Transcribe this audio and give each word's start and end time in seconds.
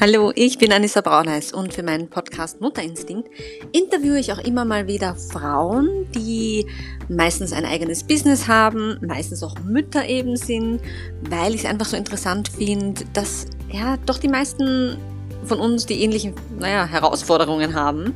Hallo, 0.00 0.30
ich 0.36 0.58
bin 0.58 0.72
Anissa 0.72 1.00
Brauneis 1.00 1.52
und 1.52 1.74
für 1.74 1.82
meinen 1.82 2.08
Podcast 2.08 2.60
Mutterinstinkt 2.60 3.28
interviewe 3.72 4.20
ich 4.20 4.32
auch 4.32 4.38
immer 4.38 4.64
mal 4.64 4.86
wieder 4.86 5.16
Frauen, 5.16 6.06
die 6.12 6.66
meistens 7.08 7.52
ein 7.52 7.64
eigenes 7.64 8.04
Business 8.04 8.46
haben, 8.46 8.98
meistens 9.04 9.42
auch 9.42 9.58
Mütter 9.64 10.06
eben 10.08 10.36
sind, 10.36 10.80
weil 11.28 11.52
ich 11.52 11.64
es 11.64 11.66
einfach 11.66 11.86
so 11.86 11.96
interessant 11.96 12.48
finde, 12.48 13.06
dass 13.12 13.46
ja 13.72 13.96
doch 14.06 14.18
die 14.18 14.28
meisten 14.28 14.98
von 15.42 15.58
uns 15.58 15.84
die 15.86 16.00
ähnlichen 16.00 16.34
naja, 16.60 16.86
Herausforderungen 16.86 17.74
haben, 17.74 18.14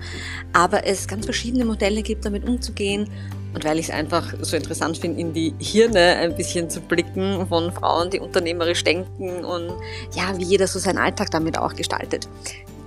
aber 0.52 0.86
es 0.86 1.08
ganz 1.08 1.24
verschiedene 1.24 1.64
Modelle 1.64 2.02
gibt, 2.02 2.24
damit 2.24 2.48
umzugehen 2.48 3.08
und 3.54 3.64
weil 3.64 3.78
ich 3.78 3.88
es 3.88 3.94
einfach 3.94 4.32
so 4.40 4.56
interessant 4.56 4.98
finde, 4.98 5.20
in 5.20 5.32
die 5.32 5.54
Hirne 5.58 6.16
ein 6.16 6.34
bisschen 6.34 6.70
zu 6.70 6.80
blicken 6.80 7.46
von 7.46 7.72
Frauen, 7.72 8.10
die 8.10 8.20
unternehmerisch 8.20 8.82
denken 8.84 9.44
und 9.44 9.72
ja, 10.14 10.36
wie 10.36 10.44
jeder 10.44 10.66
so 10.66 10.78
seinen 10.78 10.98
Alltag 10.98 11.30
damit 11.30 11.58
auch 11.58 11.74
gestaltet. 11.74 12.28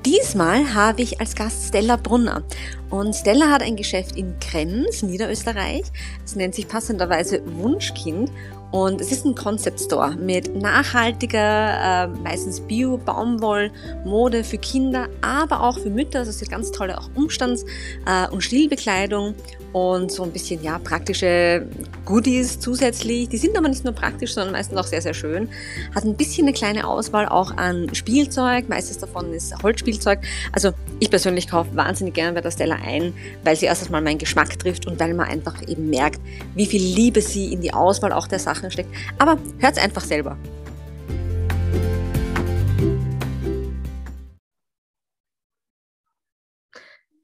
Diesmal 0.06 0.76
habe 0.76 1.02
ich 1.02 1.20
als 1.20 1.36
Gast 1.36 1.70
Stella 1.70 1.96
Brunner. 1.96 2.44
Und 2.92 3.16
Stella 3.16 3.50
hat 3.50 3.64
ein 3.64 3.76
Geschäft 3.76 4.16
in 4.16 4.38
Krems, 4.40 5.02
Niederösterreich. 5.02 5.82
Es 6.24 6.36
nennt 6.36 6.54
sich 6.54 6.68
passenderweise 6.68 7.42
Wunschkind. 7.58 8.30
Und 8.72 9.02
es 9.02 9.12
ist 9.12 9.26
ein 9.26 9.34
Concept 9.34 9.80
Store 9.80 10.16
mit 10.16 10.56
nachhaltiger, 10.56 12.04
äh, 12.04 12.08
meistens 12.08 12.60
Bio-Baumwoll-Mode 12.60 14.44
für 14.44 14.60
Kinder, 14.60 15.08
aber 15.22 15.64
auch 15.64 15.80
für 15.80 15.90
Mütter. 15.90 16.20
Also 16.20 16.30
es 16.30 16.40
ist 16.40 16.52
ganz 16.52 16.72
tolle 16.72 17.00
auch 17.00 17.10
Umstands- 17.16 17.66
äh, 18.06 18.28
und 18.30 18.42
Stillbekleidung 18.42 19.34
und 19.76 20.10
so 20.10 20.24
ein 20.24 20.32
bisschen 20.32 20.64
ja 20.64 20.80
praktische 20.80 21.68
Goodies 22.06 22.62
zusätzlich. 22.62 23.28
Die 23.28 23.36
sind 23.36 23.58
aber 23.58 23.68
nicht 23.68 23.84
nur 23.84 23.92
praktisch, 23.92 24.34
sondern 24.34 24.54
meistens 24.54 24.78
auch 24.78 24.86
sehr, 24.86 25.02
sehr 25.02 25.14
schön. 25.14 25.50
Hat 25.94 26.06
ein 26.06 26.16
bisschen 26.16 26.46
eine 26.46 26.54
kleine 26.54 26.88
Auswahl 26.88 27.28
auch 27.28 27.58
an 27.58 27.94
Spielzeug. 27.94 28.70
Meistes 28.70 29.00
davon 29.00 29.34
ist 29.34 29.54
Holzspielzeug. 29.64 30.20
Also 30.54 30.72
ich 31.02 31.10
persönlich 31.10 31.50
kaufe 31.50 31.76
wahnsinnig 31.76 32.14
gerne 32.14 32.32
bei 32.32 32.40
der 32.40 32.52
Stella 32.52 32.78
ein, 32.86 33.14
weil 33.44 33.58
sie 33.58 33.66
erstens 33.66 33.90
mal 33.90 34.00
meinen 34.00 34.18
Geschmack 34.18 34.58
trifft 34.58 34.88
und 34.88 34.98
weil 34.98 35.14
man 35.14 35.28
einfach 35.28 35.62
eben 35.68 35.90
merkt, 35.90 36.22
wie 36.56 36.68
viel 36.68 36.82
Liebe 36.82 37.20
sie 37.20 37.52
in 37.52 37.60
die 37.60 37.74
Auswahl 37.74 38.14
auch 38.14 38.28
der 38.28 38.40
Sachen 38.40 38.72
steckt. 38.72 38.96
Aber 39.18 39.38
hört 39.60 39.76
es 39.76 39.84
einfach 39.84 40.06
selber. 40.06 40.38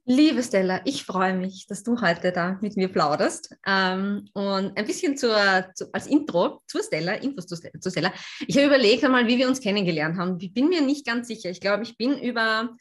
Liebe 0.04 0.42
Stella, 0.42 0.80
ich 0.84 1.04
freue 1.04 1.34
mich, 1.34 1.66
dass 1.68 1.84
du 1.84 2.00
heute 2.00 2.32
da 2.32 2.58
mit 2.60 2.76
mir 2.76 2.88
plauderst. 2.88 3.54
Ähm, 3.64 4.28
und 4.32 4.76
ein 4.76 4.84
bisschen 4.84 5.16
zur, 5.16 5.36
zu, 5.74 5.94
als 5.94 6.08
Intro 6.08 6.60
zur 6.66 6.82
Stella, 6.82 7.12
Infos 7.14 7.46
zu, 7.46 7.56
zu 7.56 7.90
Stella. 7.90 8.12
Ich 8.48 8.56
habe 8.56 8.66
überlegt 8.66 9.04
einmal, 9.04 9.28
wie 9.28 9.38
wir 9.38 9.46
uns 9.46 9.60
kennengelernt 9.60 10.18
haben. 10.18 10.38
Ich 10.40 10.52
bin 10.52 10.68
mir 10.68 10.80
nicht 10.80 11.06
ganz 11.06 11.28
sicher. 11.28 11.50
Ich 11.50 11.60
glaube, 11.60 11.84
ich 11.84 11.96
bin 11.96 12.18
über 12.18 12.76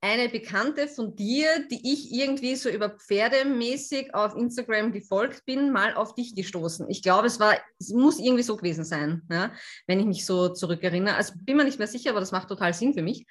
eine 0.00 0.28
Bekannte 0.28 0.88
von 0.88 1.14
dir, 1.14 1.64
die 1.70 1.92
ich 1.92 2.12
irgendwie 2.12 2.56
so 2.56 2.68
über 2.68 2.90
Pferdemäßig 2.90 4.12
auf 4.14 4.34
Instagram 4.34 4.90
gefolgt 4.90 5.44
bin, 5.44 5.70
mal 5.70 5.94
auf 5.94 6.16
dich 6.16 6.34
gestoßen. 6.34 6.90
Ich 6.90 7.02
glaube, 7.02 7.28
es 7.28 7.38
war, 7.38 7.56
es 7.78 7.90
muss 7.90 8.18
irgendwie 8.18 8.42
so 8.42 8.56
gewesen 8.56 8.84
sein, 8.84 9.22
ja, 9.30 9.52
wenn 9.86 10.00
ich 10.00 10.06
mich 10.06 10.26
so 10.26 10.48
zurückerinnere. 10.48 11.14
Also 11.14 11.34
bin 11.36 11.56
mir 11.56 11.64
nicht 11.64 11.78
mehr 11.78 11.88
sicher, 11.88 12.10
aber 12.10 12.20
das 12.20 12.32
macht 12.32 12.48
total 12.48 12.74
Sinn 12.74 12.94
für 12.94 13.02
mich. 13.02 13.26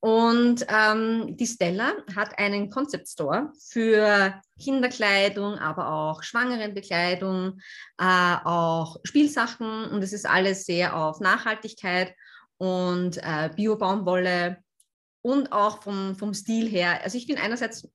Und 0.00 0.64
ähm, 0.68 1.36
die 1.36 1.46
Stella 1.46 1.92
hat 2.14 2.38
einen 2.38 2.70
Concept 2.70 3.08
Store 3.08 3.52
für 3.58 4.40
Kinderkleidung, 4.60 5.58
aber 5.58 5.90
auch 5.92 6.22
Schwangerenbekleidung, 6.22 7.58
äh, 7.98 8.36
auch 8.44 8.98
Spielsachen 9.02 9.86
und 9.86 10.02
es 10.02 10.12
ist 10.12 10.24
alles 10.24 10.66
sehr 10.66 10.96
auf 10.96 11.18
Nachhaltigkeit 11.18 12.14
und 12.58 13.18
äh, 13.18 13.50
Bio-Baumwolle 13.54 14.58
und 15.22 15.52
auch 15.52 15.82
vom, 15.82 16.14
vom 16.14 16.32
Stil 16.32 16.68
her. 16.68 17.00
Also 17.02 17.18
ich 17.18 17.26
bin 17.26 17.36
einerseits 17.36 17.88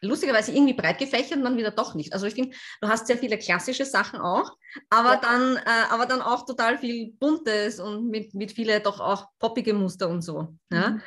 lustigerweise 0.00 0.52
irgendwie 0.52 0.74
breit 0.74 0.98
gefächert 0.98 1.38
und 1.38 1.44
dann 1.44 1.56
wieder 1.56 1.70
doch 1.70 1.94
nicht. 1.94 2.12
Also 2.12 2.26
ich 2.26 2.34
finde, 2.34 2.56
du 2.80 2.88
hast 2.88 3.06
sehr 3.06 3.18
viele 3.18 3.38
klassische 3.38 3.84
Sachen 3.84 4.20
auch, 4.20 4.56
aber, 4.88 5.14
ja. 5.14 5.20
dann, 5.20 5.56
äh, 5.56 5.90
aber 5.90 6.06
dann 6.06 6.22
auch 6.22 6.46
total 6.46 6.78
viel 6.78 7.12
Buntes 7.12 7.80
und 7.80 8.08
mit, 8.08 8.34
mit 8.34 8.52
viele 8.52 8.80
doch 8.80 9.00
auch 9.00 9.26
poppige 9.38 9.74
Muster 9.74 10.08
und 10.08 10.22
so. 10.22 10.56
Ja? 10.72 10.90
Mhm. 10.90 11.02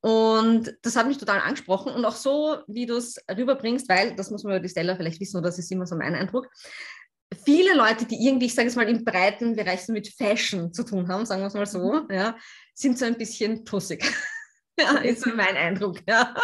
Und 0.00 0.76
das 0.82 0.96
hat 0.96 1.06
mich 1.06 1.18
total 1.18 1.40
angesprochen 1.40 1.92
und 1.92 2.04
auch 2.04 2.16
so, 2.16 2.58
wie 2.66 2.86
du 2.86 2.96
es 2.96 3.16
rüberbringst, 3.30 3.88
weil, 3.88 4.14
das 4.14 4.30
muss 4.30 4.44
man 4.44 4.54
über 4.54 4.60
die 4.60 4.68
Stella 4.68 4.96
vielleicht 4.96 5.20
wissen, 5.20 5.38
oder 5.38 5.48
das 5.48 5.58
ist 5.58 5.70
immer 5.72 5.86
so 5.86 5.96
mein 5.96 6.14
Eindruck, 6.14 6.48
viele 7.44 7.74
Leute, 7.74 8.06
die 8.06 8.24
irgendwie, 8.26 8.46
ich 8.46 8.54
sage 8.54 8.68
es 8.68 8.76
mal, 8.76 8.88
im 8.88 9.04
breiten 9.04 9.54
Bereich 9.54 9.84
so 9.84 9.92
mit 9.92 10.08
Fashion 10.08 10.72
zu 10.72 10.84
tun 10.84 11.08
haben, 11.08 11.26
sagen 11.26 11.42
wir 11.42 11.48
es 11.48 11.54
mal 11.54 11.66
so, 11.66 11.92
mhm. 11.92 12.06
ja, 12.10 12.36
sind 12.74 12.98
so 12.98 13.04
ein 13.04 13.18
bisschen 13.18 13.64
tussig. 13.64 14.04
Ja, 14.80 14.98
ist 14.98 15.22
so 15.22 15.30
mein 15.34 15.56
Eindruck, 15.56 15.98
ja. 16.06 16.34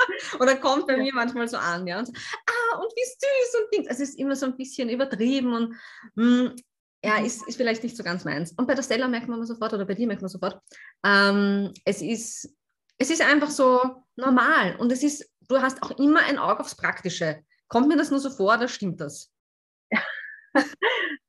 Oder 0.41 0.57
kommt 0.57 0.87
bei 0.89 0.97
mir 0.97 1.15
manchmal 1.15 1.47
so 1.47 1.57
an, 1.57 1.87
ja. 1.87 1.99
Und 1.99 2.07
so, 2.07 2.13
ah, 2.13 2.79
und 2.79 2.93
wie 2.93 3.05
süß 3.05 3.63
und 3.63 3.75
Dings. 3.75 3.89
Also 3.89 4.03
es 4.03 4.11
ist 4.11 4.19
immer 4.19 4.35
so 4.35 4.47
ein 4.47 4.57
bisschen 4.57 4.89
übertrieben 4.89 5.53
und 5.53 5.77
mh, 6.17 6.51
hm, 6.51 6.57
ja, 7.05 7.21
mhm. 7.21 7.27
ist, 7.27 7.47
ist 7.47 7.57
vielleicht 7.57 7.83
nicht 7.83 7.97
so 7.97 8.03
ganz 8.03 8.25
meins. 8.25 8.53
Und 8.53 8.67
bei 8.67 8.75
der 8.75 8.83
Stella 8.83 9.07
merkt 9.07 9.29
man 9.29 9.45
sofort, 9.45 9.73
oder 9.73 9.85
bei 9.85 9.95
dir 9.95 10.07
merkt 10.07 10.23
man 10.23 10.31
sofort, 10.31 10.61
ähm, 11.05 11.73
es, 11.85 12.03
ist, 12.03 12.57
es 12.99 13.11
ist 13.11 13.23
einfach 13.23 13.51
so 13.51 14.03
normal. 14.17 14.77
Und 14.77 14.91
es 14.91 15.03
ist, 15.03 15.31
du 15.49 15.61
hast 15.61 15.83
auch 15.83 15.93
immer 15.99 16.21
ein 16.21 16.39
Auge 16.39 16.61
aufs 16.61 16.77
Praktische. 16.77 17.43
Kommt 17.69 17.89
mir 17.89 17.97
das 17.97 18.11
nur 18.11 18.21
so 18.21 18.31
vor 18.31 18.55
oder 18.55 18.69
stimmt 18.69 19.01
das? 19.01 19.31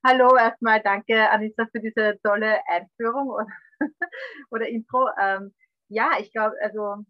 Hallo, 0.05 0.35
erstmal 0.37 0.81
danke, 0.81 1.29
Anissa, 1.29 1.67
für 1.72 1.79
diese 1.79 2.19
tolle 2.23 2.59
Einführung 2.67 3.29
oder, 3.29 3.47
oder 4.51 4.67
Intro. 4.67 5.09
Ähm, 5.19 5.53
ja, 5.90 6.12
ich 6.19 6.31
glaube, 6.31 6.56
also 6.62 7.03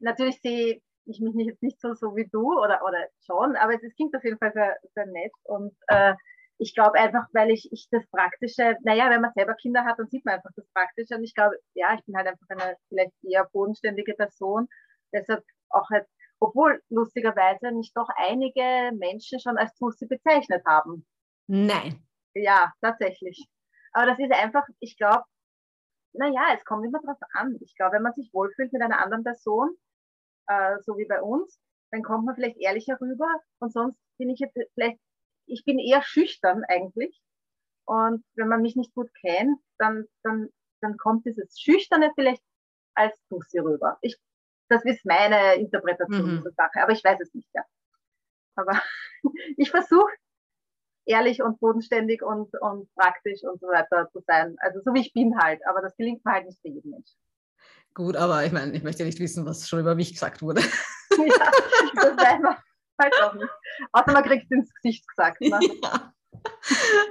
natürlich 0.00 0.40
sehe 0.40 0.80
ich 1.06 1.20
mich 1.20 1.34
nicht, 1.34 1.48
jetzt 1.48 1.62
nicht 1.62 1.80
so, 1.80 1.94
so 1.94 2.16
wie 2.16 2.28
du 2.30 2.52
oder, 2.58 2.82
oder 2.84 3.08
schon, 3.26 3.56
aber 3.56 3.74
es 3.74 3.94
klingt 3.96 4.16
auf 4.16 4.24
jeden 4.24 4.38
Fall 4.38 4.52
sehr, 4.52 4.76
sehr 4.94 5.06
nett 5.06 5.32
und 5.44 5.74
äh, 5.88 6.14
ich 6.58 6.74
glaube 6.74 6.98
einfach, 6.98 7.26
weil 7.32 7.50
ich, 7.50 7.68
ich 7.72 7.88
das 7.90 8.06
Praktische, 8.10 8.76
naja, 8.84 9.10
wenn 9.10 9.20
man 9.20 9.32
selber 9.34 9.54
Kinder 9.54 9.84
hat, 9.84 9.98
dann 9.98 10.08
sieht 10.08 10.24
man 10.24 10.36
einfach 10.36 10.50
das 10.54 10.66
Praktische 10.72 11.16
und 11.16 11.24
ich 11.24 11.34
glaube, 11.34 11.56
ja, 11.74 11.94
ich 11.94 12.04
bin 12.04 12.16
halt 12.16 12.28
einfach 12.28 12.46
eine 12.48 12.76
vielleicht 12.88 13.12
eher 13.22 13.48
bodenständige 13.52 14.14
Person, 14.14 14.68
deshalb 15.12 15.44
auch 15.70 15.88
halt, 15.90 16.06
obwohl 16.40 16.80
lustigerweise 16.90 17.72
mich 17.72 17.92
doch 17.94 18.08
einige 18.16 18.92
Menschen 18.96 19.40
schon 19.40 19.58
als 19.58 19.74
Tussi 19.74 20.06
bezeichnet 20.06 20.62
haben. 20.64 21.06
Nein. 21.46 22.06
Ja, 22.34 22.72
tatsächlich. 22.80 23.46
Aber 23.92 24.06
das 24.06 24.18
ist 24.18 24.32
einfach, 24.32 24.64
ich 24.80 24.96
glaube, 24.96 25.24
naja, 26.14 26.54
es 26.56 26.64
kommt 26.64 26.84
immer 26.84 27.00
drauf 27.00 27.18
an. 27.34 27.58
Ich 27.60 27.74
glaube, 27.76 27.96
wenn 27.96 28.02
man 28.02 28.14
sich 28.14 28.32
wohlfühlt 28.32 28.72
mit 28.72 28.82
einer 28.82 29.00
anderen 29.00 29.24
Person, 29.24 29.76
äh, 30.46 30.76
so 30.82 30.96
wie 30.96 31.06
bei 31.06 31.20
uns, 31.20 31.60
dann 31.90 32.02
kommt 32.02 32.24
man 32.24 32.34
vielleicht 32.34 32.56
ehrlicher 32.58 33.00
rüber. 33.00 33.28
Und 33.58 33.72
sonst 33.72 33.98
bin 34.18 34.30
ich 34.30 34.40
jetzt 34.40 34.56
vielleicht, 34.74 34.98
ich 35.46 35.64
bin 35.64 35.78
eher 35.78 36.02
schüchtern 36.02 36.64
eigentlich. 36.68 37.20
Und 37.84 38.24
wenn 38.34 38.48
man 38.48 38.62
mich 38.62 38.76
nicht 38.76 38.94
gut 38.94 39.10
kennt, 39.20 39.60
dann, 39.78 40.06
dann, 40.22 40.48
dann 40.80 40.96
kommt 40.96 41.26
dieses 41.26 41.60
Schüchterne 41.60 42.12
vielleicht 42.14 42.42
als 42.94 43.16
Tussi 43.28 43.58
rüber. 43.58 43.98
Ich, 44.00 44.16
das 44.68 44.84
ist 44.84 45.04
meine 45.04 45.56
Interpretation 45.56 46.22
mhm. 46.22 46.36
dieser 46.38 46.52
Sache, 46.52 46.82
aber 46.82 46.92
ich 46.92 47.04
weiß 47.04 47.20
es 47.20 47.34
nicht, 47.34 47.48
ja. 47.52 47.62
Aber 48.56 48.80
ich 49.56 49.70
versuche 49.70 50.12
ehrlich 51.06 51.42
und 51.42 51.60
bodenständig 51.60 52.22
und, 52.22 52.48
und 52.60 52.92
praktisch 52.94 53.42
und 53.42 53.60
so 53.60 53.66
weiter 53.68 54.08
zu 54.12 54.20
sein. 54.26 54.56
Also 54.60 54.80
so 54.84 54.94
wie 54.94 55.00
ich 55.00 55.12
bin 55.12 55.38
halt, 55.38 55.60
aber 55.68 55.82
das 55.82 55.96
gelingt 55.96 56.24
mir 56.24 56.32
halt 56.32 56.46
nicht 56.46 56.60
für 56.60 56.68
jeden 56.68 56.90
Menschen. 56.90 57.16
Gut, 57.94 58.16
aber 58.16 58.44
ich 58.44 58.52
meine, 58.52 58.72
ich 58.72 58.82
möchte 58.82 59.04
nicht 59.04 59.20
wissen, 59.20 59.46
was 59.46 59.68
schon 59.68 59.80
über 59.80 59.94
mich 59.94 60.12
gesagt 60.12 60.42
wurde. 60.42 60.60
ja, 61.10 61.50
das 61.94 62.16
weiß 62.16 62.40
man 62.42 62.56
halt 63.00 63.14
auch 63.22 63.34
nicht. 63.34 63.50
Außer 63.92 64.12
man 64.12 64.24
kriegt 64.24 64.44
es 64.44 64.50
ins 64.50 64.74
Gesicht 64.74 65.06
gesagt. 65.08 65.40
Ne? 65.40 65.58
Ja 65.82 66.13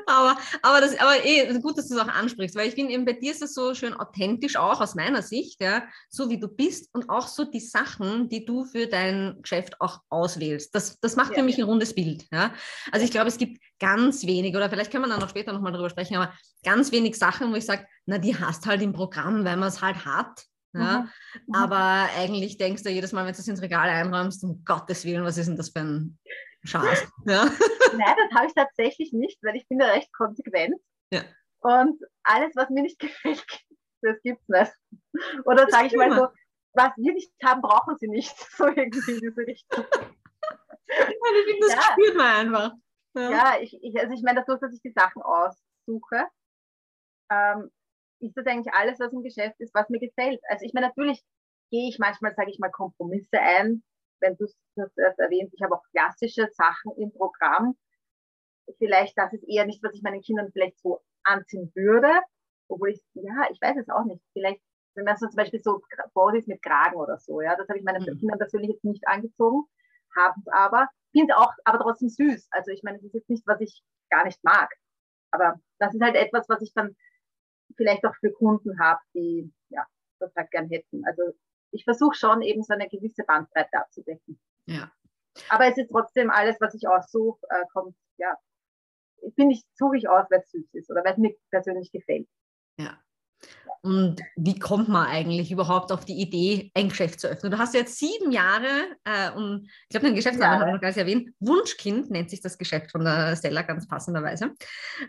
aber, 0.08 0.38
aber, 0.62 0.82
das, 0.82 0.98
aber 1.00 1.26
eh, 1.26 1.60
gut, 1.60 1.78
dass 1.78 1.88
du 1.88 1.96
es 1.96 2.02
auch 2.02 2.08
ansprichst, 2.08 2.56
weil 2.56 2.68
ich 2.68 2.76
finde, 2.76 2.94
eben 2.94 3.06
bei 3.06 3.14
dir 3.14 3.32
ist 3.32 3.42
es 3.42 3.54
so 3.54 3.74
schön 3.74 3.94
authentisch, 3.94 4.56
auch 4.56 4.82
aus 4.82 4.96
meiner 4.96 5.22
Sicht, 5.22 5.62
ja, 5.62 5.84
so 6.10 6.30
wie 6.30 6.40
du 6.40 6.48
bist 6.48 6.94
und 6.94 7.10
auch 7.10 7.28
so 7.28 7.44
die 7.46 7.60
Sachen, 7.60 8.30
die 8.30 8.46
du 8.46 8.66
für 8.66 8.88
dein 8.88 9.42
Geschäft 9.42 9.80
auch 9.82 10.00
auswählst. 10.10 10.74
Das, 10.76 11.00
das 11.00 11.16
macht 11.16 11.32
ja, 11.32 11.38
für 11.38 11.44
mich 11.44 11.58
ein 11.58 11.66
rundes 11.66 11.94
Bild. 11.94 12.26
Ja. 12.32 12.54
Also 12.92 13.06
ich 13.06 13.12
glaube, 13.12 13.28
es 13.28 13.38
gibt 13.38 13.62
ganz 13.80 14.26
wenig, 14.26 14.56
oder 14.56 14.70
vielleicht 14.70 14.92
können 14.92 15.06
wir 15.06 15.10
dann 15.10 15.20
noch 15.20 15.30
später 15.30 15.54
nochmal 15.54 15.72
darüber 15.72 15.90
sprechen, 15.90 16.16
aber 16.16 16.34
ganz 16.64 16.92
wenig 16.92 17.18
Sachen, 17.18 17.52
wo 17.52 17.56
ich 17.56 17.66
sage, 17.66 17.86
na, 18.06 18.18
die 18.18 18.38
hast 18.38 18.66
halt 18.66 18.82
im 18.82 18.94
Programm, 18.94 19.46
weil 19.46 19.58
man 19.58 19.70
es 19.70 19.82
halt 19.82 20.06
hat. 20.06 20.46
Ja? 20.74 21.02
Mhm. 21.02 21.10
mhm. 21.48 21.56
Aber 21.56 22.10
eigentlich 22.18 22.58
denkst 22.58 22.84
du 22.84 22.90
jedes 22.90 23.12
Mal, 23.12 23.26
wenn 23.26 23.34
du 23.34 23.40
es 23.40 23.48
ins 23.48 23.62
Regal 23.62 23.90
einräumst, 23.90 24.44
um 24.44 24.64
Gottes 24.66 25.06
Willen, 25.06 25.24
was 25.24 25.38
ist 25.38 25.48
denn 25.48 25.58
das 25.58 25.70
für 25.70 25.82
ein 25.82 26.18
Schatz. 26.64 27.08
Ja. 27.26 27.46
Nein, 27.46 28.16
das 28.18 28.38
habe 28.38 28.48
ich 28.48 28.54
tatsächlich 28.54 29.14
nicht, 29.14 29.42
weil 29.44 29.56
ich 29.56 29.68
bin 29.68 29.80
da 29.80 29.88
recht 29.88 30.12
konsequent. 30.14 30.80
Ja. 31.12 31.22
Und 31.60 32.02
alles, 32.24 32.56
was 32.56 32.70
mir 32.70 32.84
nicht 32.84 33.00
gefällt, 33.00 33.46
das 34.02 34.22
gibt 34.22 34.42
es 34.42 34.50
nicht. 34.50 34.74
Oder 35.46 35.70
sage 35.70 35.88
ich 35.88 35.96
mal 35.96 36.12
so, 36.14 36.28
was 36.74 36.92
wir 36.98 37.14
nicht 37.14 37.32
haben, 37.44 37.62
brauchen 37.62 37.98
sie 37.98 38.08
nicht. 38.08 38.36
So 38.58 38.68
irgendwie 38.68 39.12
in 39.12 39.20
diese 39.20 39.48
Richtung. 39.48 39.86
Ja, 40.90 41.08
ich 41.08 41.46
finde, 41.46 41.68
das 41.68 41.76
ja. 41.76 41.82
spürt 41.82 42.16
man 42.16 42.36
einfach. 42.36 42.72
Ja, 43.16 43.30
ja 43.32 43.62
ich, 43.62 43.78
ich, 43.82 44.00
also 44.00 44.14
ich 44.14 44.24
meine, 44.24 44.40
dadurch, 44.40 44.60
dass 44.60 44.74
ich 44.74 44.82
die 44.82 44.92
Sachen 44.92 45.22
aussuche, 45.22 46.28
ähm, 47.32 47.72
ist 48.20 48.38
das 48.38 48.46
eigentlich 48.46 48.74
alles, 48.74 49.00
was 49.00 49.12
im 49.12 49.24
Geschäft 49.24 49.60
ist, 49.60 49.74
was 49.74 49.90
mir 49.90 50.00
gefällt. 50.00 50.42
Also 50.50 50.66
ich 50.66 50.74
meine, 50.74 50.88
natürlich 50.88 51.24
gehe 51.72 51.90
ich 51.90 52.00
manchmal, 52.00 52.34
sage 52.36 52.52
ich 52.52 52.60
mal, 52.60 52.72
Kompromisse 52.72 53.40
ein. 53.40 53.84
Wenn 54.24 54.38
du 54.38 54.46
es 54.46 54.56
erwähnt, 55.18 55.54
ich 55.54 55.62
habe 55.62 55.76
auch 55.76 55.84
klassische 55.92 56.48
Sachen 56.54 56.94
im 56.98 57.12
Programm. 57.12 57.76
Vielleicht, 58.78 59.18
das 59.18 59.34
ist 59.34 59.44
eher 59.44 59.66
nicht, 59.66 59.84
was 59.84 59.94
ich 59.94 60.02
meinen 60.02 60.22
Kindern 60.22 60.50
vielleicht 60.54 60.80
so 60.80 61.02
anziehen 61.24 61.72
würde. 61.76 62.10
Obwohl 62.70 62.92
ich, 62.92 63.04
ja, 63.14 63.50
ich 63.52 63.60
weiß 63.62 63.76
es 63.78 63.90
auch 63.90 64.06
nicht. 64.06 64.24
Vielleicht, 64.32 64.62
wenn 64.96 65.04
man 65.04 65.18
so 65.18 65.28
zum 65.28 65.36
Beispiel 65.36 65.62
so 65.62 65.82
Bodies 66.14 66.48
mit 66.48 66.62
Kragen 66.62 66.96
oder 66.96 67.20
so, 67.20 67.42
ja, 67.42 67.56
das 67.58 67.68
habe 67.68 67.78
ich 67.78 67.84
meinen 67.84 68.02
mhm. 68.02 68.18
Kindern 68.20 68.40
persönlich 68.40 68.72
jetzt 68.72 68.86
nicht 68.86 69.06
angezogen, 69.08 69.66
haben 70.16 70.42
es 70.42 70.52
aber, 70.54 70.88
finde 71.12 71.38
auch, 71.38 71.52
aber 71.66 71.80
trotzdem 71.80 72.08
süß. 72.10 72.48
Also 72.52 72.72
ich 72.72 72.82
meine, 72.84 72.98
es 72.98 73.04
ist 73.04 73.14
jetzt 73.14 73.30
nicht, 73.30 73.46
was 73.46 73.60
ich 73.60 73.84
gar 74.10 74.24
nicht 74.24 74.42
mag. 74.44 74.70
Aber 75.32 75.60
das 75.80 75.94
ist 75.94 76.02
halt 76.02 76.16
etwas, 76.16 76.48
was 76.48 76.62
ich 76.62 76.72
dann 76.74 76.96
vielleicht 77.76 78.06
auch 78.06 78.16
für 78.22 78.32
Kunden 78.32 78.80
habe, 78.80 79.02
die 79.14 79.52
ja, 79.70 79.86
das 80.20 80.34
halt 80.36 80.52
gern 80.52 80.70
hätten. 80.70 81.04
Also 81.06 81.34
ich 81.74 81.84
versuche 81.84 82.16
schon 82.16 82.42
eben 82.42 82.64
so 82.64 82.74
eine 82.74 82.88
gewisse 82.88 83.24
Bandbreite 83.24 83.78
abzudecken. 83.78 84.40
Ja. 84.66 84.92
Aber 85.50 85.66
es 85.66 85.78
ist 85.78 85.90
trotzdem 85.90 86.30
alles, 86.30 86.58
was 86.62 86.76
ich 86.76 86.88
aussuche, 86.88 87.40
äh, 87.50 87.66
kommt, 87.74 87.96
ja, 88.18 88.38
finde 89.36 89.56
ich, 89.56 89.64
suche 89.74 89.98
ich 89.98 90.08
aus, 90.08 90.26
weil 90.30 90.42
es 90.42 90.52
süß 90.52 90.74
ist 90.74 90.92
oder 90.92 91.04
weil 91.04 91.14
es 91.14 91.18
mir 91.18 91.36
persönlich 91.50 91.92
gefällt. 91.92 92.28
Ja. 92.78 92.98
Und 93.82 94.22
wie 94.38 94.58
kommt 94.58 94.88
man 94.88 95.08
eigentlich 95.08 95.52
überhaupt 95.52 95.92
auf 95.92 96.06
die 96.06 96.22
Idee, 96.22 96.72
ein 96.74 96.88
Geschäft 96.88 97.20
zu 97.20 97.28
öffnen? 97.28 97.52
Du 97.52 97.58
hast 97.58 97.74
jetzt 97.74 97.98
sieben 97.98 98.32
Jahre, 98.32 98.68
äh, 99.04 99.32
und 99.32 99.66
ich 99.66 99.90
glaube, 99.90 100.06
dein 100.06 100.16
Geschäftsname 100.16 100.60
habe 100.60 100.70
ich 100.70 100.74
noch 100.76 100.82
gar 100.82 100.88
nicht 100.88 100.98
erwähnt, 100.98 101.32
Wunschkind 101.40 102.10
nennt 102.10 102.30
sich 102.30 102.40
das 102.40 102.58
Geschäft 102.58 102.92
von 102.92 103.04
der 103.04 103.36
Stella 103.36 103.64
ganz 103.64 103.86
passenderweise. 103.86 104.52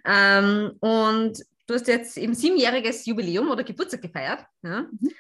Ähm, 0.05 0.73
und 0.81 1.39
du 1.67 1.75
hast 1.75 1.87
jetzt 1.87 2.17
eben 2.17 2.35
siebenjähriges 2.35 3.07
Jubiläum 3.07 3.49
oder 3.51 3.63
Geburtstag 3.63 4.03
gefeiert. 4.03 4.45
Ja? 4.63 4.89
Mhm. 4.91 5.13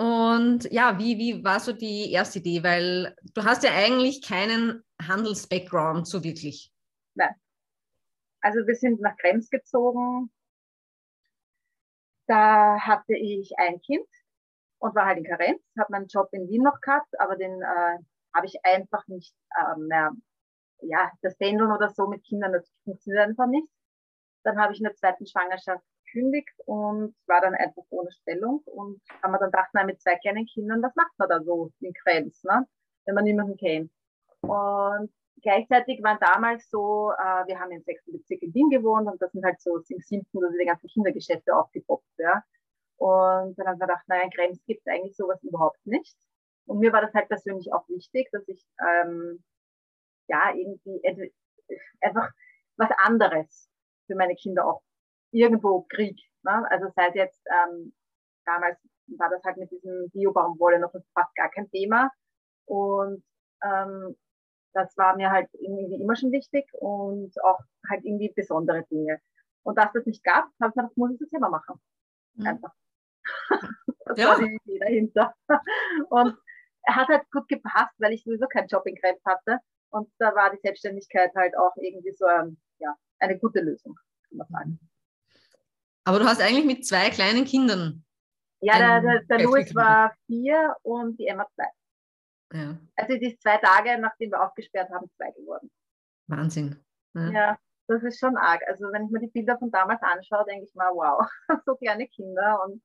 Und 0.00 0.64
ja, 0.72 0.98
wie, 0.98 1.18
wie 1.18 1.44
war 1.44 1.60
so 1.60 1.74
die 1.74 2.10
erste 2.10 2.38
Idee? 2.38 2.62
Weil 2.62 3.14
du 3.34 3.44
hast 3.44 3.62
ja 3.64 3.72
eigentlich 3.72 4.26
keinen 4.26 4.82
Handels-Background 5.06 6.08
so 6.08 6.24
wirklich. 6.24 6.72
Nein. 7.14 7.34
Also 8.40 8.66
wir 8.66 8.76
sind 8.76 9.02
nach 9.02 9.14
Krems 9.18 9.50
gezogen. 9.50 10.32
Da 12.26 12.80
hatte 12.80 13.14
ich 13.14 13.52
ein 13.58 13.78
Kind 13.82 14.06
und 14.78 14.94
war 14.94 15.04
halt 15.04 15.18
in 15.18 15.24
Karenz, 15.24 15.60
habe 15.78 15.92
meinen 15.92 16.06
Job 16.06 16.30
in 16.32 16.48
Wien 16.48 16.62
noch 16.62 16.80
gehabt, 16.80 17.20
aber 17.20 17.36
den 17.36 17.60
äh, 17.60 17.98
habe 18.34 18.46
ich 18.46 18.56
einfach 18.64 19.06
nicht 19.06 19.34
äh, 19.54 19.78
mehr, 19.80 20.12
ja, 20.80 21.12
das 21.20 21.36
Pendeln 21.36 21.72
oder 21.72 21.90
so 21.90 22.06
mit 22.06 22.24
Kindern, 22.24 22.54
das 22.54 22.72
funktioniert 22.84 23.28
einfach 23.28 23.48
nicht. 23.48 23.68
Dann 24.44 24.58
habe 24.58 24.72
ich 24.72 24.78
in 24.78 24.84
der 24.84 24.96
zweiten 24.96 25.26
Schwangerschaft 25.26 25.84
gekündigt 26.10 26.52
und 26.66 27.14
war 27.26 27.40
dann 27.40 27.54
einfach 27.54 27.82
ohne 27.90 28.10
Stellung 28.12 28.62
und 28.66 29.00
haben 29.22 29.32
wir 29.32 29.38
dann 29.38 29.50
gedacht, 29.50 29.70
na, 29.72 29.84
mit 29.84 30.00
zwei 30.00 30.16
kleinen 30.16 30.46
Kindern, 30.46 30.82
was 30.82 30.94
macht 30.96 31.12
man 31.18 31.28
da 31.28 31.42
so 31.42 31.70
in 31.80 31.92
Krems, 31.94 32.42
ne? 32.44 32.66
wenn 33.06 33.14
man 33.14 33.24
niemanden 33.24 33.56
kennt. 33.56 33.90
Und 34.42 35.10
gleichzeitig 35.42 36.02
waren 36.02 36.18
damals 36.20 36.68
so, 36.70 37.12
äh, 37.12 37.46
wir 37.46 37.58
haben 37.58 37.72
im 37.72 37.82
sechsten 37.82 38.12
Bezirk 38.12 38.42
in 38.42 38.54
Wien 38.54 38.70
gewohnt 38.70 39.08
und 39.08 39.20
das 39.20 39.32
sind 39.32 39.44
halt 39.44 39.60
so 39.60 39.76
im 39.88 40.00
siebten, 40.00 40.44
also 40.44 40.56
die 40.58 40.66
ganzen 40.66 40.88
Kindergeschäfte 40.88 41.54
aufgepoppt. 41.54 42.06
Ja. 42.18 42.42
Und 42.96 43.58
dann 43.58 43.66
haben 43.66 43.78
wir 43.78 43.86
gedacht, 43.86 44.04
naja, 44.08 44.24
in 44.24 44.30
Krems 44.30 44.64
gibt 44.66 44.82
es 44.84 44.92
eigentlich 44.92 45.16
sowas 45.16 45.42
überhaupt 45.42 45.84
nicht. 45.84 46.16
Und 46.66 46.78
mir 46.78 46.92
war 46.92 47.00
das 47.00 47.14
halt 47.14 47.28
persönlich 47.28 47.72
auch 47.72 47.88
wichtig, 47.88 48.28
dass 48.32 48.46
ich 48.46 48.64
ähm, 48.80 49.42
ja 50.28 50.52
irgendwie 50.54 51.00
einfach 52.00 52.30
was 52.76 52.90
anderes 53.04 53.68
für 54.06 54.14
meine 54.14 54.34
Kinder 54.34 54.66
auch 54.66 54.82
irgendwo 55.32 55.82
kriege. 55.82 56.22
Ne? 56.42 56.66
Also 56.70 56.88
seit 56.94 57.14
jetzt, 57.14 57.42
ähm, 57.46 57.92
damals 58.44 58.78
war 59.18 59.28
das 59.30 59.42
halt 59.44 59.56
mit 59.56 59.70
diesem 59.70 60.10
Bio-Baumwolle 60.10 60.78
noch 60.78 60.92
fast 61.14 61.34
gar 61.34 61.50
kein 61.50 61.70
Thema. 61.70 62.10
Und 62.66 63.22
ähm, 63.64 64.16
das 64.72 64.96
war 64.96 65.16
mir 65.16 65.30
halt 65.30 65.48
irgendwie 65.54 66.00
immer 66.00 66.16
schon 66.16 66.32
wichtig 66.32 66.66
und 66.74 67.32
auch 67.42 67.58
halt 67.88 68.04
irgendwie 68.04 68.32
besondere 68.34 68.84
Dinge. 68.90 69.20
Und 69.62 69.76
dass 69.76 69.92
das 69.92 70.06
nicht 70.06 70.24
gab, 70.24 70.44
habe 70.60 70.68
ich 70.68 70.74
gesagt, 70.74 70.90
das 70.90 70.96
muss 70.96 71.12
ich 71.12 71.18
das 71.18 71.30
selber 71.30 71.50
machen. 71.50 71.80
Mhm. 72.34 72.46
Einfach. 72.46 72.72
das 74.06 74.18
ja. 74.18 74.28
war 74.28 74.38
die 74.38 74.58
Idee 74.64 74.78
dahinter. 74.78 75.34
Und 76.10 76.36
er 76.82 76.96
hat 76.96 77.08
halt 77.08 77.30
gut 77.30 77.48
gepasst, 77.48 77.94
weil 77.98 78.12
ich 78.12 78.24
sowieso 78.24 78.46
keinen 78.46 78.68
Job 78.68 78.86
in 78.86 78.96
Krebs 78.96 79.22
hatte. 79.24 79.58
Und 79.90 80.10
da 80.18 80.34
war 80.34 80.50
die 80.50 80.60
Selbstständigkeit 80.62 81.34
halt 81.34 81.56
auch 81.58 81.76
irgendwie 81.76 82.12
so 82.12 82.24
ein, 82.26 82.56
ja, 82.78 82.94
eine 83.18 83.38
gute 83.38 83.60
Lösung, 83.60 83.96
kann 84.28 84.38
man 84.38 84.48
sagen. 84.48 84.80
Aber 86.04 86.18
du 86.18 86.24
hast 86.24 86.40
eigentlich 86.40 86.64
mit 86.64 86.86
zwei 86.86 87.10
kleinen 87.10 87.44
Kindern. 87.44 88.04
Ja, 88.60 88.78
der, 88.78 89.00
der, 89.00 89.22
der 89.24 89.42
Louis 89.46 89.74
war 89.74 90.14
vier 90.26 90.76
und 90.82 91.18
die 91.18 91.26
Emma 91.26 91.46
zwei. 91.54 91.66
Ja. 92.52 92.78
Also 92.96 93.14
es 93.14 93.22
ist 93.22 93.42
zwei 93.42 93.56
Tage, 93.58 93.98
nachdem 94.00 94.30
wir 94.32 94.42
aufgesperrt 94.42 94.90
haben, 94.90 95.10
zwei 95.16 95.30
geworden. 95.32 95.70
Wahnsinn. 96.26 96.76
Ja. 97.14 97.30
ja. 97.30 97.58
das 97.86 98.02
ist 98.02 98.18
schon 98.18 98.36
arg. 98.36 98.62
Also 98.66 98.86
wenn 98.92 99.06
ich 99.06 99.10
mir 99.10 99.20
die 99.20 99.28
Bilder 99.28 99.58
von 99.58 99.70
damals 99.70 100.02
anschaue, 100.02 100.44
denke 100.46 100.66
ich 100.66 100.74
mal, 100.74 100.90
wow, 100.92 101.26
so 101.64 101.74
kleine 101.76 102.06
Kinder. 102.08 102.62
Und 102.64 102.82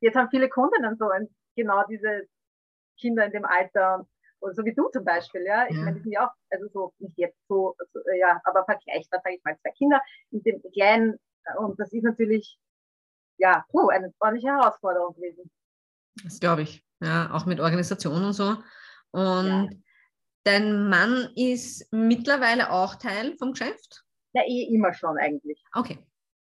jetzt 0.00 0.16
haben 0.16 0.30
viele 0.30 0.48
Kundinnen 0.48 0.96
so 0.96 1.08
genau 1.56 1.84
diese 1.88 2.26
Kinder 2.98 3.26
in 3.26 3.32
dem 3.32 3.44
Alter, 3.44 4.06
oder 4.40 4.54
so 4.54 4.64
wie 4.64 4.74
du 4.74 4.88
zum 4.88 5.04
Beispiel, 5.04 5.44
ja. 5.44 5.66
Ich 5.68 5.76
ja. 5.76 5.82
meine, 5.82 5.96
die 5.96 6.02
sind 6.02 6.12
ja 6.12 6.26
auch, 6.26 6.32
also 6.50 6.68
so, 6.68 6.92
nicht 6.98 7.18
jetzt 7.18 7.38
so, 7.48 7.76
so 7.92 8.00
ja, 8.18 8.40
aber 8.44 8.64
vergleichbar, 8.64 9.20
sage 9.22 9.36
ich 9.36 9.44
mal, 9.44 9.56
zwei 9.60 9.70
Kinder 9.72 10.00
in 10.30 10.42
dem 10.42 10.62
kleinen, 10.72 11.18
und 11.58 11.78
das 11.78 11.92
ist 11.92 12.04
natürlich, 12.04 12.58
ja, 13.38 13.64
puh, 13.70 13.88
eine 13.88 14.12
ordentliche 14.20 14.48
Herausforderung 14.48 15.14
gewesen. 15.14 15.50
Das 16.24 16.40
glaube 16.40 16.62
ich, 16.62 16.84
ja, 17.00 17.30
auch 17.32 17.46
mit 17.46 17.60
Organisation 17.60 18.24
und 18.24 18.32
so. 18.32 18.56
Und 19.12 19.70
ja. 19.70 19.78
dein 20.44 20.88
Mann 20.88 21.30
ist 21.36 21.90
mittlerweile 21.92 22.70
auch 22.70 22.96
Teil 22.96 23.36
vom 23.38 23.52
Geschäft? 23.52 24.04
Ja, 24.32 24.42
eh 24.46 24.72
immer 24.72 24.92
schon 24.92 25.18
eigentlich. 25.18 25.62
Okay. 25.74 25.98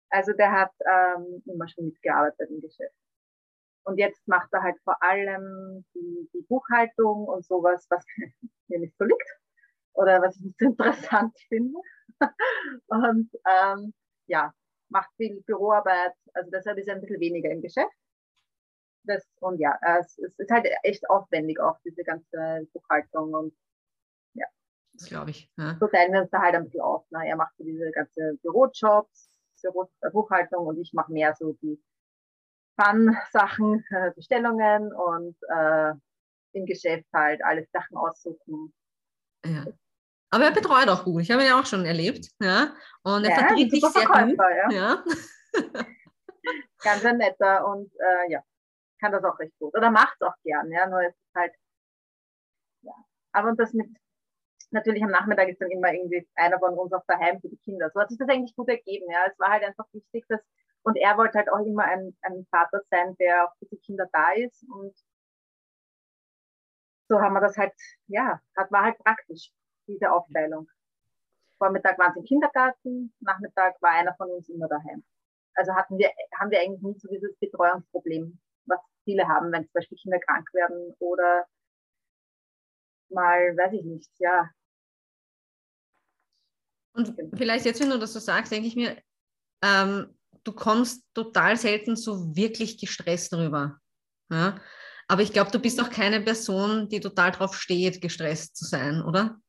Also 0.09 0.31
der 0.33 0.51
hat 0.51 0.71
ähm, 0.79 1.41
immer 1.45 1.67
schon 1.67 1.85
mitgearbeitet 1.85 2.49
im 2.49 2.61
Geschäft. 2.61 2.95
Und 3.85 3.97
jetzt 3.97 4.25
macht 4.27 4.47
er 4.53 4.63
halt 4.63 4.79
vor 4.83 5.01
allem 5.01 5.83
die, 5.93 6.29
die 6.33 6.45
Buchhaltung 6.47 7.27
und 7.27 7.45
sowas, 7.45 7.85
was 7.89 8.05
mir 8.67 8.79
nicht 8.79 8.95
so 8.97 9.05
liegt 9.05 9.39
oder 9.93 10.21
was 10.21 10.37
ich 10.37 10.43
nicht 10.43 10.59
so 10.59 10.65
interessant 10.67 11.37
finde. 11.49 11.79
und 12.87 13.29
ähm, 13.49 13.93
ja, 14.27 14.53
macht 14.93 15.11
viel 15.17 15.41
Büroarbeit. 15.41 16.13
Also 16.33 16.49
deshalb 16.51 16.77
ist 16.77 16.87
er 16.87 16.95
ein 16.95 17.01
bisschen 17.01 17.19
weniger 17.19 17.49
im 17.49 17.61
Geschäft 17.61 17.91
das, 19.03 19.27
und 19.39 19.59
ja, 19.59 19.77
es, 19.99 20.17
es, 20.17 20.37
ist 20.37 20.51
halt 20.51 20.67
echt 20.83 21.09
aufwendig 21.09 21.59
auch, 21.59 21.77
diese 21.83 22.03
ganze 22.03 22.67
Buchhaltung 22.73 23.33
und 23.33 23.53
ja. 24.33 24.45
Das 24.93 25.07
glaube 25.07 25.31
ich. 25.31 25.49
Ja. 25.57 25.77
So 25.79 25.87
teilen 25.87 26.13
wir 26.13 26.21
uns 26.21 26.31
da 26.31 26.41
halt 26.41 26.55
ein 26.55 26.65
bisschen 26.65 26.81
auf. 26.81 27.09
Ne? 27.11 27.27
Er 27.27 27.35
macht 27.35 27.55
so 27.57 27.63
diese 27.63 27.91
ganze 27.91 28.37
Bürojobs, 28.41 29.29
Büro, 29.61 29.89
äh, 30.01 30.09
Buchhaltung 30.11 30.67
und 30.67 30.79
ich 30.79 30.93
mache 30.93 31.11
mehr 31.11 31.35
so 31.35 31.53
die 31.61 31.81
Fun-Sachen, 32.79 33.83
äh, 33.91 34.11
Bestellungen 34.15 34.93
und 34.93 35.35
äh, 35.49 35.93
im 36.53 36.65
Geschäft 36.65 37.07
halt 37.13 37.43
alle 37.43 37.65
Sachen 37.71 37.97
aussuchen. 37.97 38.73
Ja. 39.45 39.65
Aber 40.33 40.45
er 40.45 40.51
betreut 40.51 40.89
auch 40.89 41.03
gut. 41.03 41.21
Ich 41.21 41.29
habe 41.29 41.43
ihn 41.43 41.49
ja 41.49 41.59
auch 41.59 41.65
schon 41.67 41.85
erlebt. 41.85 42.27
Ja? 42.41 42.73
Und 43.03 43.23
er 43.23 43.29
ja, 43.29 43.35
vertritt 43.35 43.71
dich 43.71 43.85
sehr 43.85 44.07
gut. 44.07 44.39
Ja. 44.39 44.71
ja. 44.71 45.03
Ganz 46.83 47.05
ein 47.05 47.17
netter 47.17 47.67
und 47.67 47.91
äh, 47.99 48.31
ja, 48.31 48.41
kann 48.99 49.11
das 49.11 49.23
auch 49.23 49.37
recht 49.37 49.53
gut. 49.59 49.75
Oder 49.77 49.91
macht 49.91 50.15
es 50.19 50.27
auch 50.27 50.33
gern, 50.43 50.71
ja, 50.71 50.87
nur 50.87 51.01
es 51.01 51.13
ist 51.13 51.35
halt, 51.35 51.53
ja. 52.81 52.93
Aber 53.31 53.49
und 53.49 53.59
das 53.59 53.73
mit, 53.73 53.87
natürlich 54.71 55.03
am 55.03 55.11
Nachmittag 55.11 55.49
ist 55.49 55.61
dann 55.61 55.69
immer 55.69 55.93
irgendwie 55.93 56.27
einer 56.33 56.57
von 56.57 56.77
uns 56.79 56.91
auch 56.93 57.05
daheim 57.07 57.39
für 57.39 57.49
die 57.49 57.59
Kinder. 57.63 57.91
So 57.93 58.01
hat 58.01 58.09
sich 58.09 58.17
das 58.17 58.27
eigentlich 58.27 58.55
gut 58.55 58.67
ergeben, 58.69 59.05
ja. 59.11 59.27
Es 59.31 59.39
war 59.39 59.49
halt 59.51 59.63
einfach 59.63 59.85
wichtig, 59.93 60.25
dass, 60.29 60.41
und 60.81 60.97
er 60.97 61.15
wollte 61.15 61.37
halt 61.37 61.49
auch 61.51 61.63
immer 61.63 61.83
ein, 61.83 62.17
ein 62.23 62.47
Vater 62.49 62.81
sein, 62.89 63.15
der 63.17 63.45
auch 63.45 63.55
für 63.59 63.67
die 63.67 63.77
Kinder 63.77 64.09
da 64.11 64.31
ist 64.31 64.65
und 64.67 64.93
so 67.07 67.21
haben 67.21 67.33
wir 67.33 67.41
das 67.41 67.55
halt, 67.55 67.73
ja, 68.07 68.41
das 68.55 68.71
war 68.71 68.83
halt 68.83 68.97
praktisch, 68.97 69.51
diese 69.87 70.11
Aufteilung. 70.11 70.69
Vormittag 71.57 71.97
waren 71.97 72.13
sie 72.13 72.19
im 72.19 72.25
Kindergarten, 72.25 73.13
Nachmittag 73.19 73.81
war 73.81 73.91
einer 73.91 74.13
von 74.15 74.29
uns 74.29 74.49
immer 74.49 74.67
daheim. 74.67 75.03
Also 75.55 75.73
hatten 75.73 75.97
wir, 75.97 76.11
haben 76.39 76.51
wir 76.51 76.59
eigentlich 76.59 76.81
nie 76.81 76.99
so 76.99 77.07
dieses 77.07 77.35
Betreuungsproblem, 77.37 78.39
was 78.65 78.79
viele 79.03 79.27
haben, 79.27 79.51
wenn 79.51 79.63
zum 79.63 79.73
Beispiel 79.73 79.97
Kinder 79.97 80.19
krank 80.19 80.51
werden 80.53 80.95
oder 80.99 81.45
mal, 83.09 83.55
weiß 83.55 83.73
ich 83.73 83.85
nicht, 83.85 84.11
ja. 84.19 84.49
Und 86.95 87.15
vielleicht 87.35 87.65
jetzt, 87.65 87.81
wenn 87.81 87.89
du 87.89 87.99
das 87.99 88.13
so 88.13 88.19
sagst, 88.19 88.51
denke 88.51 88.67
ich 88.67 88.75
mir, 88.75 89.01
ähm, 89.63 90.15
du 90.43 90.51
kommst 90.51 91.03
total 91.13 91.57
selten 91.57 91.95
so 91.95 92.35
wirklich 92.35 92.77
gestresst 92.77 93.33
rüber. 93.33 93.79
Ja? 94.29 94.59
Aber 95.07 95.21
ich 95.21 95.33
glaube, 95.33 95.51
du 95.51 95.59
bist 95.59 95.81
auch 95.81 95.89
keine 95.89 96.21
Person, 96.21 96.89
die 96.89 96.99
total 96.99 97.31
drauf 97.31 97.55
steht, 97.55 98.01
gestresst 98.01 98.55
zu 98.55 98.65
sein, 98.65 99.01
oder? 99.01 99.39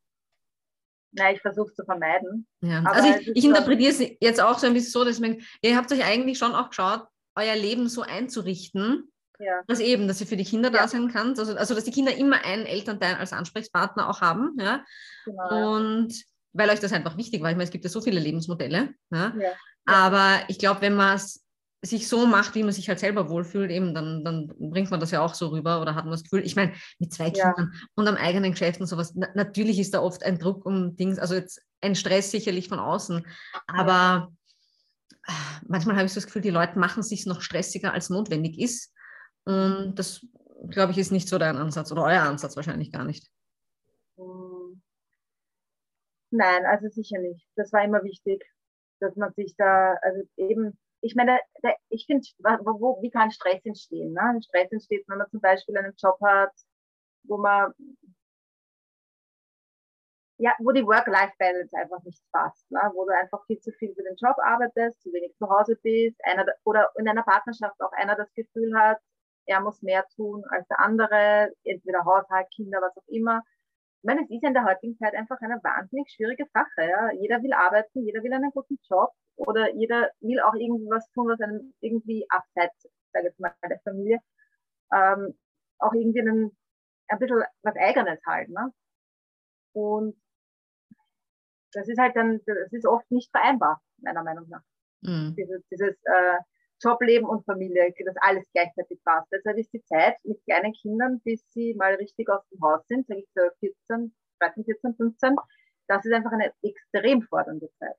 Nein, 1.16 1.34
ich 1.36 1.40
versuche 1.42 1.68
es 1.70 1.74
zu 1.76 1.84
vermeiden. 1.84 2.46
Ja. 2.60 2.82
also 2.84 3.08
ich, 3.20 3.28
ich 3.36 3.44
interpretiere 3.44 3.90
es 3.92 4.00
jetzt 4.20 4.40
auch 4.40 4.58
so 4.58 4.66
ein 4.66 4.74
bisschen 4.74 4.90
so, 4.90 5.04
dass 5.04 5.16
ich 5.16 5.20
meine, 5.20 5.38
ihr 5.62 5.76
habt 5.76 5.90
euch 5.92 6.04
eigentlich 6.04 6.38
schon 6.38 6.54
auch 6.54 6.68
geschaut, 6.70 7.06
euer 7.36 7.54
Leben 7.56 7.88
so 7.88 8.02
einzurichten, 8.02 9.10
Ja. 9.38 9.62
dass 9.66 9.80
eben, 9.80 10.06
dass 10.08 10.20
ihr 10.20 10.26
für 10.26 10.36
die 10.36 10.44
Kinder 10.44 10.70
da 10.70 10.78
Ja. 10.82 10.88
sein 10.88 11.10
könnt. 11.12 11.38
Also, 11.38 11.56
also 11.56 11.74
dass 11.74 11.84
die 11.84 11.90
Kinder 11.92 12.14
immer 12.16 12.44
einen 12.44 12.66
Elternteil 12.66 13.14
als 13.16 13.32
Ansprechpartner 13.32 14.08
auch 14.08 14.20
haben. 14.20 14.56
Ja? 14.58 14.84
Genau. 15.24 15.76
Und 15.76 16.14
weil 16.52 16.70
euch 16.70 16.80
das 16.80 16.92
einfach 16.92 17.16
wichtig 17.16 17.42
war. 17.42 17.50
Ich 17.50 17.56
meine, 17.56 17.64
es 17.64 17.70
gibt 17.72 17.84
ja 17.84 17.90
so 17.90 18.00
viele 18.00 18.20
Lebensmodelle. 18.20 18.94
Aber 19.86 20.38
ich 20.48 20.58
glaube, 20.58 20.80
wenn 20.82 20.94
man 20.94 21.16
es 21.16 21.43
sich 21.84 22.08
so 22.08 22.26
macht, 22.26 22.54
wie 22.54 22.62
man 22.62 22.72
sich 22.72 22.88
halt 22.88 22.98
selber 22.98 23.28
wohlfühlt, 23.28 23.70
eben, 23.70 23.94
dann, 23.94 24.24
dann 24.24 24.48
bringt 24.58 24.90
man 24.90 25.00
das 25.00 25.10
ja 25.10 25.20
auch 25.20 25.34
so 25.34 25.48
rüber 25.48 25.80
oder 25.80 25.94
hat 25.94 26.04
man 26.04 26.12
das 26.12 26.22
Gefühl, 26.22 26.44
ich 26.44 26.56
meine, 26.56 26.72
mit 26.98 27.12
zwei 27.12 27.28
Ja. 27.28 27.52
Kindern 27.52 27.72
und 27.94 28.08
am 28.08 28.16
eigenen 28.16 28.52
Geschäft 28.52 28.80
und 28.80 28.86
sowas, 28.86 29.12
na, 29.14 29.28
natürlich 29.34 29.78
ist 29.78 29.94
da 29.94 30.00
oft 30.00 30.22
ein 30.24 30.38
Druck 30.38 30.64
um 30.66 30.96
Dings, 30.96 31.18
also 31.18 31.34
jetzt 31.34 31.62
ein 31.80 31.94
Stress 31.94 32.30
sicherlich 32.30 32.68
von 32.68 32.78
außen, 32.78 33.26
aber 33.66 34.32
ah, 35.26 35.60
manchmal 35.66 35.96
habe 35.96 36.06
ich 36.06 36.12
so 36.12 36.18
das 36.18 36.26
Gefühl, 36.26 36.42
die 36.42 36.50
Leute 36.50 36.78
machen 36.78 37.00
es 37.00 37.08
sich 37.08 37.26
noch 37.26 37.40
stressiger, 37.40 37.92
als 37.92 38.10
notwendig 38.10 38.58
ist. 38.58 38.92
Und 39.44 39.94
das, 39.96 40.26
glaube 40.70 40.92
ich, 40.92 40.98
ist 40.98 41.12
nicht 41.12 41.28
so 41.28 41.36
dein 41.38 41.56
Ansatz 41.56 41.92
oder 41.92 42.04
euer 42.04 42.22
Ansatz 42.22 42.56
wahrscheinlich 42.56 42.90
gar 42.90 43.04
nicht. 43.04 43.30
Nein, 46.30 46.66
also 46.66 46.88
sicher 46.88 47.18
nicht. 47.18 47.46
Das 47.54 47.72
war 47.72 47.84
immer 47.84 48.02
wichtig, 48.02 48.44
dass 49.00 49.14
man 49.16 49.32
sich 49.34 49.54
da, 49.56 49.94
also 50.02 50.22
eben, 50.36 50.78
ich 51.04 51.14
meine, 51.14 51.38
der, 51.62 51.76
ich 51.90 52.06
finde, 52.06 52.22
wie 52.22 53.10
kann 53.10 53.30
Stress 53.30 53.64
entstehen? 53.64 54.14
Ne? 54.14 54.40
Stress 54.42 54.72
entsteht, 54.72 55.04
wenn 55.06 55.18
man 55.18 55.28
zum 55.30 55.40
Beispiel 55.40 55.76
einen 55.76 55.94
Job 55.98 56.18
hat, 56.22 56.52
wo 57.24 57.36
man, 57.36 57.72
ja, 60.38 60.52
wo 60.60 60.72
die 60.72 60.86
Work-Life-Balance 60.86 61.76
einfach 61.76 62.02
nicht 62.04 62.22
passt, 62.32 62.70
ne? 62.70 62.80
wo 62.94 63.04
du 63.04 63.14
einfach 63.14 63.44
viel 63.46 63.60
zu 63.60 63.70
viel 63.72 63.94
für 63.94 64.02
den 64.02 64.16
Job 64.16 64.36
arbeitest, 64.42 65.02
zu 65.02 65.12
wenig 65.12 65.36
zu 65.36 65.46
Hause 65.48 65.76
bist, 65.82 66.18
einer, 66.24 66.46
oder 66.64 66.90
in 66.98 67.06
einer 67.06 67.22
Partnerschaft 67.22 67.78
auch 67.82 67.92
einer 67.92 68.16
das 68.16 68.32
Gefühl 68.32 68.74
hat, 68.74 68.98
er 69.46 69.60
muss 69.60 69.82
mehr 69.82 70.06
tun 70.16 70.42
als 70.48 70.66
der 70.68 70.80
andere, 70.80 71.52
entweder 71.64 72.04
Haushalt, 72.06 72.46
Kinder, 72.56 72.80
was 72.80 72.96
auch 72.96 73.08
immer. 73.08 73.42
Ich 74.04 74.06
meine, 74.06 74.20
es 74.20 74.30
ist 74.30 74.44
in 74.44 74.52
der 74.52 74.66
heutigen 74.66 74.98
Zeit 74.98 75.14
einfach 75.14 75.40
eine 75.40 75.58
wahnsinnig 75.64 76.10
schwierige 76.10 76.44
Sache. 76.52 76.86
Ja? 76.86 77.10
Jeder 77.12 77.42
will 77.42 77.54
arbeiten, 77.54 78.04
jeder 78.04 78.22
will 78.22 78.34
einen 78.34 78.50
guten 78.50 78.78
Job 78.86 79.14
oder 79.36 79.74
jeder 79.74 80.10
will 80.20 80.40
auch 80.40 80.52
irgendwie 80.52 80.90
was 80.90 81.10
tun, 81.12 81.28
was 81.28 81.40
einem 81.40 81.72
irgendwie 81.80 82.26
abseits, 82.28 82.86
sage 83.14 83.30
ich 83.30 83.38
mal, 83.38 83.54
der 83.62 83.80
Familie, 83.80 84.18
ähm, 84.92 85.32
auch 85.78 85.94
irgendwie 85.94 86.20
einen, 86.20 86.54
ein 87.08 87.18
bisschen 87.18 87.44
was 87.62 87.76
Eigenes 87.76 88.20
halt. 88.26 88.50
Ne? 88.50 88.74
Und 89.72 90.20
das 91.72 91.88
ist 91.88 91.98
halt 91.98 92.14
dann, 92.14 92.42
das 92.44 92.72
ist 92.72 92.86
oft 92.86 93.10
nicht 93.10 93.30
vereinbar, 93.30 93.80
meiner 94.02 94.22
Meinung 94.22 94.46
nach. 94.50 94.62
Mhm. 95.00 95.34
Dieses, 95.34 95.66
dieses 95.70 95.96
äh, 96.04 96.38
Jobleben 96.82 97.28
und 97.28 97.44
Familie, 97.44 97.92
das 98.04 98.16
alles 98.20 98.44
gleichzeitig 98.52 98.98
passt. 99.04 99.28
Deshalb 99.32 99.58
ist 99.58 99.72
die 99.72 99.82
Zeit 99.84 100.16
mit 100.24 100.42
kleinen 100.44 100.72
Kindern, 100.72 101.20
bis 101.20 101.44
sie 101.50 101.74
mal 101.74 101.94
richtig 101.94 102.28
aus 102.28 102.46
dem 102.48 102.60
Haus 102.62 102.86
sind, 102.88 103.06
sage 103.06 103.20
ich 103.20 103.28
so 103.34 103.42
14, 103.60 104.14
13, 104.40 104.64
14, 104.64 104.94
15, 104.96 105.36
das 105.88 106.04
ist 106.04 106.12
einfach 106.12 106.32
eine 106.32 106.52
extrem 106.62 107.22
fordernde 107.22 107.70
Zeit. 107.78 107.96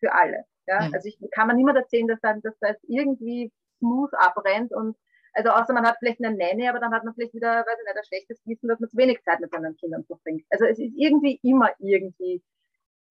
Für 0.00 0.12
alle. 0.12 0.44
Ja? 0.66 0.84
Ja. 0.84 0.90
Also 0.92 1.08
ich 1.08 1.18
kann 1.32 1.46
man 1.46 1.56
niemand 1.56 1.76
erzählen, 1.76 2.06
dass, 2.06 2.20
dann, 2.20 2.40
dass 2.42 2.58
das 2.60 2.76
irgendwie 2.84 3.52
smooth 3.78 4.12
abrennt 4.14 4.72
und 4.72 4.96
also 5.34 5.50
außer 5.50 5.72
man 5.72 5.84
hat 5.84 5.96
vielleicht 5.98 6.24
eine 6.24 6.36
Nanny, 6.36 6.68
aber 6.68 6.78
dann 6.78 6.92
hat 6.92 7.04
man 7.04 7.12
vielleicht 7.12 7.34
wieder, 7.34 7.66
weiß 7.66 7.76
ich 7.78 7.86
nicht, 7.86 7.96
ein 7.96 8.04
schlechtes 8.04 8.42
Gewissen, 8.44 8.68
dass 8.68 8.78
man 8.78 8.88
zu 8.88 8.96
wenig 8.96 9.20
Zeit 9.24 9.40
mit 9.40 9.50
seinen 9.50 9.76
Kindern 9.76 10.04
verbringt. 10.04 10.44
Also 10.48 10.64
es 10.64 10.78
ist 10.78 10.94
irgendwie 10.96 11.40
immer 11.42 11.72
irgendwie 11.80 12.40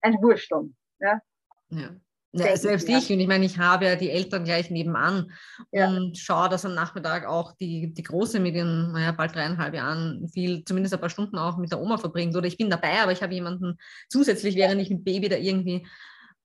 ein 0.00 0.14
Wursteln. 0.22 0.74
Ja? 1.00 1.20
Ja. 1.68 1.90
Ja, 2.36 2.56
selbst 2.56 2.88
ich, 2.88 3.12
und 3.12 3.20
ich 3.20 3.28
meine, 3.28 3.44
ich 3.44 3.58
habe 3.58 3.84
ja 3.86 3.94
die 3.96 4.10
Eltern 4.10 4.44
gleich 4.44 4.68
nebenan 4.70 5.30
Ja. 5.70 5.88
und 5.88 6.18
schaue, 6.18 6.48
dass 6.48 6.64
am 6.64 6.74
Nachmittag 6.74 7.26
auch 7.26 7.52
die, 7.52 7.94
die 7.94 8.02
Große 8.02 8.40
mit 8.40 8.56
ihren, 8.56 8.90
naja, 8.92 9.12
bald 9.12 9.34
dreieinhalb 9.36 9.72
Jahren 9.72 10.28
viel, 10.32 10.64
zumindest 10.64 10.94
ein 10.94 11.00
paar 11.00 11.10
Stunden 11.10 11.38
auch 11.38 11.58
mit 11.58 11.70
der 11.70 11.80
Oma 11.80 11.96
verbringt. 11.96 12.34
Oder 12.36 12.46
ich 12.48 12.56
bin 12.56 12.70
dabei, 12.70 13.00
aber 13.00 13.12
ich 13.12 13.22
habe 13.22 13.34
jemanden 13.34 13.78
zusätzlich, 14.08 14.56
während 14.56 14.80
ich 14.82 14.90
mit 14.90 15.04
Baby 15.04 15.28
da 15.28 15.36
irgendwie. 15.36 15.86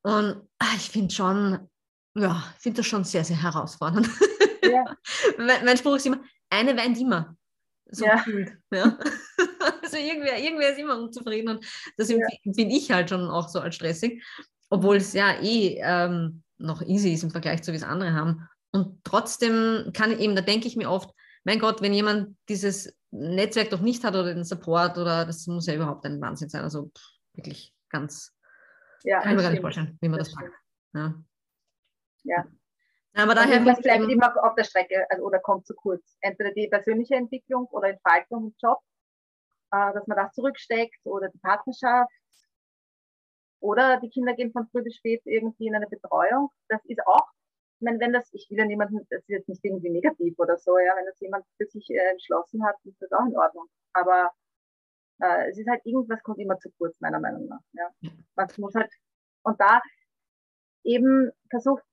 Und 0.03 0.41
ah, 0.60 0.75
ich 0.75 0.89
finde 0.91 1.13
schon, 1.13 1.58
ja, 2.15 2.43
ich 2.55 2.62
finde 2.62 2.77
das 2.77 2.86
schon 2.86 3.03
sehr, 3.03 3.24
sehr 3.24 3.41
herausfordernd. 3.41 4.08
Ja. 4.63 4.96
mein, 5.39 5.65
mein 5.65 5.77
Spruch 5.77 5.96
ist 5.96 6.05
immer, 6.05 6.22
eine 6.51 6.77
weint 6.77 7.00
immer. 7.00 7.36
So 7.91 8.05
Ja. 8.05 8.17
gefühlt. 8.17 8.51
Ja. 8.72 8.96
also 9.81 9.98
irgendwer, 9.98 10.38
irgendwer 10.38 10.72
ist 10.72 10.79
immer 10.79 11.00
unzufrieden 11.00 11.50
und 11.50 11.65
das 11.98 12.10
Ja. 12.12 12.17
empfinde 12.43 12.75
ich 12.75 12.91
halt 12.91 13.10
schon 13.10 13.27
auch 13.27 13.50
so 13.50 13.60
als 13.60 13.74
stressig, 13.75 14.24
obwohl 14.69 14.97
es 14.97 15.13
ja 15.13 15.41
eh 15.41 15.79
ähm, 15.81 16.43
noch 16.57 16.81
easy 16.81 17.13
ist 17.13 17.23
im 17.23 17.31
Vergleich 17.31 17.63
zu 17.63 17.71
wie 17.71 17.77
es 17.77 17.83
andere 17.83 18.13
haben. 18.13 18.47
Und 18.71 19.03
trotzdem 19.03 19.91
kann 19.93 20.11
ich 20.11 20.19
eben, 20.19 20.35
da 20.35 20.41
denke 20.41 20.67
ich 20.67 20.75
mir 20.75 20.89
oft, 20.89 21.13
mein 21.43 21.59
Gott, 21.59 21.81
wenn 21.81 21.93
jemand 21.93 22.38
dieses 22.47 22.95
Netzwerk 23.11 23.69
doch 23.71 23.81
nicht 23.81 24.03
hat 24.03 24.13
oder 24.13 24.33
den 24.33 24.43
Support 24.43 24.97
oder 24.97 25.25
das 25.25 25.47
muss 25.47 25.65
ja 25.65 25.73
überhaupt 25.73 26.05
ein 26.05 26.21
Wahnsinn 26.21 26.49
sein. 26.49 26.63
Also 26.63 26.91
pff, 26.95 27.03
wirklich 27.33 27.73
ganz, 27.89 28.35
Ja, 29.03 29.21
kann 29.21 29.31
ich 29.31 29.38
mir 29.38 29.43
gar 29.43 29.51
nicht 29.51 29.61
vorstellen, 29.61 29.97
wie 30.01 30.09
man 30.09 30.19
Das 30.19 30.29
das 30.29 30.35
packt. 30.35 30.53
Ja. 30.93 31.15
Ja. 32.23 32.45
Aber 33.15 33.31
Und 33.31 33.38
daher 33.38 33.53
irgendwas 33.53 33.81
bleibt 33.81 34.03
eben, 34.03 34.09
immer 34.09 34.33
auf 34.43 34.55
der 34.55 34.63
Strecke 34.63 35.05
also, 35.09 35.23
oder 35.23 35.39
kommt 35.39 35.65
zu 35.65 35.73
kurz. 35.73 36.17
Entweder 36.21 36.51
die 36.51 36.67
persönliche 36.67 37.15
Entwicklung 37.15 37.65
oder 37.67 37.89
Entfaltung 37.89 38.47
im 38.47 38.55
Job, 38.61 38.79
äh, 39.71 39.93
dass 39.93 40.05
man 40.07 40.17
das 40.17 40.33
zurücksteckt 40.33 40.99
oder 41.05 41.29
die 41.29 41.39
Partnerschaft. 41.39 42.11
Oder 43.60 44.00
die 44.00 44.10
Kinder 44.10 44.34
gehen 44.34 44.51
von 44.51 44.68
früh 44.70 44.84
bis 44.84 44.96
spät 44.96 45.22
irgendwie 45.25 45.68
in 45.68 45.75
eine 45.75 45.88
Betreuung. 45.88 46.50
Das 46.70 46.84
ist 46.86 47.06
auch, 47.06 47.28
ich 47.80 47.86
meine, 47.86 48.00
wenn 48.00 48.13
das, 48.13 48.30
ich 48.34 48.48
will 48.50 48.58
ja 48.58 48.66
niemanden, 48.66 49.06
das 49.10 49.22
ist 49.22 49.30
jetzt 49.30 49.50
nicht 49.50 49.63
irgendwie 49.63 49.89
negativ 49.89 50.38
oder 50.38 50.58
so, 50.58 50.78
ja, 50.78 50.96
wenn 50.96 51.06
das 51.06 51.20
jemand 51.20 51.46
für 51.58 51.66
sich 51.66 51.89
äh, 51.89 52.12
entschlossen 52.12 52.66
hat, 52.66 52.75
ist 52.84 53.01
das 53.01 53.12
auch 53.12 53.25
in 53.25 53.38
Ordnung. 53.38 53.68
Aber 53.94 54.32
äh, 55.22 55.50
es 55.50 55.58
ist 55.58 55.68
halt 55.68 55.86
irgendwas 55.86 56.24
kommt 56.24 56.39
immer 56.39 56.58
zu 56.60 56.70
kurz, 56.78 57.00
meiner 57.01 57.20
Meinung 57.20 57.48
nach. 57.48 57.62
Ja. 57.74 57.89
Man 58.36 58.48
muss 58.58 58.75
halt, 58.75 58.92
und 59.44 59.60
da 59.60 59.82
eben 60.84 61.32
versucht, 61.50 61.84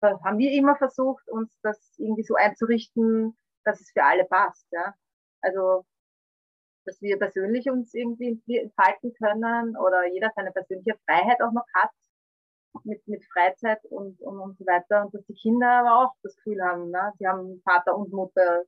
das 0.00 0.20
haben 0.22 0.38
wir 0.38 0.52
immer 0.52 0.76
versucht, 0.76 1.28
uns 1.30 1.58
das 1.62 1.94
irgendwie 1.96 2.24
so 2.24 2.34
einzurichten, 2.34 3.36
dass 3.64 3.80
es 3.80 3.90
für 3.90 4.04
alle 4.04 4.24
passt. 4.24 4.66
Ja? 4.70 4.94
Also, 5.40 5.84
dass 6.84 7.00
wir 7.02 7.18
persönlich 7.18 7.70
uns 7.70 7.94
irgendwie 7.94 8.58
entfalten 8.58 9.12
können 9.14 9.76
oder 9.76 10.06
jeder 10.12 10.30
seine 10.34 10.52
persönliche 10.52 10.98
Freiheit 11.06 11.40
auch 11.42 11.52
noch 11.52 11.66
hat 11.74 11.90
mit, 12.84 13.06
mit 13.06 13.24
Freizeit 13.32 13.84
und, 13.84 14.20
und, 14.20 14.38
und 14.38 14.58
so 14.58 14.66
weiter. 14.66 15.04
Und 15.04 15.14
dass 15.14 15.24
die 15.26 15.34
Kinder 15.34 15.68
aber 15.68 16.04
auch 16.04 16.14
das 16.22 16.36
Gefühl 16.36 16.62
haben, 16.62 16.90
ne? 16.90 17.12
sie 17.18 17.26
haben 17.26 17.60
Vater 17.64 17.96
und 17.96 18.12
Mutter 18.12 18.64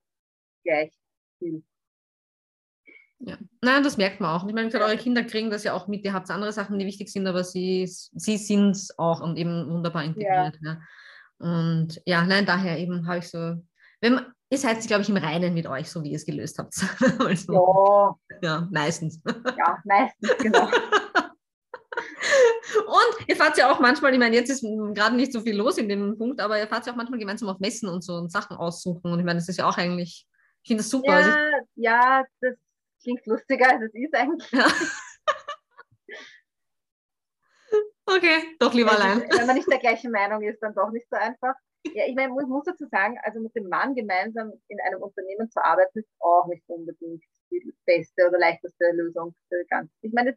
gleich 0.65 0.93
viel. 1.39 1.63
Ja. 3.19 3.39
Nein, 3.63 3.83
das 3.83 3.97
merkt 3.97 4.21
man 4.21 4.31
auch. 4.31 4.43
Und 4.43 4.51
ich 4.51 4.55
meine, 4.55 4.73
eure 4.75 4.97
Kinder 4.99 5.25
kriegen 5.25 5.51
das 5.51 5.65
ja 5.65 5.73
auch 5.73 5.89
mit. 5.89 6.05
Ihr 6.05 6.13
habt 6.13 6.31
andere 6.31 6.53
Sachen, 6.53 6.79
die 6.79 6.87
wichtig 6.87 7.11
sind, 7.11 7.27
aber 7.27 7.45
sie, 7.45 7.87
sie 7.87 8.37
sind 8.37 8.73
es 8.73 8.99
auch 8.99 9.21
und 9.21 9.39
eben 9.39 9.71
wunderbar 9.71 10.05
integriert. 10.05 10.59
Ja. 10.63 10.81
Und 11.39 12.01
ja, 12.05 12.25
nein, 12.25 12.47
daher 12.47 12.79
eben 12.79 13.07
habe 13.07 13.19
ich 13.19 13.31
so, 13.31 13.57
wenn 14.01 14.15
man, 14.15 14.33
ihr 14.51 14.59
seid, 14.59 14.81
glaube 14.87 15.03
ich, 15.03 15.09
im 15.09 15.17
Reinen 15.17 15.55
mit 15.55 15.67
euch, 15.67 15.91
so 15.91 16.03
wie 16.03 16.11
ihr 16.11 16.17
es 16.17 16.27
gelöst 16.27 16.59
habt. 16.59 16.75
also, 17.21 17.53
Ja, 17.53 18.15
ja, 18.43 18.69
meistens. 18.71 19.21
ja, 19.27 19.79
meistens, 19.85 20.37
genau. 20.39 20.69
Und 22.87 23.29
ihr 23.29 23.37
fahrt 23.37 23.57
ja 23.57 23.71
auch 23.71 23.81
manchmal, 23.81 24.13
ich 24.13 24.19
meine, 24.19 24.37
jetzt 24.37 24.51
ist 24.51 24.63
gerade 24.95 25.17
nicht 25.17 25.33
so 25.33 25.41
viel 25.41 25.57
los 25.57 25.79
in 25.79 25.89
dem 25.89 26.17
Punkt, 26.19 26.41
aber 26.41 26.59
ihr 26.59 26.67
fahrt 26.69 26.87
ja 26.87 26.93
auch 26.93 26.97
manchmal 26.97 27.19
gemeinsam 27.19 27.49
auf 27.49 27.59
Messen 27.59 27.89
und 27.89 28.03
so 28.03 28.15
und 28.15 28.31
Sachen 28.31 28.57
aussuchen. 28.57 29.13
Und 29.13 29.19
ich 29.19 29.25
meine, 29.25 29.39
das 29.39 29.49
ist 29.49 29.57
ja 29.59 29.67
auch 29.69 29.79
eigentlich, 29.79 30.27
ich 30.63 30.69
finde 30.69 30.83
das 30.83 30.91
super. 30.91 31.13
Also 31.13 31.31
ich, 31.31 31.37
Ja, 31.77 32.21
ja, 32.21 32.25
das 32.41 32.55
klingt 33.03 33.25
lustiger, 33.27 33.71
als 33.71 33.83
es 33.83 33.95
ist 33.95 34.15
eigentlich. 34.15 34.51
ja. 34.53 34.67
okay, 38.07 38.57
doch 38.59 38.75
lieber 38.75 38.93
Also, 38.93 39.03
allein. 39.03 39.21
Wenn 39.31 39.47
man 39.47 39.57
nicht 39.57 39.71
der 39.71 39.79
gleichen 39.79 40.11
Meinung 40.11 40.43
ist, 40.43 40.61
dann 40.61 40.75
doch 40.75 40.91
nicht 40.91 41.09
so 41.09 41.17
einfach. 41.17 41.55
Ja, 41.95 42.05
ich 42.07 42.15
meine, 42.15 42.33
ich 42.41 42.49
muss 42.49 42.65
dazu 42.65 42.87
sagen, 42.91 43.19
also 43.23 43.41
mit 43.41 43.55
dem 43.55 43.69
Mann 43.69 43.95
gemeinsam 43.95 44.53
in 44.69 44.81
einem 44.81 45.03
Unternehmen 45.03 45.51
zu 45.51 45.63
arbeiten, 45.65 45.99
ist 45.99 46.09
auch 46.21 46.47
nicht 46.47 46.63
unbedingt 46.69 47.23
die 47.51 47.75
beste 47.85 48.29
oder 48.29 48.39
leichteste 48.39 48.91
Lösung 48.93 49.35
für 49.49 49.65
ganz. 49.69 49.91
Ich 50.01 50.13
meine, 50.13 50.37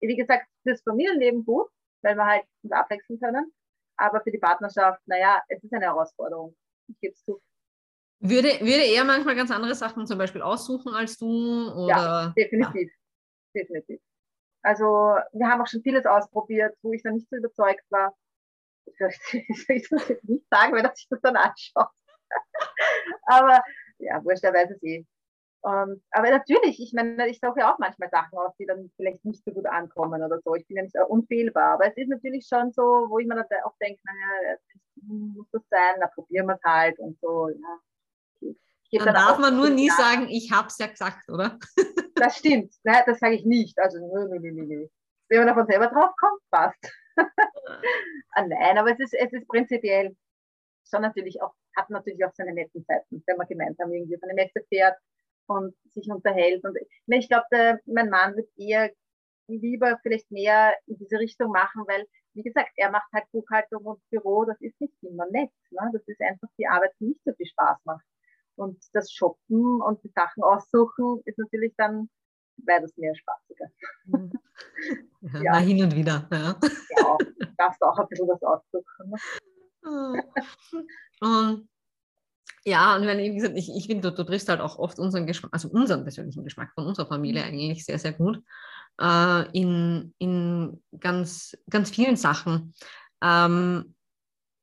wie 0.00 0.16
gesagt, 0.16 0.46
fürs 0.62 0.82
Familienleben 0.82 1.44
gut, 1.44 1.68
weil 2.02 2.16
wir 2.16 2.26
halt 2.26 2.44
uns 2.62 2.72
abwechseln 2.72 3.20
können. 3.20 3.52
Aber 3.96 4.20
für 4.22 4.30
die 4.30 4.38
Partnerschaft, 4.38 5.00
naja, 5.06 5.42
es 5.48 5.62
ist 5.62 5.72
eine 5.72 5.84
Herausforderung. 5.84 6.56
Ich 6.88 6.98
gebe 7.00 7.12
es 7.12 7.22
zu. 7.24 7.40
Würde, 8.18 8.48
würde 8.60 8.84
er 8.84 9.04
manchmal 9.04 9.36
ganz 9.36 9.50
andere 9.50 9.74
Sachen 9.74 10.06
zum 10.06 10.18
Beispiel 10.18 10.42
aussuchen 10.42 10.94
als 10.94 11.18
du? 11.18 11.26
Oder? 11.72 12.32
Definitiv. 12.36 12.90
Definitiv. 13.54 14.00
Also, 14.62 14.84
wir 15.32 15.48
haben 15.48 15.60
auch 15.60 15.66
schon 15.66 15.82
vieles 15.82 16.06
ausprobiert, 16.06 16.76
wo 16.82 16.92
ich 16.92 17.02
dann 17.02 17.14
nicht 17.14 17.28
so 17.28 17.36
überzeugt 17.36 17.84
war. 17.90 18.14
Ich 18.86 19.00
will 19.00 19.08
das 19.08 20.08
jetzt 20.08 20.28
nicht 20.28 20.46
sagen, 20.50 20.74
wenn 20.74 20.84
er 20.84 20.94
sich 20.94 21.08
das 21.08 21.20
dann 21.20 21.36
anschaut. 21.36 21.88
aber 23.26 23.62
ja, 23.98 24.22
wurscht, 24.24 24.44
er 24.44 24.54
weiß 24.54 24.70
es 24.70 24.82
eh. 24.82 25.04
Und, 25.64 26.02
aber 26.10 26.30
natürlich, 26.30 26.80
ich 26.80 26.92
meine, 26.92 27.28
ich 27.28 27.38
suche 27.40 27.60
ja 27.60 27.72
auch 27.72 27.78
manchmal 27.78 28.10
Sachen 28.10 28.36
aus, 28.36 28.52
die 28.58 28.66
dann 28.66 28.90
vielleicht 28.96 29.24
nicht 29.24 29.44
so 29.44 29.52
gut 29.52 29.66
ankommen 29.66 30.20
oder 30.20 30.40
so. 30.44 30.56
Ich 30.56 30.66
bin 30.66 30.76
ja 30.76 30.82
nicht 30.82 30.96
unfehlbar. 31.08 31.74
Aber 31.74 31.86
es 31.86 31.96
ist 31.96 32.08
natürlich 32.08 32.48
schon 32.48 32.72
so, 32.72 32.82
wo 32.82 33.20
ich 33.20 33.28
mir 33.28 33.36
dann 33.36 33.46
auch 33.64 33.76
denke, 33.80 34.00
naja, 34.04 34.56
muss 35.06 35.46
das 35.52 35.62
sein, 35.70 35.94
na 36.00 36.08
probieren 36.08 36.46
wir 36.46 36.56
es 36.56 36.64
halt 36.64 36.98
und 36.98 37.16
so. 37.20 37.48
Ja. 37.48 38.52
Dann, 38.92 39.04
dann 39.06 39.14
darf 39.14 39.38
man 39.38 39.56
nur 39.56 39.70
nie 39.70 39.86
nach. 39.86 39.96
sagen, 39.96 40.28
ich 40.28 40.50
habe 40.50 40.66
es 40.66 40.78
ja 40.78 40.88
gesagt, 40.88 41.30
oder? 41.30 41.58
Das 42.16 42.38
stimmt, 42.38 42.74
ne? 42.84 43.02
das 43.06 43.20
sage 43.20 43.36
ich 43.36 43.44
nicht. 43.44 43.78
Also, 43.78 43.98
nö, 43.98 44.28
nö, 44.28 44.38
nö, 44.38 44.64
nö. 44.64 44.86
Wenn 45.28 45.38
man 45.38 45.46
davon 45.46 45.66
selber 45.66 45.86
drauf 45.86 46.10
kommt, 46.18 46.42
passt. 46.50 46.92
Ah, 47.16 48.46
nein, 48.46 48.78
aber 48.78 48.92
es 48.92 49.00
ist, 49.00 49.14
es 49.14 49.32
ist 49.32 49.48
prinzipiell 49.48 50.16
schon 50.88 51.02
natürlich 51.02 51.40
auch, 51.42 51.54
hat 51.76 51.90
natürlich 51.90 52.24
auch 52.24 52.34
seine 52.34 52.52
netten 52.52 52.84
Zeiten, 52.84 53.22
wenn 53.26 53.36
man 53.36 53.46
gemeinsam 53.46 53.92
irgendwie 53.92 54.16
auf 54.16 54.22
eine 54.22 54.34
Messe 54.34 54.64
fährt 54.68 54.96
und 55.46 55.74
sich 55.92 56.08
unterhält. 56.10 56.64
Und 56.64 56.76
ich 57.06 57.28
glaube, 57.28 57.80
mein 57.86 58.10
Mann 58.10 58.36
wird 58.36 58.48
eher 58.56 58.90
lieber 59.48 59.98
vielleicht 60.02 60.30
mehr 60.30 60.74
in 60.86 60.98
diese 60.98 61.18
Richtung 61.18 61.50
machen, 61.50 61.84
weil, 61.86 62.06
wie 62.34 62.42
gesagt, 62.42 62.70
er 62.76 62.90
macht 62.90 63.10
halt 63.12 63.24
Buchhaltung 63.32 63.84
und 63.84 64.00
Büro, 64.10 64.44
das 64.44 64.60
ist 64.60 64.80
nicht 64.80 64.94
immer 65.02 65.26
nett. 65.30 65.50
Ne? 65.70 65.90
Das 65.92 66.02
ist 66.06 66.20
einfach 66.20 66.48
die 66.58 66.66
Arbeit, 66.66 66.92
die 67.00 67.06
nicht 67.06 67.24
so 67.24 67.32
viel 67.34 67.46
Spaß 67.46 67.78
macht. 67.84 68.04
Und 68.56 68.78
das 68.92 69.10
Shoppen 69.10 69.80
und 69.80 70.02
die 70.04 70.12
Sachen 70.14 70.42
aussuchen 70.42 71.22
ist 71.24 71.38
natürlich 71.38 71.74
dann 71.76 72.10
beides 72.56 72.96
mehr 72.96 73.14
spaßiger. 73.14 73.70
Ja, 75.22 75.42
ja. 75.42 75.56
hin 75.58 75.82
und 75.82 75.94
wieder. 75.94 76.28
Ja, 76.32 76.56
ja 76.96 77.18
darfst 77.56 77.82
auch 77.82 77.98
ein 77.98 78.08
bisschen 78.08 78.28
was 78.28 78.42
aussuchen. 78.42 79.14
Ne? 79.84 80.24
und 81.20 81.68
ja, 82.64 82.96
und 82.96 83.06
wenn, 83.06 83.18
wie 83.18 83.34
gesagt, 83.34 83.56
ich, 83.56 83.70
ich 83.74 83.86
finde, 83.86 84.10
du, 84.10 84.16
du 84.16 84.24
triffst 84.24 84.48
halt 84.48 84.60
auch 84.60 84.78
oft 84.78 84.98
unseren 84.98 85.26
Geschmack, 85.26 85.52
also 85.52 85.68
unseren 85.68 86.04
persönlichen 86.04 86.44
Geschmack 86.44 86.72
von 86.74 86.86
unserer 86.86 87.06
Familie 87.06 87.42
mhm. 87.42 87.48
eigentlich 87.48 87.84
sehr, 87.84 87.98
sehr 87.98 88.12
gut 88.12 88.40
äh, 89.00 89.50
in, 89.58 90.14
in 90.18 90.82
ganz, 90.98 91.56
ganz 91.68 91.90
vielen 91.90 92.16
Sachen. 92.16 92.74
Ähm, 93.20 93.94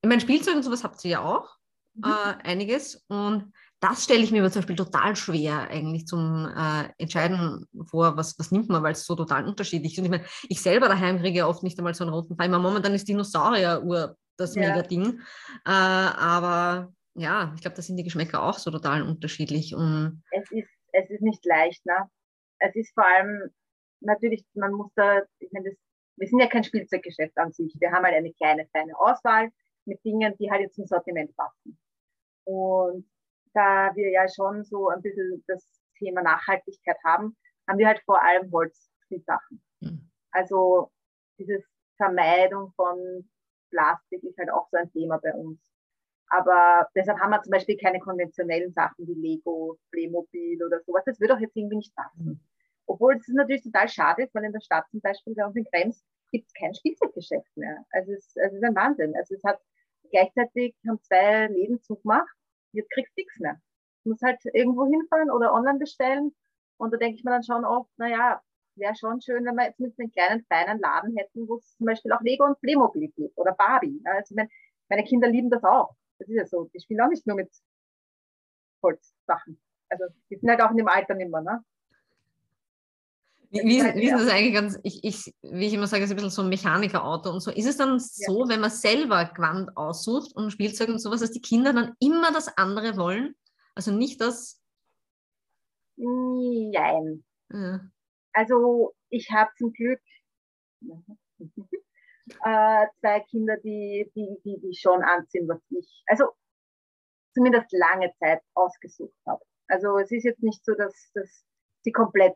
ich 0.01 0.07
meine, 0.07 0.21
Spielzeug 0.21 0.55
und 0.55 0.63
sowas 0.63 0.83
habt 0.83 1.03
ihr 1.03 1.11
ja 1.11 1.21
auch, 1.23 1.57
mhm. 1.95 2.05
äh, 2.05 2.47
einiges. 2.47 3.03
Und 3.07 3.51
das 3.81 4.03
stelle 4.03 4.23
ich 4.23 4.31
mir 4.31 4.41
aber 4.41 4.51
zum 4.51 4.61
Beispiel 4.61 4.75
total 4.75 5.15
schwer 5.15 5.69
eigentlich 5.69 6.05
zum 6.05 6.45
äh, 6.45 6.89
Entscheiden 6.97 7.65
vor, 7.85 8.17
was, 8.17 8.37
was 8.37 8.51
nimmt 8.51 8.69
man, 8.69 8.83
weil 8.83 8.91
es 8.91 9.05
so 9.05 9.15
total 9.15 9.47
unterschiedlich 9.47 9.93
ist. 9.93 9.99
Und 9.99 10.05
ich 10.05 10.11
meine, 10.11 10.25
ich 10.49 10.61
selber 10.61 10.87
daheim 10.89 11.19
kriege 11.19 11.47
oft 11.47 11.63
nicht 11.63 11.77
einmal 11.77 11.93
so 11.93 12.03
einen 12.03 12.13
roten 12.13 12.35
Pfeil. 12.35 12.49
Momentan 12.49 12.93
ist 12.93 13.07
Dinosaurier-Uhr 13.07 14.17
das 14.37 14.55
ja. 14.55 14.61
Mega-Ding. 14.61 15.19
Äh, 15.65 15.69
aber 15.71 16.93
ja, 17.15 17.53
ich 17.55 17.61
glaube, 17.61 17.75
da 17.75 17.81
sind 17.81 17.97
die 17.97 18.03
Geschmäcker 18.03 18.43
auch 18.43 18.57
so 18.57 18.69
total 18.69 19.01
unterschiedlich. 19.01 19.73
Und 19.73 20.23
es, 20.31 20.51
ist, 20.51 20.69
es 20.91 21.09
ist 21.09 21.21
nicht 21.21 21.45
leicht, 21.45 21.85
ne? 21.85 22.09
Es 22.59 22.75
ist 22.75 22.93
vor 22.93 23.05
allem 23.05 23.49
natürlich, 24.01 24.45
man 24.53 24.73
muss 24.73 24.91
da, 24.95 25.21
ich 25.39 25.51
meine, 25.53 25.69
das, 25.69 25.77
wir 26.17 26.27
sind 26.27 26.39
ja 26.39 26.47
kein 26.47 26.65
Spielzeuggeschäft 26.65 27.37
an 27.37 27.53
sich. 27.53 27.73
Wir 27.79 27.91
haben 27.91 28.03
halt 28.03 28.15
eine 28.15 28.33
kleine, 28.33 28.67
feine 28.73 28.97
Auswahl 28.99 29.49
mit 29.85 30.03
Dingen, 30.03 30.35
die 30.37 30.51
halt 30.51 30.61
jetzt 30.61 30.75
zum 30.75 30.85
Sortiment 30.85 31.33
passen. 31.37 31.79
Und 32.43 33.05
da 33.53 33.91
wir 33.95 34.09
ja 34.11 34.27
schon 34.27 34.63
so 34.63 34.89
ein 34.89 35.01
bisschen 35.01 35.43
das 35.47 35.63
Thema 35.97 36.21
Nachhaltigkeit 36.21 36.97
haben, 37.03 37.35
haben 37.67 37.77
wir 37.77 37.87
halt 37.87 38.01
vor 38.05 38.21
allem 38.21 38.51
Holzspielsachen. 38.51 39.61
Mhm. 39.81 40.09
Also 40.31 40.91
diese 41.37 41.63
Vermeidung 41.97 42.71
von 42.75 43.29
Plastik 43.69 44.23
ist 44.23 44.37
halt 44.37 44.51
auch 44.51 44.67
so 44.71 44.77
ein 44.77 44.91
Thema 44.91 45.19
bei 45.19 45.33
uns. 45.33 45.59
Aber 46.29 46.87
deshalb 46.95 47.19
haben 47.19 47.31
wir 47.31 47.41
zum 47.41 47.51
Beispiel 47.51 47.77
keine 47.77 47.99
konventionellen 47.99 48.71
Sachen 48.71 49.07
wie 49.07 49.15
Lego, 49.15 49.77
Playmobil 49.91 50.63
oder 50.63 50.79
sowas. 50.81 51.03
Das 51.05 51.19
würde 51.19 51.35
auch 51.35 51.39
jetzt 51.39 51.55
irgendwie 51.55 51.77
nicht 51.77 51.95
passen. 51.95 52.25
Mhm. 52.25 52.39
Obwohl 52.85 53.15
es 53.17 53.27
natürlich 53.27 53.63
total 53.63 53.87
schade 53.87 54.23
ist, 54.23 54.33
weil 54.33 54.45
in 54.45 54.51
der 54.51 54.61
Stadt 54.61 54.85
zum 54.89 55.01
Beispiel 55.01 55.35
bei 55.35 55.45
uns 55.45 55.55
in 55.55 55.65
Krems 55.65 56.03
gibt 56.31 56.47
es 56.47 56.53
kein 56.53 56.73
Spielzeuggeschäft 56.73 57.55
mehr. 57.55 57.85
Also 57.91 58.13
es, 58.13 58.35
es 58.35 58.53
ist 58.53 58.63
ein 58.63 58.75
Wahnsinn. 58.75 59.15
Also 59.15 59.35
es 59.35 59.43
hat 59.43 59.59
gleichzeitig 60.11 60.75
haben 60.87 61.01
zwei 61.01 61.47
Läden 61.47 61.81
zugemacht, 61.81 62.29
jetzt 62.73 62.91
kriegst 62.91 63.11
du 63.15 63.21
nichts 63.21 63.39
mehr. 63.39 63.59
Du 64.03 64.11
musst 64.11 64.23
halt 64.23 64.39
irgendwo 64.53 64.85
hinfahren 64.85 65.31
oder 65.31 65.53
online 65.53 65.79
bestellen. 65.79 66.35
Und 66.77 66.93
da 66.93 66.97
denke 66.97 67.17
ich 67.17 67.23
mir 67.23 67.31
dann 67.31 67.43
schon 67.43 67.65
oft, 67.65 67.89
naja, 67.97 68.41
wäre 68.75 68.95
schon 68.95 69.21
schön, 69.21 69.45
wenn 69.45 69.55
wir 69.55 69.65
jetzt 69.65 69.79
mit 69.79 69.93
einem 69.99 70.11
kleinen, 70.11 70.45
feinen 70.45 70.79
Laden 70.79 71.15
hätten, 71.17 71.47
wo 71.47 71.57
es 71.57 71.75
zum 71.75 71.85
Beispiel 71.85 72.11
auch 72.13 72.21
Lego 72.21 72.45
und 72.45 72.59
Playmobil 72.61 73.09
gibt 73.09 73.37
oder 73.37 73.53
Barbie. 73.53 74.01
Also 74.05 74.35
meine, 74.35 74.49
meine 74.89 75.03
Kinder 75.03 75.27
lieben 75.27 75.49
das 75.49 75.63
auch. 75.63 75.95
Das 76.17 76.29
ist 76.29 76.35
ja 76.35 76.45
so. 76.45 76.69
Die 76.73 76.79
spielen 76.79 77.01
auch 77.01 77.09
nicht 77.09 77.27
nur 77.27 77.35
mit 77.35 77.51
Holzsachen. 78.81 79.61
Also 79.89 80.05
die 80.29 80.37
sind 80.37 80.49
halt 80.49 80.61
auch 80.61 80.71
in 80.71 80.77
dem 80.77 80.87
Alter 80.87 81.15
nicht 81.15 81.31
mehr, 81.31 81.41
ne? 81.41 81.63
Wie, 83.51 83.61
wie, 83.63 83.81
wie 83.95 84.05
ist 84.05 84.13
das 84.13 84.29
eigentlich 84.29 84.53
ganz, 84.53 84.79
ich, 84.83 85.03
ich, 85.03 85.35
wie 85.41 85.65
ich 85.65 85.73
immer 85.73 85.87
sage, 85.87 86.03
ist 86.03 86.11
ein 86.11 86.15
bisschen 86.15 86.29
so 86.29 86.43
ein 86.43 86.49
Mechanikerauto 86.49 87.31
und 87.31 87.39
so. 87.39 87.49
Ist 87.49 87.65
es 87.65 87.77
dann 87.77 87.99
so, 87.99 88.43
ja. 88.43 88.49
wenn 88.49 88.61
man 88.61 88.69
selber 88.69 89.25
Quant 89.25 89.75
aussucht 89.75 90.35
und 90.35 90.51
Spielzeug 90.51 90.89
und 90.89 90.99
sowas, 90.99 91.21
dass 91.21 91.31
die 91.31 91.41
Kinder 91.41 91.73
dann 91.73 91.95
immer 91.99 92.31
das 92.31 92.55
andere 92.57 92.95
wollen? 92.95 93.35
Also 93.73 93.91
nicht 93.91 94.21
das. 94.21 94.61
Nein. 95.95 97.23
Ja. 97.51 97.81
Also 98.33 98.93
ich 99.09 99.31
habe 99.31 99.49
zum 99.57 99.73
Glück 99.73 100.01
äh, 102.43 102.85
zwei 102.99 103.19
Kinder, 103.31 103.57
die, 103.57 104.11
die, 104.15 104.37
die, 104.45 104.59
die 104.61 104.75
schon 104.75 105.01
anziehen, 105.01 105.47
was 105.47 105.59
ich, 105.71 106.03
also 106.05 106.25
zumindest 107.33 107.71
lange 107.71 108.13
Zeit 108.19 108.41
ausgesucht 108.53 109.17
habe. 109.25 109.43
Also 109.67 109.97
es 109.97 110.11
ist 110.11 110.25
jetzt 110.25 110.43
nicht 110.43 110.63
so, 110.63 110.75
dass, 110.75 111.11
dass 111.15 111.43
sie 111.81 111.91
komplett 111.91 112.35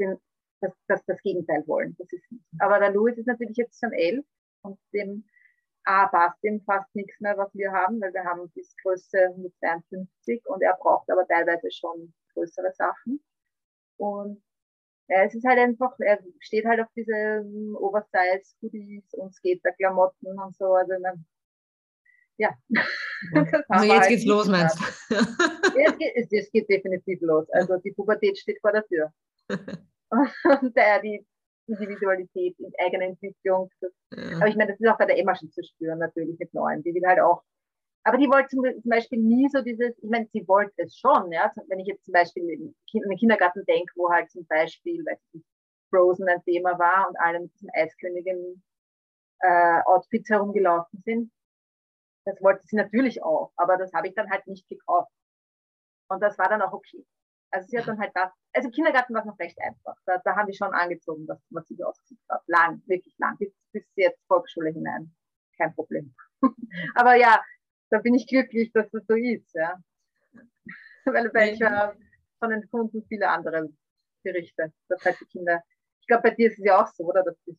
den 0.00 0.18
das, 0.62 0.72
das, 0.88 1.04
das 1.06 1.20
Gegenteil 1.22 1.62
wollen. 1.66 1.94
Das 1.98 2.12
ist 2.12 2.30
nicht. 2.30 2.44
Aber 2.58 2.78
der 2.78 2.92
Louis 2.92 3.16
ist 3.18 3.26
natürlich 3.26 3.56
jetzt 3.56 3.78
schon 3.80 3.92
elf 3.92 4.24
und 4.62 4.78
dem 4.92 5.24
A 5.84 6.06
passt 6.06 6.42
ihm 6.44 6.62
fast 6.62 6.94
nichts 6.94 7.18
mehr, 7.20 7.36
was 7.36 7.52
wir 7.54 7.72
haben, 7.72 8.00
weil 8.00 8.14
wir 8.14 8.24
haben 8.24 8.48
bis 8.50 8.74
Größe 8.82 9.26
152 9.30 10.42
und 10.46 10.62
er 10.62 10.76
braucht 10.76 11.10
aber 11.10 11.26
teilweise 11.26 11.70
schon 11.72 12.14
größere 12.34 12.72
Sachen. 12.72 13.20
Und 13.96 14.42
ja, 15.08 15.24
es 15.24 15.34
ist 15.34 15.44
halt 15.44 15.58
einfach, 15.58 15.94
er 15.98 16.20
steht 16.38 16.64
halt 16.64 16.80
auf 16.80 16.88
diese 16.96 17.44
Oversize-Hoodies 17.80 19.14
und 19.14 19.34
Skater-Klamotten 19.34 20.38
und 20.38 20.56
so. 20.56 20.74
Also, 20.74 20.92
man, 21.00 21.24
ja. 22.38 22.50
Also 23.68 23.84
jetzt 23.84 24.00
halt 24.00 24.08
geht's 24.08 24.24
los, 24.24 24.48
meinst 24.48 24.76
du? 24.80 25.14
es, 25.14 26.28
geht, 26.28 26.42
es 26.44 26.50
geht 26.50 26.68
definitiv 26.68 27.20
los. 27.20 27.48
Also 27.52 27.76
die 27.76 27.92
Pubertät 27.92 28.36
steht 28.36 28.60
vor 28.60 28.72
der 28.72 28.84
Tür. 28.84 29.12
und 30.12 30.76
äh, 30.76 31.00
die 31.02 31.26
Individualität, 31.66 32.56
die 32.58 32.72
eigene 32.78 33.06
Entwicklung. 33.06 33.70
Das, 33.80 33.92
ja. 34.14 34.36
Aber 34.36 34.48
ich 34.48 34.56
meine, 34.56 34.72
das 34.72 34.80
ist 34.80 34.88
auch 34.88 34.98
bei 34.98 35.06
der 35.06 35.18
Emma 35.18 35.34
schon 35.34 35.50
zu 35.50 35.62
spüren, 35.62 35.98
natürlich 35.98 36.38
mit 36.38 36.52
Neuen. 36.54 36.82
Die 36.82 36.94
will 36.94 37.06
halt 37.06 37.20
auch, 37.20 37.42
aber 38.04 38.18
die 38.18 38.28
wollte 38.28 38.48
zum, 38.48 38.64
zum 38.64 38.90
Beispiel 38.90 39.18
nie 39.18 39.48
so 39.48 39.62
dieses, 39.62 39.96
ich 40.02 40.10
meine, 40.10 40.26
sie 40.32 40.46
wollte 40.48 40.74
es 40.76 40.96
schon, 40.96 41.30
ja. 41.32 41.52
Wenn 41.68 41.80
ich 41.80 41.86
jetzt 41.86 42.04
zum 42.04 42.12
Beispiel 42.12 42.48
in 42.50 42.74
den 42.92 43.16
Kindergarten 43.16 43.64
denke, 43.66 43.92
wo 43.96 44.10
halt 44.10 44.30
zum 44.30 44.46
Beispiel, 44.46 45.04
weil 45.06 45.18
Frozen 45.90 46.28
ein 46.28 46.42
Thema 46.44 46.78
war 46.78 47.08
und 47.08 47.16
alle 47.20 47.40
mit 47.40 47.54
diesem 47.54 47.70
Eiskönigin 47.74 48.62
äh, 49.40 49.80
Outfits 49.84 50.30
herumgelaufen 50.30 51.02
sind. 51.04 51.30
Das 52.24 52.40
wollte 52.40 52.64
sie 52.66 52.76
natürlich 52.76 53.22
auch, 53.22 53.52
aber 53.56 53.76
das 53.76 53.92
habe 53.92 54.08
ich 54.08 54.14
dann 54.14 54.30
halt 54.30 54.46
nicht 54.46 54.68
gekauft. 54.68 55.10
Und 56.08 56.22
das 56.22 56.38
war 56.38 56.48
dann 56.48 56.62
auch 56.62 56.72
okay. 56.72 57.04
Also 57.52 57.68
sie 57.68 57.78
hat 57.78 57.86
dann 57.86 58.00
halt 58.00 58.12
das, 58.14 58.30
also 58.54 58.70
Kindergarten 58.70 59.12
war 59.14 59.20
es 59.20 59.26
noch 59.26 59.38
recht 59.38 59.58
einfach. 59.60 59.94
Da, 60.06 60.18
da 60.24 60.36
haben 60.36 60.46
die 60.50 60.56
schon 60.56 60.72
angezogen, 60.72 61.26
dass 61.26 61.38
man 61.50 61.62
sie 61.64 61.82
ausgesucht 61.84 62.20
hat. 62.28 62.42
Lang, 62.46 62.82
wirklich 62.86 63.14
lang, 63.18 63.36
bis, 63.36 63.52
bis 63.72 63.84
jetzt 63.94 64.20
Volksschule 64.26 64.70
hinein. 64.70 65.14
Kein 65.58 65.74
Problem. 65.74 66.14
Aber 66.94 67.14
ja, 67.14 67.42
da 67.90 67.98
bin 67.98 68.14
ich 68.14 68.26
glücklich, 68.26 68.72
dass 68.72 68.90
das 68.90 69.04
so 69.06 69.14
ist, 69.14 69.54
ja. 69.54 69.78
weil, 71.04 71.32
weil 71.34 71.52
ich 71.52 71.60
war 71.60 71.94
von 72.38 72.50
den 72.50 72.68
Kunden 72.70 73.04
viele 73.06 73.28
andere 73.28 73.68
Berichte, 74.22 74.72
dass 74.88 75.04
halt 75.04 75.20
die 75.20 75.26
Kinder, 75.26 75.62
ich 76.00 76.06
glaube, 76.06 76.30
bei 76.30 76.34
dir 76.34 76.48
ist 76.48 76.58
es 76.58 76.64
ja 76.64 76.82
auch 76.82 76.86
so, 76.86 77.04
oder? 77.04 77.22
Dass 77.22 77.36
die 77.46 77.56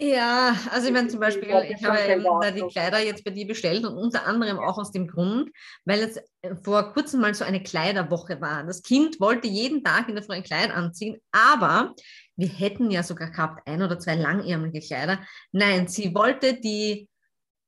ja, 0.00 0.56
also 0.70 0.86
ich 0.86 0.92
meine 0.94 1.08
zum 1.08 1.20
Beispiel, 1.20 1.48
ich 1.68 1.84
habe 1.84 2.52
die 2.54 2.66
Kleider 2.72 3.00
jetzt 3.00 3.22
bei 3.22 3.30
dir 3.30 3.46
bestellt 3.46 3.84
und 3.84 3.96
unter 3.98 4.26
anderem 4.26 4.58
auch 4.58 4.78
aus 4.78 4.92
dem 4.92 5.06
Grund, 5.06 5.50
weil 5.84 6.00
es 6.00 6.16
äh, 6.40 6.54
vor 6.64 6.94
kurzem 6.94 7.20
mal 7.20 7.34
so 7.34 7.44
eine 7.44 7.62
Kleiderwoche 7.62 8.40
war. 8.40 8.64
Das 8.64 8.82
Kind 8.82 9.20
wollte 9.20 9.46
jeden 9.46 9.84
Tag 9.84 10.08
in 10.08 10.14
der 10.14 10.24
Früh 10.24 10.34
ein 10.34 10.42
Kleid 10.42 10.70
anziehen, 10.70 11.18
aber 11.32 11.94
wir 12.36 12.48
hätten 12.48 12.90
ja 12.90 13.02
sogar 13.02 13.30
gehabt 13.30 13.68
ein 13.68 13.82
oder 13.82 13.98
zwei 13.98 14.14
langärmelige 14.14 14.80
Kleider. 14.80 15.20
Nein, 15.52 15.86
sie 15.86 16.14
wollte 16.14 16.58
die 16.58 17.09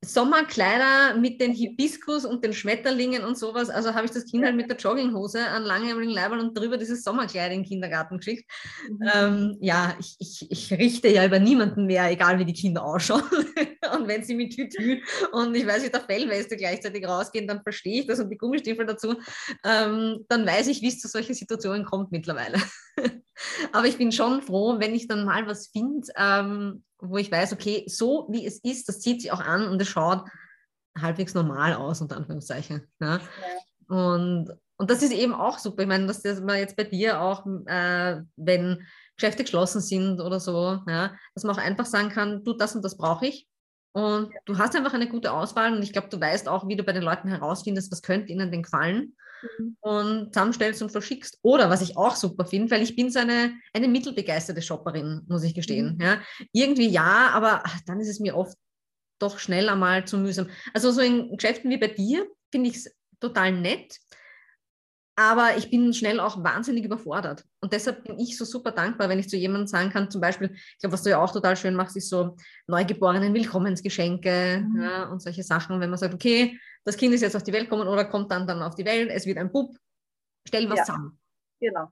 Sommerkleider 0.05 1.17
mit 1.17 1.41
den 1.41 1.53
Hibiskus 1.53 2.25
und 2.25 2.45
den 2.45 2.53
Schmetterlingen 2.53 3.25
und 3.25 3.39
sowas. 3.39 3.71
Also 3.71 3.95
habe 3.95 4.05
ich 4.05 4.11
das 4.11 4.25
Kind 4.25 4.45
halt 4.45 4.57
mit 4.57 4.69
der 4.69 4.77
Jogginghose 4.77 5.47
an 5.47 5.63
langärmeligen 5.63 6.15
Leibern 6.15 6.41
und 6.41 6.59
drüber 6.59 6.77
dieses 6.77 7.05
Sommerkleid 7.05 7.53
in 7.53 7.61
den 7.61 7.69
Kindergarten 7.69 8.19
geschickt. 8.19 8.51
Mhm. 8.89 9.11
Ähm, 9.15 9.57
ja, 9.61 9.95
ich, 10.01 10.17
ich, 10.19 10.51
ich 10.51 10.73
richte 10.73 11.09
ja 11.09 11.25
über 11.25 11.39
niemanden 11.39 11.87
mehr, 11.87 12.11
egal 12.11 12.39
wie 12.39 12.45
die 12.45 12.53
Kinder 12.53 12.85
ausschauen. 12.85 13.23
und 13.97 14.09
wenn 14.09 14.23
sie 14.23 14.35
mit 14.35 14.55
Tütü 14.55 15.01
und 15.33 15.55
ich 15.55 15.67
weiß 15.67 15.83
nicht, 15.83 15.95
der 15.95 16.03
Fellweste 16.03 16.57
gleichzeitig 16.57 17.07
rausgehen, 17.07 17.47
dann 17.47 17.63
verstehe 17.63 18.01
ich 18.01 18.07
das 18.07 18.21
und 18.21 18.31
die 18.31 18.39
Gummistiefel 18.39 18.87
dazu. 18.87 19.17
Ähm, 19.65 20.25
dann 20.29 20.47
weiß 20.47 20.69
ich, 20.69 20.83
wie 20.83 20.89
es 20.89 21.01
zu 21.01 21.09
solchen 21.09 21.35
Situationen 21.35 21.85
kommt 21.85 22.13
mittlerweile. 22.13 22.59
Aber 23.73 23.87
ich 23.87 23.99
bin 23.99 24.13
schon 24.13 24.43
froh, 24.43 24.79
wenn 24.79 24.95
ich 24.95 25.09
dann 25.09 25.25
mal 25.25 25.47
was 25.47 25.69
finde, 25.69 26.09
ähm, 26.17 26.85
wo 26.99 27.17
ich 27.17 27.31
weiß, 27.31 27.53
okay, 27.53 27.85
so 27.89 28.29
wie 28.31 28.47
es 28.47 28.59
ist, 28.59 28.89
das 28.89 29.01
zieht 29.01 29.23
sich 29.23 29.33
auch 29.33 29.41
an 29.41 29.69
und 29.69 29.81
es 29.81 29.89
schaut 29.89 30.25
halbwegs 31.01 31.35
normal 31.35 31.75
aus, 31.75 32.01
unter 32.01 32.17
Anführungszeichen. 32.17 32.87
Ja? 33.01 33.19
ja. 33.19 33.23
Und, 33.89 34.51
und 34.77 34.91
das 34.91 35.03
ist 35.03 35.13
eben 35.13 35.35
auch 35.35 35.59
super. 35.59 35.83
Ich 35.83 35.89
meine, 35.89 36.07
dass 36.07 36.23
das 36.23 36.41
man 36.41 36.59
jetzt 36.59 36.77
bei 36.77 36.85
dir 36.85 37.21
auch, 37.21 37.47
äh, 37.67 38.21
wenn 38.37 38.87
Geschäfte 39.17 39.45
geschlossen 39.45 39.81
sind 39.81 40.21
oder 40.21 40.41
so, 40.41 40.81
ja, 40.87 41.15
dass 41.35 41.45
man 41.45 41.55
auch 41.55 41.61
einfach 41.61 41.87
sagen 41.87 42.09
kann, 42.09 42.45
du, 42.45 42.55
das 42.55 42.75
und 42.75 42.85
das 42.85 42.97
brauche 42.97 43.27
ich. 43.27 43.49
Und 43.93 44.33
ja. 44.33 44.41
du 44.47 44.59
hast 44.59 44.75
einfach 44.75 44.95
eine 44.95 45.09
gute 45.09 45.33
Auswahl 45.33 45.73
und 45.73 45.83
ich 45.83 45.93
glaube, 45.93 46.09
du 46.09 46.21
weißt 46.21 46.49
auch, 46.49 46.67
wie 46.67 46.77
du 46.77 46.83
bei 46.83 46.93
den 46.93 47.03
Leuten 47.03 47.29
herausfindest, 47.29 47.93
was 47.93 48.03
könnte 48.03 48.33
ihnen 48.33 48.51
denn 48.51 48.63
gefallen 48.63 49.15
mhm. 49.59 49.77
und 49.81 50.35
zusammenstellst 50.35 50.83
und 50.83 50.91
verschickst. 50.91 51.39
Oder 51.43 51.69
was 51.69 51.83
ich 51.83 51.97
auch 51.97 52.17
super 52.17 52.47
finde, 52.47 52.71
weil 52.71 52.83
ich 52.83 52.97
bin 52.97 53.11
so 53.11 53.19
eine, 53.19 53.53
eine 53.75 53.89
mittelbegeisterte 53.89 54.63
Shopperin, 54.63 55.23
muss 55.29 55.43
ich 55.43 55.55
gestehen. 55.55 55.97
Mhm. 55.97 56.01
Ja. 56.01 56.21
Irgendwie 56.53 56.89
ja, 56.89 57.31
aber 57.33 57.63
ach, 57.65 57.81
dann 57.87 58.01
ist 58.01 58.09
es 58.09 58.21
mir 58.21 58.37
oft 58.37 58.57
doch 59.19 59.39
schnell 59.39 59.69
einmal 59.69 60.07
zu 60.07 60.19
mühsam. 60.19 60.49
Also 60.73 60.91
so 60.91 61.01
in 61.01 61.37
Geschäften 61.37 61.71
wie 61.71 61.79
bei 61.79 61.89
dir 61.89 62.27
finde 62.51 62.71
ich 62.71 62.77
es 62.77 62.97
total 63.21 63.53
nett, 63.53 63.99
aber 65.17 65.57
ich 65.57 65.71
bin 65.71 65.93
schnell 65.93 66.21
auch 66.21 66.43
wahnsinnig 66.43 66.85
überfordert. 66.85 67.45
Und 67.61 67.73
deshalb 67.73 68.05
bin 68.05 68.19
ich 68.19 68.39
so 68.39 68.45
super 68.45 68.73
dankbar, 68.73 69.09
wenn 69.09 69.19
ich 69.19 69.29
zu 69.29 69.37
jemandem 69.37 69.67
sagen 69.67 69.91
kann, 69.91 70.11
zum 70.11 70.21
Beispiel, 70.21 70.51
ich 70.55 70.79
glaube, 70.79 70.95
was 70.95 71.03
du 71.03 71.11
ja 71.11 71.23
auch 71.23 71.31
total 71.31 71.57
schön 71.57 71.75
machst, 71.75 71.97
ist 71.97 72.09
so 72.09 72.37
Neugeborenen 72.67 73.35
Willkommensgeschenke 73.35 74.67
mhm. 74.67 74.83
ja, 74.83 75.09
und 75.09 75.21
solche 75.21 75.43
Sachen, 75.43 75.81
wenn 75.81 75.91
man 75.91 75.99
sagt, 75.99 76.15
okay, 76.15 76.59
das 76.85 76.97
Kind 76.97 77.15
ist 77.15 77.21
jetzt 77.21 77.37
auf 77.37 77.43
die 77.43 77.53
Welt 77.53 77.65
gekommen 77.65 77.89
oder 77.89 78.05
kommt 78.05 78.31
dann, 78.31 78.47
dann 78.47 78.63
auf 78.63 78.75
die 78.75 78.85
Welt, 78.85 79.11
es 79.11 79.27
wird 79.27 79.39
ein 79.39 79.53
Bub, 79.53 79.77
stell 80.47 80.69
was 80.71 80.79
ja, 80.79 80.85
zusammen. 80.85 81.21
Genau. 81.61 81.89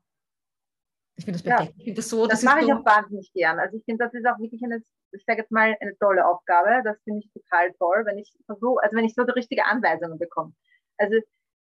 Ich 1.17 1.25
finde 1.27 1.39
das 1.39 1.43
perfekt. 1.43 1.73
Ja. 1.73 1.77
Ich 1.77 1.85
find 1.85 1.99
das 1.99 2.09
so, 2.09 2.27
das, 2.27 2.41
das 2.41 2.45
mache 2.45 2.61
ich 2.61 2.67
so 2.67 2.73
auch 2.73 2.85
wahnsinnig 2.85 3.31
gern. 3.35 3.59
Also 3.59 3.77
ich 3.77 3.85
finde, 3.85 4.07
das 4.07 4.15
ist 4.15 4.27
auch 4.27 4.39
wirklich 4.39 4.63
eine, 4.65 4.83
ich 5.13 5.25
sage 5.27 5.41
jetzt 5.41 5.53
mal, 5.53 5.77
eine 5.79 5.97
tolle 5.99 6.27
Aufgabe. 6.27 6.81
Das 6.83 6.97
finde 7.05 7.21
ich 7.21 7.31
total 7.33 7.73
toll, 7.75 8.05
wenn 8.07 8.17
ich 8.17 8.33
versuche, 8.47 8.83
also 8.83 8.97
wenn 8.97 9.05
ich 9.05 9.15
so 9.15 9.25
die 9.25 9.33
richtige 9.33 9.67
Anweisungen 9.67 10.19
bekomme. 10.19 10.55
Also 10.97 11.17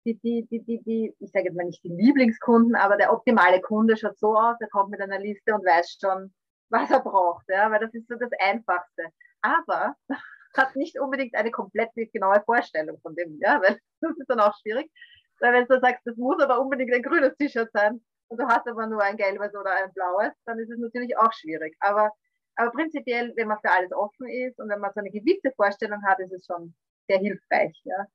die, 0.05 0.19
die, 0.19 0.47
die, 0.51 0.63
die, 0.65 0.83
die 0.83 1.15
ich 1.19 1.31
sage 1.31 1.47
jetzt 1.47 1.57
mal 1.57 1.65
nicht 1.65 1.83
die 1.83 1.89
Lieblingskunden, 1.89 2.75
aber 2.75 2.97
der 2.97 3.13
optimale 3.13 3.61
Kunde 3.61 3.97
schaut 3.97 4.19
so 4.19 4.37
aus, 4.37 4.57
er 4.61 4.69
kommt 4.69 4.91
mit 4.91 5.01
einer 5.01 5.19
Liste 5.19 5.55
und 5.55 5.65
weiß 5.65 5.99
schon, 6.01 6.33
was 6.71 6.91
er 6.91 7.01
braucht, 7.01 7.45
ja, 7.49 7.71
weil 7.71 7.81
das 7.81 7.95
ist 7.95 8.09
so 8.09 8.17
das 8.17 8.31
Einfachste. 8.41 9.05
Aber 9.43 9.95
hat 10.57 10.77
nicht 10.77 10.99
unbedingt 11.01 11.35
eine 11.35 11.51
komplett 11.51 11.91
genaue 12.13 12.43
Vorstellung 12.45 12.99
von 13.01 13.15
dem, 13.15 13.39
ja, 13.41 13.61
weil 13.63 13.79
das 14.01 14.17
ist 14.19 14.29
dann 14.29 14.41
auch 14.41 14.57
schwierig. 14.61 14.91
Weil 15.41 15.53
wenn 15.53 15.67
du 15.67 15.81
sagst, 15.81 16.03
das 16.05 16.17
muss 16.17 16.41
aber 16.41 16.61
unbedingt 16.61 16.95
ein 16.95 17.03
grünes 17.03 17.37
T-Shirt 17.37 17.71
sein 17.73 18.01
und 18.29 18.41
du 18.41 18.47
hast 18.47 18.67
aber 18.69 18.87
nur 18.87 19.03
ein 19.03 19.17
gelbes 19.17 19.55
oder 19.55 19.73
ein 19.73 19.93
blaues, 19.93 20.33
dann 20.47 20.59
ist 20.59 20.71
es 20.71 20.79
natürlich 20.79 21.17
auch 21.19 21.33
schwierig. 21.33 21.77
Aber, 21.81 22.11
aber 22.57 22.71
prinzipiell, 22.71 23.33
wenn 23.37 23.49
man 23.49 23.59
für 23.61 23.71
alles 23.71 23.93
offen 23.93 24.29
ist 24.29 24.59
und 24.61 24.69
wenn 24.69 24.81
man 24.81 24.93
so 24.95 25.01
eine 25.01 25.11
gewisse 25.11 25.53
Vorstellung 25.57 26.03
hat, 26.07 26.21
ist 26.21 26.33
es 26.33 26.47
schon 26.47 26.75
sehr 27.09 27.19
hilfreich. 27.19 27.81
Ja. 27.85 28.07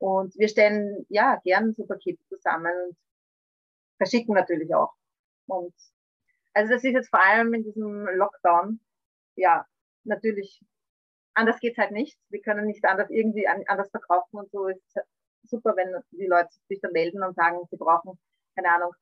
Und 0.00 0.34
wir 0.38 0.48
stellen 0.48 1.04
ja 1.10 1.38
gern 1.44 1.74
so 1.74 1.84
Pakete 1.84 2.24
zusammen 2.28 2.72
und 2.88 2.96
verschicken 3.98 4.34
natürlich 4.34 4.74
auch. 4.74 4.94
Und 5.46 5.74
also 6.54 6.72
das 6.72 6.82
ist 6.82 6.92
jetzt 6.92 7.10
vor 7.10 7.22
allem 7.22 7.52
in 7.52 7.64
diesem 7.64 8.06
Lockdown, 8.06 8.80
ja, 9.36 9.66
natürlich, 10.04 10.64
anders 11.34 11.60
geht's 11.60 11.76
halt 11.76 11.92
nicht. 11.92 12.18
Wir 12.30 12.40
können 12.40 12.66
nicht 12.66 12.84
anders 12.84 13.10
irgendwie 13.10 13.46
anders 13.46 13.90
verkaufen 13.90 14.38
und 14.38 14.50
so 14.50 14.68
ist 14.68 14.98
super, 15.44 15.76
wenn 15.76 15.94
die 16.12 16.26
Leute 16.26 16.48
sich 16.68 16.80
dann 16.80 16.92
melden 16.92 17.22
und 17.22 17.36
sagen, 17.36 17.58
sie 17.70 17.76
brauchen, 17.76 18.18
keine 18.54 18.70
Ahnung, 18.70 18.92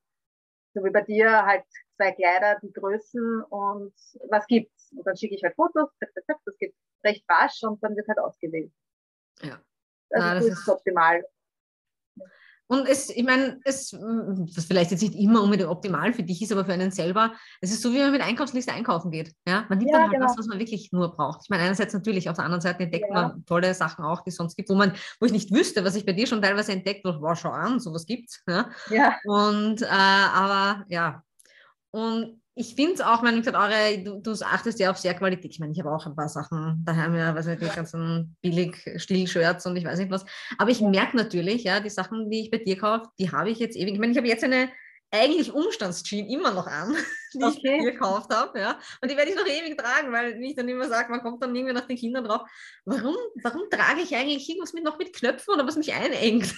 so 0.73 0.83
wie 0.83 0.91
bei 0.91 1.01
dir 1.01 1.45
halt 1.45 1.63
zwei 1.95 2.11
Kleider, 2.11 2.59
die 2.61 2.73
Größen 2.73 3.41
und 3.43 3.93
was 4.29 4.45
gibt's? 4.47 4.91
Und 4.91 5.07
dann 5.07 5.15
schicke 5.15 5.35
ich 5.35 5.43
halt 5.43 5.55
Fotos, 5.55 5.89
das 5.99 6.57
geht 6.59 6.75
recht 7.05 7.23
rasch 7.29 7.63
und 7.63 7.81
dann 7.81 7.95
wird 7.95 8.07
halt 8.09 8.19
ausgewählt. 8.19 8.71
Ja. 9.41 9.61
Also 10.11 10.27
Na, 10.27 10.35
das, 10.35 10.47
das 10.47 10.59
ist 10.59 10.69
optimal. 10.69 11.23
Und 12.71 12.87
es, 12.87 13.09
ich 13.09 13.23
meine, 13.23 13.59
es, 13.63 13.93
was 13.93 14.65
vielleicht 14.65 14.91
jetzt 14.91 15.01
nicht 15.01 15.15
immer 15.15 15.41
unbedingt 15.41 15.69
optimal 15.69 16.13
für 16.13 16.21
dich 16.21 16.39
ist, 16.43 16.51
aber 16.51 16.65
für 16.65 16.73
einen 16.73 16.91
selber, 16.91 17.33
es 17.61 17.71
ist 17.71 17.81
so, 17.81 17.91
wie 17.91 17.97
man 17.97 18.11
mit 18.11 18.21
Einkaufsliste 18.21 18.71
einkaufen 18.71 19.09
geht. 19.09 19.33
Ja? 19.47 19.65
Man 19.69 19.79
nimmt 19.79 19.89
ja, 19.89 19.97
dann 19.97 20.03
halt 20.03 20.13
genau. 20.13 20.27
das, 20.27 20.37
was 20.37 20.45
man 20.45 20.59
wirklich 20.59 20.91
nur 20.91 21.15
braucht. 21.15 21.41
Ich 21.43 21.49
meine, 21.49 21.63
einerseits 21.63 21.95
natürlich, 21.95 22.29
auf 22.29 22.35
der 22.35 22.45
anderen 22.45 22.61
Seite 22.61 22.83
entdeckt 22.83 23.07
ja. 23.09 23.13
man 23.13 23.43
tolle 23.45 23.73
Sachen 23.73 24.05
auch, 24.05 24.21
die 24.21 24.29
es 24.29 24.35
sonst 24.35 24.55
gibt, 24.55 24.69
wo 24.69 24.75
man, 24.75 24.93
wo 25.19 25.25
ich 25.25 25.31
nicht 25.31 25.51
wüsste, 25.51 25.83
was 25.83 25.95
ich 25.95 26.05
bei 26.05 26.13
dir 26.13 26.27
schon 26.27 26.43
teilweise 26.43 26.71
entdeckt 26.71 27.07
habe, 27.07 27.19
wow, 27.19 27.35
schau 27.35 27.49
an, 27.49 27.79
sowas 27.79 28.05
gibt's. 28.05 28.43
Ja. 28.47 28.69
ja. 28.91 29.17
Und 29.25 29.81
äh, 29.81 29.87
aber 29.87 30.85
ja. 30.89 31.23
Und 31.89 32.39
ich 32.59 32.75
finde 32.75 32.95
es 32.95 33.01
auch, 33.01 33.23
wenn 33.23 33.47
eure, 33.55 34.03
du, 34.03 34.19
du, 34.19 34.33
achtest 34.45 34.79
ja 34.79 34.91
auf 34.91 34.97
sehr 34.97 35.13
Qualität. 35.13 35.53
Ich 35.53 35.59
meine, 35.59 35.71
ich 35.71 35.79
habe 35.79 35.91
auch 35.91 36.05
ein 36.05 36.15
paar 36.15 36.27
Sachen 36.27 36.83
daheim, 36.85 37.15
ja, 37.15 37.33
weiß 37.33 37.45
nicht, 37.45 37.61
die 37.61 37.69
ganzen 37.69 38.35
billig 38.41 38.75
Still-Shirts 38.97 39.65
und 39.65 39.77
ich 39.77 39.85
weiß 39.85 39.97
nicht 39.97 40.11
was. 40.11 40.25
Aber 40.57 40.69
ich 40.69 40.81
merke 40.81 41.15
natürlich, 41.15 41.63
ja, 41.63 41.79
die 41.79 41.89
Sachen, 41.89 42.29
die 42.29 42.41
ich 42.41 42.51
bei 42.51 42.57
dir 42.57 42.77
kaufe, 42.77 43.07
die 43.17 43.31
habe 43.31 43.49
ich 43.49 43.59
jetzt 43.59 43.77
ewig. 43.77 43.93
Ich 43.93 43.99
meine, 43.99 44.11
ich 44.11 44.17
habe 44.17 44.27
jetzt 44.27 44.43
eine 44.43 44.69
eigentlich 45.09 45.53
Umstandsjean 45.53 46.27
immer 46.27 46.51
noch 46.51 46.67
an, 46.67 46.93
die 47.33 47.41
okay. 47.41 47.55
ich 47.55 47.63
bei 47.63 47.77
dir 47.77 47.91
gekauft 47.93 48.35
habe, 48.35 48.59
ja. 48.59 48.77
Und 49.01 49.09
die 49.09 49.15
werde 49.15 49.31
ich 49.31 49.37
noch 49.37 49.47
ewig 49.47 49.77
tragen, 49.77 50.11
weil 50.11 50.43
ich 50.43 50.53
dann 50.53 50.67
immer 50.67 50.89
sage, 50.89 51.11
man 51.11 51.21
kommt 51.21 51.41
dann 51.41 51.55
irgendwie 51.55 51.73
nach 51.73 51.87
den 51.87 51.95
Kindern 51.95 52.25
drauf, 52.25 52.41
warum, 52.83 53.15
warum 53.41 53.69
trage 53.71 54.01
ich 54.01 54.13
eigentlich 54.13 54.49
irgendwas 54.49 54.73
mit, 54.73 54.83
noch 54.83 54.97
mit 54.97 55.13
Knöpfen 55.13 55.53
oder 55.53 55.65
was 55.65 55.77
mich 55.77 55.93
einengt? 55.93 56.53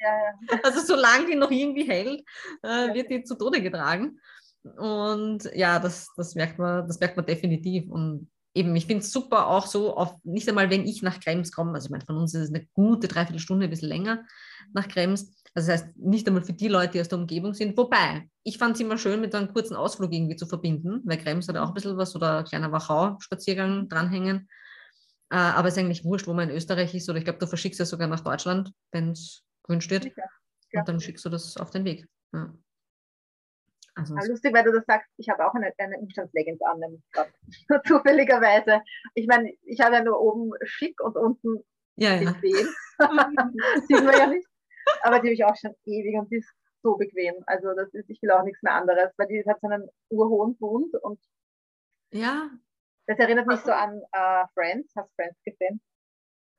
Ja, 0.00 0.10
ja, 0.50 0.60
also 0.62 0.80
solange 0.80 1.26
die 1.26 1.34
noch 1.34 1.50
irgendwie 1.50 1.86
hält, 1.86 2.24
äh, 2.62 2.94
wird 2.94 3.10
die 3.10 3.22
zu 3.22 3.34
Tode 3.34 3.60
getragen. 3.60 4.18
Und 4.78 5.50
ja, 5.54 5.78
das, 5.78 6.08
das, 6.16 6.34
merkt 6.34 6.58
man, 6.58 6.86
das 6.86 7.00
merkt 7.00 7.16
man 7.16 7.26
definitiv. 7.26 7.88
Und 7.90 8.28
eben, 8.54 8.74
ich 8.74 8.86
finde 8.86 9.02
es 9.02 9.12
super 9.12 9.46
auch 9.48 9.66
so, 9.66 9.96
auf, 9.96 10.14
nicht 10.24 10.48
einmal 10.48 10.70
wenn 10.70 10.86
ich 10.86 11.02
nach 11.02 11.20
Krems 11.20 11.52
komme, 11.52 11.74
also 11.74 11.86
ich 11.86 11.90
meine, 11.90 12.04
von 12.04 12.16
uns 12.16 12.34
ist 12.34 12.42
es 12.42 12.54
eine 12.54 12.66
gute 12.72 13.06
Dreiviertelstunde, 13.06 13.64
ein 13.64 13.70
bisschen 13.70 13.88
länger 13.88 14.24
nach 14.72 14.88
Krems. 14.88 15.32
Also 15.54 15.70
das 15.70 15.82
heißt, 15.82 15.96
nicht 15.98 16.26
einmal 16.26 16.42
für 16.42 16.52
die 16.52 16.68
Leute, 16.68 16.92
die 16.92 17.00
aus 17.00 17.08
der 17.08 17.18
Umgebung 17.18 17.54
sind. 17.54 17.76
Wobei, 17.76 18.28
ich 18.42 18.58
fand 18.58 18.74
es 18.74 18.80
immer 18.80 18.98
schön, 18.98 19.20
mit 19.20 19.34
einem 19.34 19.52
kurzen 19.52 19.76
Ausflug 19.76 20.12
irgendwie 20.12 20.36
zu 20.36 20.46
verbinden, 20.46 21.02
weil 21.04 21.18
Krems 21.18 21.48
hat 21.48 21.56
auch 21.56 21.68
ein 21.68 21.74
bisschen 21.74 21.96
was 21.96 22.14
oder 22.16 22.38
ein 22.38 22.44
kleiner 22.44 22.72
Wachau-Spaziergang 22.72 23.88
dranhängen. 23.88 24.48
Äh, 25.30 25.36
aber 25.36 25.68
es 25.68 25.74
ist 25.74 25.80
eigentlich 25.80 26.04
wurscht, 26.04 26.26
wo 26.26 26.34
man 26.34 26.48
in 26.48 26.56
Österreich 26.56 26.94
ist. 26.94 27.08
Oder 27.08 27.18
ich 27.18 27.24
glaube, 27.24 27.38
du 27.38 27.46
verschickst 27.46 27.80
ja 27.80 27.86
sogar 27.86 28.08
nach 28.08 28.20
Deutschland, 28.20 28.72
wenn 28.92 29.10
es 29.10 29.42
gewünscht 29.64 29.90
wird. 29.90 30.04
Ja. 30.72 30.80
Und 30.80 30.88
dann 30.88 31.00
schickst 31.00 31.24
du 31.24 31.28
das 31.28 31.56
auf 31.56 31.70
den 31.70 31.84
Weg. 31.84 32.06
Ja. 32.32 32.54
Also 33.96 34.14
ja, 34.14 34.24
lustig, 34.26 34.54
weil 34.54 34.64
du 34.64 34.72
das 34.72 34.84
sagst, 34.84 35.10
ich 35.16 35.30
habe 35.30 35.46
auch 35.46 35.54
eine, 35.54 35.72
eine 35.78 35.98
Umstandsleggings 35.98 36.60
an, 36.60 36.78
nämlich 36.80 37.02
gerade 37.12 37.32
zufälligerweise. 37.86 38.82
Ich 39.14 39.26
meine, 39.26 39.52
ich 39.62 39.80
habe 39.80 39.96
ja 39.96 40.04
nur 40.04 40.20
oben 40.20 40.52
schick 40.64 41.00
und 41.00 41.16
unten 41.16 41.64
ja, 41.96 42.14
ja. 42.14 42.30
bequem. 42.30 42.68
Sieht 43.88 44.04
man 44.04 44.16
ja 44.16 44.26
nicht. 44.26 44.46
Aber 45.02 45.18
die 45.18 45.28
habe 45.28 45.32
ich 45.32 45.44
auch 45.44 45.56
schon 45.56 45.74
ewig 45.86 46.14
und 46.18 46.30
die 46.30 46.36
ist 46.36 46.52
so 46.82 46.96
bequem. 46.96 47.36
Also 47.46 47.72
das 47.74 47.92
ist, 47.94 48.10
ich 48.10 48.20
will 48.20 48.30
auch 48.32 48.44
nichts 48.44 48.62
mehr 48.62 48.74
anderes, 48.74 49.12
weil 49.16 49.28
die 49.28 49.42
hat 49.48 49.60
so 49.62 49.68
einen 49.68 49.88
urhohen 50.10 50.58
Bund 50.58 50.94
und 51.02 51.18
ja. 52.12 52.50
Das 53.06 53.18
erinnert 53.18 53.46
mich 53.46 53.60
so 53.60 53.72
an 53.72 54.02
uh, 54.14 54.46
Friends. 54.52 54.92
Hast 54.94 55.08
du 55.08 55.14
Friends 55.14 55.38
gesehen? 55.42 55.80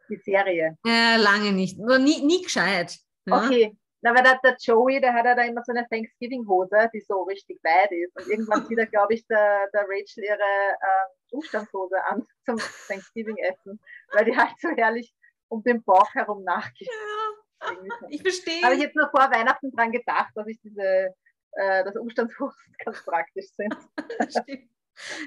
Die 0.10 0.18
Serie. 0.18 0.78
Äh, 0.88 1.18
lange 1.18 1.52
nicht. 1.52 1.78
Nur 1.78 2.00
nie, 2.00 2.26
nie 2.26 2.42
gescheit. 2.42 2.98
Ja? 3.26 3.46
Okay, 3.46 3.78
na, 4.08 4.16
weil 4.16 4.24
der, 4.24 4.40
der 4.44 4.56
Joey, 4.60 5.02
der 5.02 5.14
hat 5.14 5.26
ja 5.26 5.36
da 5.36 5.44
immer 5.44 5.64
so 5.64 5.74
eine 5.74 5.88
Thanksgiving-Hose, 5.90 6.90
die 6.94 7.02
so 7.02 7.24
richtig 7.24 7.60
weit 7.64 7.92
ist. 7.92 8.16
Und 8.16 8.32
irgendwann 8.32 8.66
zieht 8.66 8.78
er, 8.78 8.86
glaube 8.86 9.14
ich, 9.14 9.26
der, 9.28 9.68
der 9.74 9.82
Rachel 9.82 10.24
ihre 10.24 10.38
äh, 10.38 11.32
Umstandshose 11.32 12.04
an 12.06 12.24
zum 12.46 12.58
Thanksgiving-Essen, 12.88 13.80
weil 14.14 14.26
die 14.26 14.38
halt 14.38 14.54
so 14.60 14.70
herrlich 14.70 15.14
um 15.50 15.64
den 15.64 15.84
Bauch 15.84 16.14
herum 16.14 16.44
nachgeht. 16.44 16.90
Ja, 16.90 18.08
ich 18.10 18.22
verstehe. 18.22 18.62
Habe 18.64 18.76
ich 18.76 18.82
jetzt 18.82 18.96
nur 18.96 19.10
vor 19.10 19.32
Weihnachten 19.32 19.72
dran 19.72 19.92
gedacht, 19.92 20.32
dass 20.36 20.48
ich 20.48 20.60
diese, 20.62 21.14
äh, 21.54 21.84
dass 21.84 21.96
Umstandshosen 21.96 22.76
ganz 22.86 23.04
praktisch 23.04 23.48
sind. 23.56 23.76
Stimmt. 24.30 24.70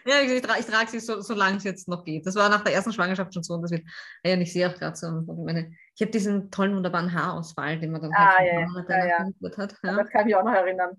Ja, 0.04 0.20
ich, 0.20 0.42
tra 0.42 0.58
ich 0.58 0.66
trage 0.66 0.90
sie 0.90 0.98
so, 0.98 1.20
solange 1.20 1.58
es 1.58 1.64
jetzt 1.64 1.88
noch 1.88 2.04
geht. 2.04 2.26
Das 2.26 2.34
war 2.34 2.48
nach 2.48 2.64
der 2.64 2.74
ersten 2.74 2.92
Schwangerschaft 2.92 3.32
schon 3.32 3.44
so 3.44 3.54
und 3.54 3.62
das 3.62 3.70
wird 3.70 3.84
ja 4.24 4.36
nicht 4.36 4.52
sehr 4.52 4.68
gerade 4.70 4.96
so. 4.96 5.08
Meine, 5.44 5.72
ich 6.00 6.02
habe 6.02 6.12
diesen 6.12 6.50
tollen, 6.50 6.74
wunderbaren 6.74 7.12
Haarausfall, 7.12 7.78
den 7.78 7.92
man 7.92 8.00
dann 8.00 8.10
ah, 8.14 8.38
halt 8.38 8.48
ja, 8.48 8.54
ja, 8.54 9.06
ja. 9.06 9.56
hat. 9.58 9.76
Ja. 9.82 9.96
Das 9.96 10.08
kann 10.08 10.26
ich 10.26 10.34
auch 10.34 10.42
noch 10.42 10.54
erinnern. 10.54 10.98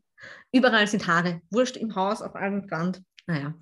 Überall 0.51 0.85
sind 0.85 1.07
Haare. 1.07 1.41
Wurscht 1.49 1.75
im 1.75 1.95
Haus, 1.95 2.21
auf 2.21 2.35
allem 2.35 2.67
Brand. 2.67 3.01
Naja. 3.25 3.55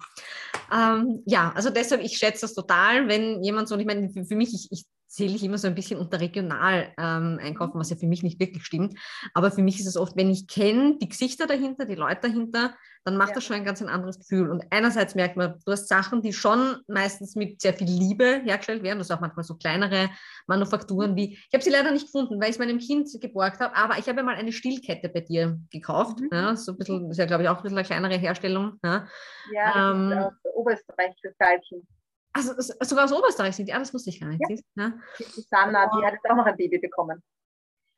Ähm, 0.70 1.24
ja, 1.26 1.54
also 1.56 1.70
deshalb, 1.70 2.02
ich 2.02 2.18
schätze 2.18 2.42
das 2.42 2.56
total, 2.56 3.08
wenn 3.08 3.42
jemand 3.42 3.70
so, 3.70 3.78
ich 3.78 3.86
meine, 3.86 4.10
für, 4.10 4.26
für 4.26 4.36
mich, 4.36 4.54
ich, 4.54 4.68
ich 4.70 4.86
zähle 5.10 5.36
ich 5.36 5.44
immer 5.44 5.58
so 5.58 5.68
ein 5.68 5.76
bisschen 5.76 6.00
unter 6.00 6.22
regional 6.22 6.94
ähm, 6.98 7.40
einkaufen, 7.42 7.80
was 7.80 7.90
ja 7.90 7.96
für 7.96 8.08
mich 8.08 8.22
nicht 8.22 8.40
wirklich 8.40 8.64
stimmt. 8.64 8.98
Aber 9.34 9.52
für 9.52 9.64
mich 9.64 9.80
ist 9.80 9.88
es 9.88 9.98
oft, 9.98 10.16
wenn 10.16 10.30
ich 10.30 10.48
kenne 10.48 10.98
die 11.02 11.10
Gesichter 11.10 11.48
dahinter, 11.48 11.86
die 11.86 11.96
Leute 11.96 12.30
dahinter, 12.30 12.76
dann 13.06 13.18
macht 13.18 13.30
ja. 13.30 13.36
das 13.36 13.46
schon 13.46 13.56
ein 13.56 13.66
ganz 13.66 13.82
ein 13.82 13.90
anderes 13.90 14.20
Gefühl. 14.20 14.52
Und 14.52 14.66
einerseits 14.70 15.16
merkt 15.16 15.36
man, 15.36 15.56
du 15.66 15.72
hast 15.72 15.88
Sachen, 15.88 16.22
die 16.22 16.32
schon 16.32 16.78
meistens 16.88 17.36
mit 17.36 17.60
sehr 17.60 17.74
viel 17.74 17.88
Liebe 17.88 18.42
hergestellt 18.44 18.84
werden. 18.84 19.00
Das 19.00 19.10
ist 19.10 19.16
auch 19.16 19.20
manchmal 19.20 19.46
so 19.46 19.56
kleinere 19.56 20.10
Manufakturen 20.46 21.16
wie, 21.16 21.34
ich 21.34 21.54
habe 21.54 21.64
sie 21.64 21.72
leider 21.72 21.92
nicht 21.92 22.06
gefunden, 22.06 22.40
weil 22.40 22.50
ich 22.50 22.56
es 22.56 22.60
meinem 22.60 22.78
Kind 22.78 23.10
geborgt 23.20 23.62
habe, 23.62 23.76
aber 23.76 23.98
ich 23.98 24.08
habe 24.08 24.22
mal 24.22 24.36
eine 24.36 24.52
Stillkette 24.52 25.10
bei 25.10 25.22
dir 25.22 25.60
gekauft. 25.72 26.20
Mhm. 26.20 26.30
Ja, 26.32 26.56
so 26.56 26.74
ein 26.74 26.78
bisschen, 26.78 27.04
das 27.04 27.12
ist 27.12 27.18
ja 27.18 27.26
glaube 27.26 27.44
ich 27.44 27.50
auch 27.50 27.58
ein 27.58 27.64
bisschen 27.64 27.80
eine 27.80 27.88
kleinere 27.88 28.18
Herstellung. 28.18 28.80
Ja, 28.84 29.08
ja 29.54 29.92
ähm, 29.92 30.14
aus 30.14 30.34
Oberösterreich 30.54 31.16
für 31.20 31.34
Salchen. 31.40 31.88
Also 32.32 32.54
sogar 32.58 33.06
aus 33.06 33.12
Oberösterreich 33.12 33.56
sind 33.56 33.68
die, 33.68 33.74
ah, 33.74 33.80
das 33.80 33.94
wusste 33.94 34.12
ich 34.12 34.20
gar 34.20 34.30
nicht. 34.30 34.42
Ja. 34.48 34.56
ja. 34.76 34.94
Die 35.18 35.24
Susanna, 35.24 35.88
die 35.88 36.06
hat 36.06 36.14
jetzt 36.14 36.30
auch 36.30 36.36
noch 36.36 36.46
ein 36.46 36.56
Baby 36.56 36.78
bekommen. 36.78 37.24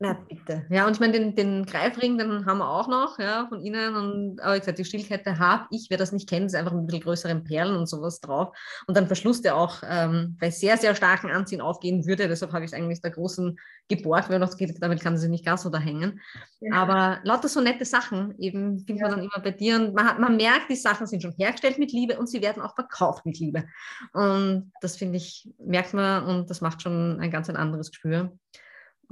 Na 0.02 0.14
bitte. 0.28 0.66
Ja, 0.68 0.84
und 0.88 0.94
ich 0.94 1.00
meine, 1.00 1.12
den, 1.12 1.36
den 1.36 1.64
Greifring, 1.64 2.18
den 2.18 2.44
haben 2.44 2.58
wir 2.58 2.68
auch 2.68 2.88
noch, 2.88 3.20
ja, 3.20 3.46
von 3.48 3.60
Ihnen. 3.60 3.94
Und 3.94 4.40
aber 4.40 4.56
wie 4.56 4.58
gesagt, 4.58 4.80
die 4.80 4.84
Stillkette 4.84 5.38
habe 5.38 5.66
ich, 5.70 5.86
wer 5.90 5.96
das 5.96 6.10
nicht 6.10 6.28
kennt, 6.28 6.46
ist 6.46 6.56
einfach 6.56 6.72
mit 6.72 6.82
ein 6.82 6.86
bisschen 6.88 7.04
größeren 7.04 7.44
Perlen 7.44 7.76
und 7.76 7.86
sowas 7.86 8.18
drauf. 8.20 8.48
Und 8.88 8.96
dann 8.96 9.06
Verschluss, 9.06 9.42
der 9.42 9.56
auch 9.56 9.80
ähm, 9.88 10.36
bei 10.40 10.50
sehr, 10.50 10.76
sehr 10.76 10.96
starken 10.96 11.30
Anziehen 11.30 11.60
aufgehen 11.60 12.04
würde. 12.04 12.26
Deshalb 12.26 12.52
habe 12.52 12.64
ich 12.64 12.72
es 12.72 12.76
eigentlich 12.76 13.00
der 13.00 13.12
großen 13.12 13.56
geborgt, 13.86 14.28
weil 14.28 14.40
noch 14.40 14.56
geht, 14.56 14.76
damit 14.82 15.00
kann 15.00 15.16
sie 15.16 15.28
nicht 15.28 15.44
ganz 15.44 15.62
so 15.62 15.70
da 15.70 15.78
hängen. 15.78 16.20
Ja. 16.58 16.74
Aber 16.74 17.20
lauter 17.22 17.46
so 17.46 17.60
nette 17.60 17.84
Sachen 17.84 18.34
eben 18.40 18.80
findet 18.80 19.02
ja. 19.02 19.08
man 19.08 19.18
dann 19.18 19.24
immer 19.24 19.40
bei 19.40 19.52
dir. 19.52 19.76
Und 19.76 19.94
man, 19.94 20.04
hat, 20.04 20.18
man 20.18 20.36
merkt, 20.36 20.68
die 20.68 20.74
Sachen 20.74 21.06
sind 21.06 21.22
schon 21.22 21.34
hergestellt 21.38 21.78
mit 21.78 21.92
Liebe 21.92 22.18
und 22.18 22.28
sie 22.28 22.42
werden 22.42 22.60
auch 22.60 22.74
verkauft 22.74 23.24
mit 23.24 23.38
Liebe. 23.38 23.66
Und 24.14 24.72
das 24.80 24.96
finde 24.96 25.18
ich, 25.18 25.48
merkt 25.64 25.94
man 25.94 26.24
und 26.24 26.50
das 26.50 26.60
macht 26.60 26.82
schon 26.82 27.20
ein 27.20 27.30
ganz 27.30 27.48
ein 27.48 27.56
anderes 27.56 27.92
Gespür. 27.92 28.32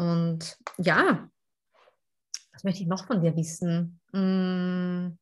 Und 0.00 0.56
ja, 0.78 1.30
was 2.52 2.64
möchte 2.64 2.80
ich 2.80 2.86
noch 2.86 3.06
von 3.06 3.20
dir 3.20 3.36
wissen? 3.36 4.00
Hm. 4.14 5.18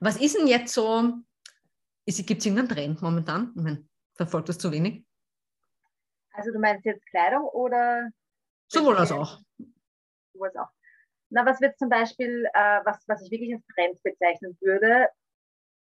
Was 0.00 0.20
ist 0.20 0.36
denn 0.36 0.48
jetzt 0.48 0.74
so? 0.74 1.14
Gibt 2.04 2.40
es 2.40 2.46
irgendeinen 2.46 2.68
Trend 2.68 3.00
momentan? 3.00 3.52
Ich 3.54 3.62
meine, 3.62 3.88
verfolgt 4.16 4.48
das 4.48 4.58
zu 4.58 4.72
wenig? 4.72 5.06
Also 6.32 6.50
du 6.50 6.58
meinst 6.58 6.84
jetzt 6.84 7.06
Kleidung 7.06 7.44
oder? 7.44 8.10
Sowohl 8.66 8.96
als 8.96 9.12
auch. 9.12 9.40
Sowohl 10.32 10.48
als 10.48 10.56
auch. 10.56 10.70
Na, 11.28 11.46
was 11.46 11.60
wird 11.60 11.78
zum 11.78 11.90
Beispiel, 11.90 12.44
äh, 12.52 12.80
was, 12.84 13.06
was 13.06 13.22
ich 13.22 13.30
wirklich 13.30 13.54
als 13.54 13.64
Trend 13.66 14.02
bezeichnen 14.02 14.58
würde, 14.60 15.08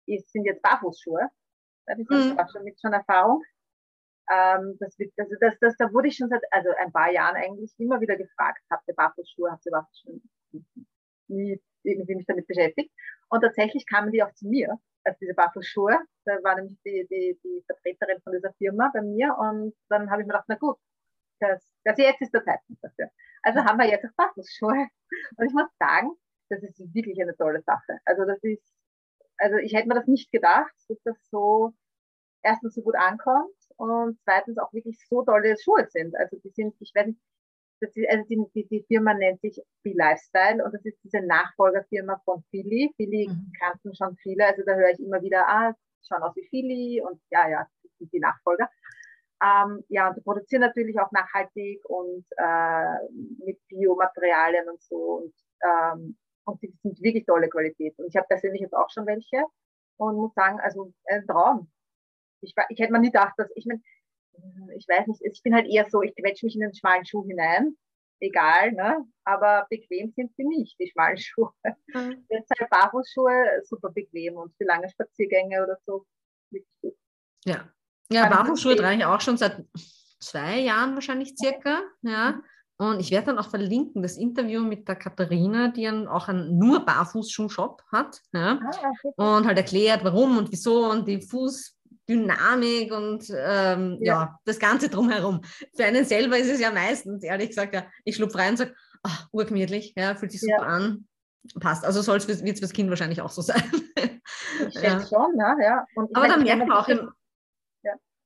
ist, 0.05 0.29
sind 0.33 0.43
jetzt 0.43 0.61
Barfußschuhe. 0.61 1.29
Da 1.85 1.93
habe 1.93 2.01
ich 2.01 2.09
mhm. 2.09 2.37
auch 2.37 2.51
schon 2.51 2.65
mit 2.65 2.77
schon 2.81 2.91
Erfahrung. 2.91 3.41
Ähm, 4.31 4.77
das, 4.79 4.97
wird, 4.99 5.11
also 5.17 5.35
das, 5.39 5.55
das, 5.59 5.75
da 5.77 5.91
wurde 5.91 6.07
ich 6.07 6.15
schon 6.17 6.29
seit 6.29 6.43
also 6.51 6.69
ein 6.77 6.91
paar 6.91 7.11
Jahren 7.11 7.35
eigentlich 7.35 7.73
immer 7.79 7.99
wieder 7.99 8.15
gefragt, 8.15 8.61
habt 8.69 8.87
ihr 8.87 8.93
Barfußschuhe, 8.93 9.51
habt 9.51 9.65
ihr 9.65 9.87
schon 10.01 10.21
nie 11.27 11.61
irgendwie 11.83 12.15
mich 12.15 12.25
damit 12.27 12.47
beschäftigt. 12.47 12.91
Und 13.29 13.41
tatsächlich 13.41 13.85
kamen 13.87 14.11
die 14.11 14.23
auch 14.23 14.33
zu 14.33 14.47
mir, 14.47 14.77
also 15.03 15.17
diese 15.21 15.33
Barfußschuhe. 15.33 15.97
Da 16.25 16.43
war 16.43 16.55
nämlich 16.55 16.77
die, 16.85 17.07
die, 17.09 17.39
die 17.43 17.63
Vertreterin 17.65 18.21
von 18.21 18.33
dieser 18.33 18.53
Firma 18.53 18.91
bei 18.93 19.01
mir 19.01 19.35
und 19.37 19.73
dann 19.89 20.09
habe 20.11 20.21
ich 20.21 20.27
mir 20.27 20.33
gedacht, 20.33 20.45
na 20.47 20.55
gut, 20.55 20.77
das, 21.39 21.63
das 21.83 21.97
jetzt 21.97 22.21
ist 22.21 22.33
der 22.33 22.43
Zeitpunkt 22.43 22.83
dafür. 22.83 23.09
Also 23.41 23.63
haben 23.63 23.79
wir 23.79 23.87
jetzt 23.87 24.05
auch 24.05 24.15
Barfußschuhe. 24.15 24.87
Und 25.37 25.45
ich 25.45 25.53
muss 25.53 25.69
sagen, 25.79 26.11
das 26.49 26.61
ist 26.63 26.93
wirklich 26.93 27.21
eine 27.21 27.35
tolle 27.35 27.61
Sache. 27.61 27.99
Also 28.05 28.25
das 28.25 28.39
ist, 28.43 28.73
also 29.37 29.57
ich 29.57 29.73
hätte 29.73 29.87
mir 29.87 29.95
das 29.95 30.07
nicht 30.07 30.31
gedacht, 30.31 30.73
dass 30.87 31.01
das 31.03 31.17
so 31.29 31.73
erstens 32.43 32.75
so 32.75 32.81
gut 32.81 32.95
ankommt 32.95 33.55
und 33.79 34.19
zweitens 34.25 34.57
auch 34.57 34.73
wirklich 34.73 34.99
so 35.07 35.23
tolle 35.23 35.55
Schuhe 35.57 35.87
sind. 35.89 36.13
Also 36.17 36.37
die 36.43 36.49
sind, 36.49 36.75
ich 36.81 36.91
nicht, 36.93 37.17
das 37.79 37.95
ist, 37.95 38.09
also 38.09 38.25
die, 38.27 38.43
die, 38.53 38.67
die 38.67 38.85
Firma 38.87 39.13
nennt 39.13 39.39
sich 39.39 39.57
Be 39.83 39.93
Lifestyle 39.95 40.63
und 40.63 40.73
das 40.73 40.83
ist 40.83 40.97
diese 41.01 41.21
Nachfolgerfirma 41.21 42.21
von 42.25 42.43
Philly. 42.49 42.93
Philly 42.97 43.29
mhm. 43.29 43.53
kannten 43.57 43.95
schon 43.95 44.17
viele, 44.17 44.45
also 44.47 44.63
da 44.65 44.75
höre 44.75 44.89
ich 44.89 44.99
immer 44.99 45.21
wieder, 45.21 45.47
ah, 45.47 45.73
schauen 46.05 46.23
aus 46.23 46.35
wie 46.35 46.45
Philly 46.49 47.01
und 47.01 47.21
ja, 47.31 47.47
ja, 47.49 47.67
das 47.83 47.91
sind 47.97 48.11
die 48.11 48.19
Nachfolger. 48.19 48.69
Ähm, 49.41 49.81
ja, 49.87 50.09
und 50.09 50.17
die 50.17 50.21
produzieren 50.21 50.61
natürlich 50.61 50.99
auch 50.99 51.11
nachhaltig 51.13 51.79
und 51.85 52.25
äh, 52.35 52.97
mit 53.45 53.65
Biomaterialien 53.69 54.67
und 54.67 54.81
so 54.81 55.23
und, 55.23 55.33
ähm, 55.63 56.17
und 56.43 56.61
die 56.61 56.75
sind 56.83 57.01
wirklich 57.01 57.25
tolle 57.25 57.47
Qualität. 57.47 57.97
Und 57.97 58.07
ich 58.07 58.17
habe 58.17 58.27
persönlich 58.27 58.59
jetzt 58.61 58.75
auch 58.75 58.89
schon 58.89 59.05
welche 59.05 59.45
und 59.95 60.17
muss 60.17 60.33
sagen, 60.33 60.59
also 60.59 60.91
ein 61.05 61.25
Traum 61.25 61.71
ich, 62.41 62.53
ich 62.69 62.79
hätte 62.79 62.91
mir 62.91 62.99
nie 62.99 63.11
gedacht, 63.11 63.33
dass 63.37 63.49
ich 63.55 63.65
meine, 63.65 63.81
ich 64.75 64.87
weiß 64.87 65.07
nicht, 65.07 65.21
ich 65.23 65.43
bin 65.43 65.53
halt 65.53 65.67
eher 65.67 65.89
so, 65.89 66.01
ich 66.01 66.15
quetsche 66.15 66.45
mich 66.45 66.55
in 66.55 66.61
den 66.61 66.73
schmalen 66.73 67.05
Schuh 67.05 67.25
hinein, 67.25 67.75
egal, 68.19 68.71
ne? 68.71 69.05
aber 69.23 69.67
bequem 69.69 70.11
sind 70.15 70.33
sie 70.35 70.43
nicht, 70.43 70.79
die 70.79 70.89
schmalen 70.89 71.17
Schuhe. 71.17 71.51
Mhm. 71.93 72.25
Jetzt 72.29 72.51
halt 72.57 72.69
Barfußschuhe 72.69 73.61
super 73.63 73.89
bequem 73.89 74.35
und 74.35 74.55
für 74.57 74.65
lange 74.65 74.89
Spaziergänge 74.89 75.63
oder 75.63 75.77
so. 75.85 76.05
Ja, 77.45 77.69
ja 78.11 78.29
Barfußschuhe 78.29 78.75
trage 78.75 78.97
ich 78.97 79.05
auch 79.05 79.21
schon 79.21 79.37
seit 79.37 79.65
zwei 80.19 80.59
Jahren 80.59 80.95
wahrscheinlich 80.95 81.35
circa, 81.37 81.81
ja. 82.01 82.41
Und 82.81 83.01
ich 83.01 83.11
werde 83.11 83.27
dann 83.27 83.39
auch 83.39 83.49
verlinken, 83.49 84.01
das 84.01 84.15
Interview 84.15 84.61
mit 84.61 84.87
der 84.87 84.95
Katharina, 84.95 85.67
die 85.67 85.83
dann 85.83 86.07
auch 86.07 86.29
einen 86.29 86.57
nur 86.57 86.85
Barfußschuh-Shop 86.85 87.83
hat. 87.91 88.21
Ja? 88.31 88.57
Ah, 88.63 88.91
okay. 89.03 89.13
Und 89.17 89.45
halt 89.45 89.57
erklärt, 89.57 90.05
warum 90.05 90.37
und 90.37 90.49
wieso 90.49 90.89
und 90.89 91.05
die 91.05 91.21
Fuß, 91.21 91.77
Dynamik 92.09 92.91
und 92.91 93.29
ähm, 93.29 93.97
ja. 94.01 94.13
ja. 94.13 94.39
das 94.45 94.59
Ganze 94.59 94.89
drumherum. 94.89 95.41
Für 95.75 95.85
einen 95.85 96.05
selber 96.05 96.37
ist 96.37 96.49
es 96.49 96.59
ja 96.59 96.71
meistens, 96.71 97.23
ehrlich 97.23 97.49
gesagt, 97.49 97.73
ja, 97.73 97.85
ich 98.03 98.15
schlupfe 98.15 98.37
rein 98.37 98.51
und 98.51 98.57
sage, 98.57 98.75
ach, 99.03 99.27
urgemütlich, 99.31 99.93
ja, 99.95 100.15
fühlt 100.15 100.31
sich 100.31 100.41
super 100.41 100.63
ja. 100.63 100.67
an, 100.67 101.07
passt. 101.59 101.85
Also 101.85 102.01
soll 102.01 102.17
es 102.17 102.27
wird 102.27 102.41
es 102.41 102.59
fürs 102.59 102.73
Kind 102.73 102.89
wahrscheinlich 102.89 103.21
auch 103.21 103.29
so 103.29 103.41
sein. 103.43 103.63
Ich 104.67 104.75
ja. 104.75 104.99
schon, 105.05 105.35
ne? 105.35 105.55
ja. 105.61 105.85
Und 105.95 106.15
Aber 106.15 106.27
dann 106.27 106.43
merkt 106.43 106.67
man 106.67 106.71
auch, 106.71 106.87
im, 106.87 107.11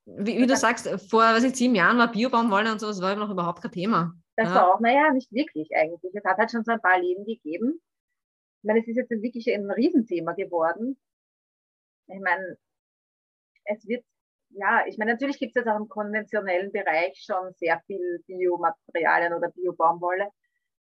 wie, 0.06 0.38
wie 0.38 0.48
du 0.48 0.56
sagst, 0.56 0.89
vor 1.10 1.22
was 1.22 1.43
ich, 1.43 1.56
sieben 1.56 1.76
Jahren 1.76 1.98
war 1.98 2.12
Biobaumwolle 2.12 2.72
und 2.72 2.80
sowas 2.80 3.02
war 3.02 3.15
noch 3.15 3.30
überhaupt 3.30 3.62
kein 3.62 3.72
Thema. 3.72 4.13
Das 4.36 4.50
war 4.50 4.74
auch, 4.74 4.80
naja, 4.80 5.12
nicht 5.12 5.32
wirklich 5.32 5.69
eigentlich. 5.76 6.13
Es 6.13 6.26
hat 6.26 6.38
halt 6.38 6.52
schon 6.52 6.63
so 6.63 6.72
ein 6.72 6.82
paar 6.82 7.00
Leben 7.00 7.24
gegeben. 7.24 7.80
Ich 8.62 8.67
meine, 8.67 8.80
es 8.80 8.88
ist 8.88 8.98
jetzt 8.98 9.12
wirklich 9.12 9.48
ein 9.54 9.69
Riesenthema 9.69 10.34
geworden. 10.34 10.98
Ich 12.08 12.19
meine, 12.19 12.58
es 13.65 13.88
wird, 13.88 14.04
ja, 14.49 14.86
ich 14.88 14.97
meine, 14.97 15.13
natürlich 15.13 15.39
gibt 15.39 15.56
es 15.56 15.62
jetzt 15.62 15.67
auch 15.67 15.80
im 15.80 15.89
konventionellen 15.89 16.71
Bereich 16.71 17.17
schon 17.26 17.54
sehr 17.56 17.82
viel 17.88 18.23
Biomaterialien 18.28 19.34
oder 19.34 19.49
Biobaumwolle. 19.49 20.30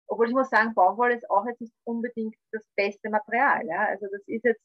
Obwohl 0.09 0.29
ich 0.29 0.35
muss 0.35 0.51
sagen, 0.51 0.75
Baumwolle 0.75 1.17
ist 1.17 1.29
auch 1.31 1.47
jetzt 1.47 1.61
nicht 1.61 1.75
unbedingt 1.85 2.37
das 2.53 2.63
beste 2.77 3.11
Material. 3.11 3.67
Ja? 3.67 3.87
Also 3.87 4.07
das 4.11 4.23
ist 4.27 4.45
jetzt, 4.45 4.63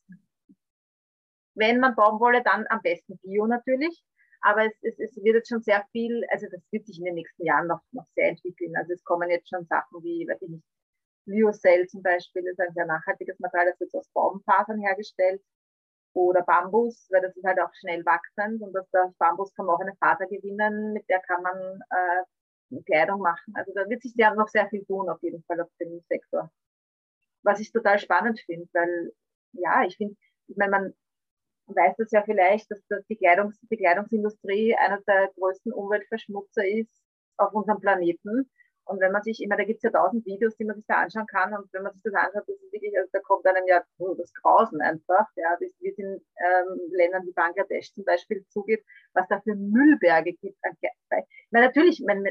wenn 1.56 1.80
man 1.80 1.96
Baumwolle, 1.96 2.44
dann 2.44 2.66
am 2.70 2.82
besten 2.82 3.18
Bio 3.20 3.48
natürlich. 3.48 4.04
Aber 4.42 4.66
es, 4.66 4.74
es, 4.82 5.00
es 5.00 5.24
wird 5.24 5.36
jetzt 5.36 5.50
schon 5.50 5.62
sehr 5.62 5.86
viel, 5.92 6.24
also 6.30 6.48
das 6.52 6.62
wird 6.72 6.86
sich 6.88 6.98
in 6.98 7.06
den 7.06 7.16
nächsten 7.16 7.46
Jahren 7.46 7.68
noch, 7.68 7.82
noch 7.92 8.08
sehr 8.16 8.30
entwickeln. 8.30 8.76
Also 8.76 8.94
es 8.94 9.04
kommen 9.04 9.30
jetzt 9.30 9.50
schon 9.50 9.66
Sachen 9.68 10.04
wie, 10.04 10.28
weiß 10.28 10.42
ich 10.42 10.50
nicht, 10.50 10.66
Lyocell 11.26 11.88
zum 11.88 12.02
Beispiel, 12.02 12.44
das 12.44 12.54
ist 12.54 12.60
ein 12.60 12.74
sehr 12.74 12.88
nachhaltiges 12.88 13.40
Material, 13.40 13.70
das 13.70 13.80
wird 13.80 13.94
aus 13.94 14.10
Baumfasern 14.10 14.80
hergestellt 14.80 15.42
oder 16.14 16.42
Bambus, 16.44 17.08
weil 17.12 17.22
das 17.22 17.36
ist 17.36 17.46
halt 17.46 17.60
auch 17.60 17.74
schnell 17.80 18.06
wachsend 18.06 18.62
und 18.62 18.78
aus 18.78 18.90
der 18.92 19.14
Bambus 19.18 19.54
kann 19.54 19.66
man 19.66 19.76
auch 19.76 19.80
eine 19.80 19.96
Faser 19.96 20.28
gewinnen, 20.28 20.94
mit 20.94 21.08
der 21.10 21.20
kann 21.22 21.42
man 21.42 21.82
äh, 21.90 22.82
Kleidung 22.86 23.22
machen. 23.22 23.54
Also 23.54 23.72
da 23.74 23.88
wird 23.90 24.02
sich 24.02 24.14
ja 24.16 24.34
noch 24.34 24.48
sehr 24.48 24.68
viel 24.70 24.86
tun, 24.86 25.10
auf 25.10 25.22
jeden 25.22 25.44
Fall 25.44 25.60
auf 25.62 25.70
dem 25.80 26.02
Sektor. 26.10 26.52
Was 27.44 27.60
ich 27.60 27.72
total 27.72 28.00
spannend 28.00 28.40
finde, 28.42 28.68
weil 28.74 29.14
ja, 29.54 29.84
ich 29.84 29.98
finde, 29.98 30.16
ich 30.48 30.58
meine, 30.58 30.72
man 30.72 30.94
weiß 31.68 31.96
das 31.98 32.12
ja 32.12 32.24
vielleicht, 32.24 32.70
dass 32.72 32.82
das 32.88 33.06
die, 33.08 33.18
Kleidungs 33.18 33.60
die 33.70 33.78
Kleidungsindustrie 33.78 34.76
einer 34.76 35.02
der 35.08 35.32
größten 35.36 35.74
Umweltverschmutzer 35.74 36.68
ist 36.68 37.02
auf 37.38 37.54
unserem 37.54 37.80
Planeten. 37.80 38.50
Und 38.86 39.00
wenn 39.00 39.12
man 39.12 39.22
sich 39.22 39.42
immer, 39.42 39.58
da 39.58 39.64
gibt 39.64 39.78
es 39.78 39.84
ja 39.84 39.92
tausend 39.92 40.26
Videos, 40.26 40.58
die 40.58 40.66
man 40.66 40.76
sich 40.76 40.86
da 40.88 40.96
anschauen 40.96 41.28
kann. 41.28 41.54
Und 41.54 41.72
wenn 41.72 41.84
man 41.84 41.94
sich 41.94 42.02
das 42.04 42.14
anschaut, 42.14 42.44
das 42.48 42.56
ist 42.56 42.74
wirklich, 42.74 42.98
also 42.98 43.10
da 43.14 43.20
kommt 43.20 43.46
einem 43.46 43.66
ja 43.68 43.84
oh, 44.00 44.16
das 44.16 44.34
Grausen 44.34 44.82
einfach, 44.82 45.28
ja, 45.36 45.58
wie 45.60 45.90
es 45.90 45.98
in 45.98 46.08
ähm, 46.08 46.80
Ländern 46.92 47.26
wie 47.26 47.32
Bangladesch 47.32 47.94
zum 47.94 48.04
Beispiel 48.04 48.46
zugeht, 48.50 48.84
was 49.14 49.28
da 49.30 49.40
für 49.42 49.56
Müllberge 49.56 50.34
gibt. 50.34 50.58
Weil 51.52 51.62
natürlich, 51.62 52.02
wenn, 52.06 52.24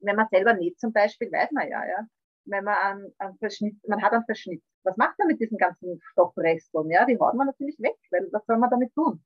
wenn 0.00 0.16
man 0.16 0.28
selber 0.30 0.54
näht 0.54 0.78
zum 0.78 0.92
Beispiel, 0.92 1.30
weiß 1.30 1.50
man 1.52 1.68
ja, 1.70 1.86
ja, 1.86 2.06
wenn 2.46 2.64
man 2.64 2.74
einen, 2.74 3.14
einen 3.18 3.38
Verschnitt, 3.38 3.76
man 3.86 4.02
hat 4.02 4.12
einen 4.12 4.24
Verschnitt. 4.24 4.62
Was 4.84 4.96
macht 4.96 5.18
man 5.18 5.28
mit 5.28 5.40
diesen 5.40 5.58
ganzen 5.58 6.00
Stoffresten? 6.10 6.90
Ja, 6.90 7.04
die 7.04 7.18
haut 7.18 7.34
man 7.34 7.46
natürlich 7.46 7.78
weg, 7.78 7.96
weil 8.10 8.28
was 8.32 8.44
soll 8.46 8.58
man 8.58 8.70
damit 8.70 8.92
tun? 8.94 9.22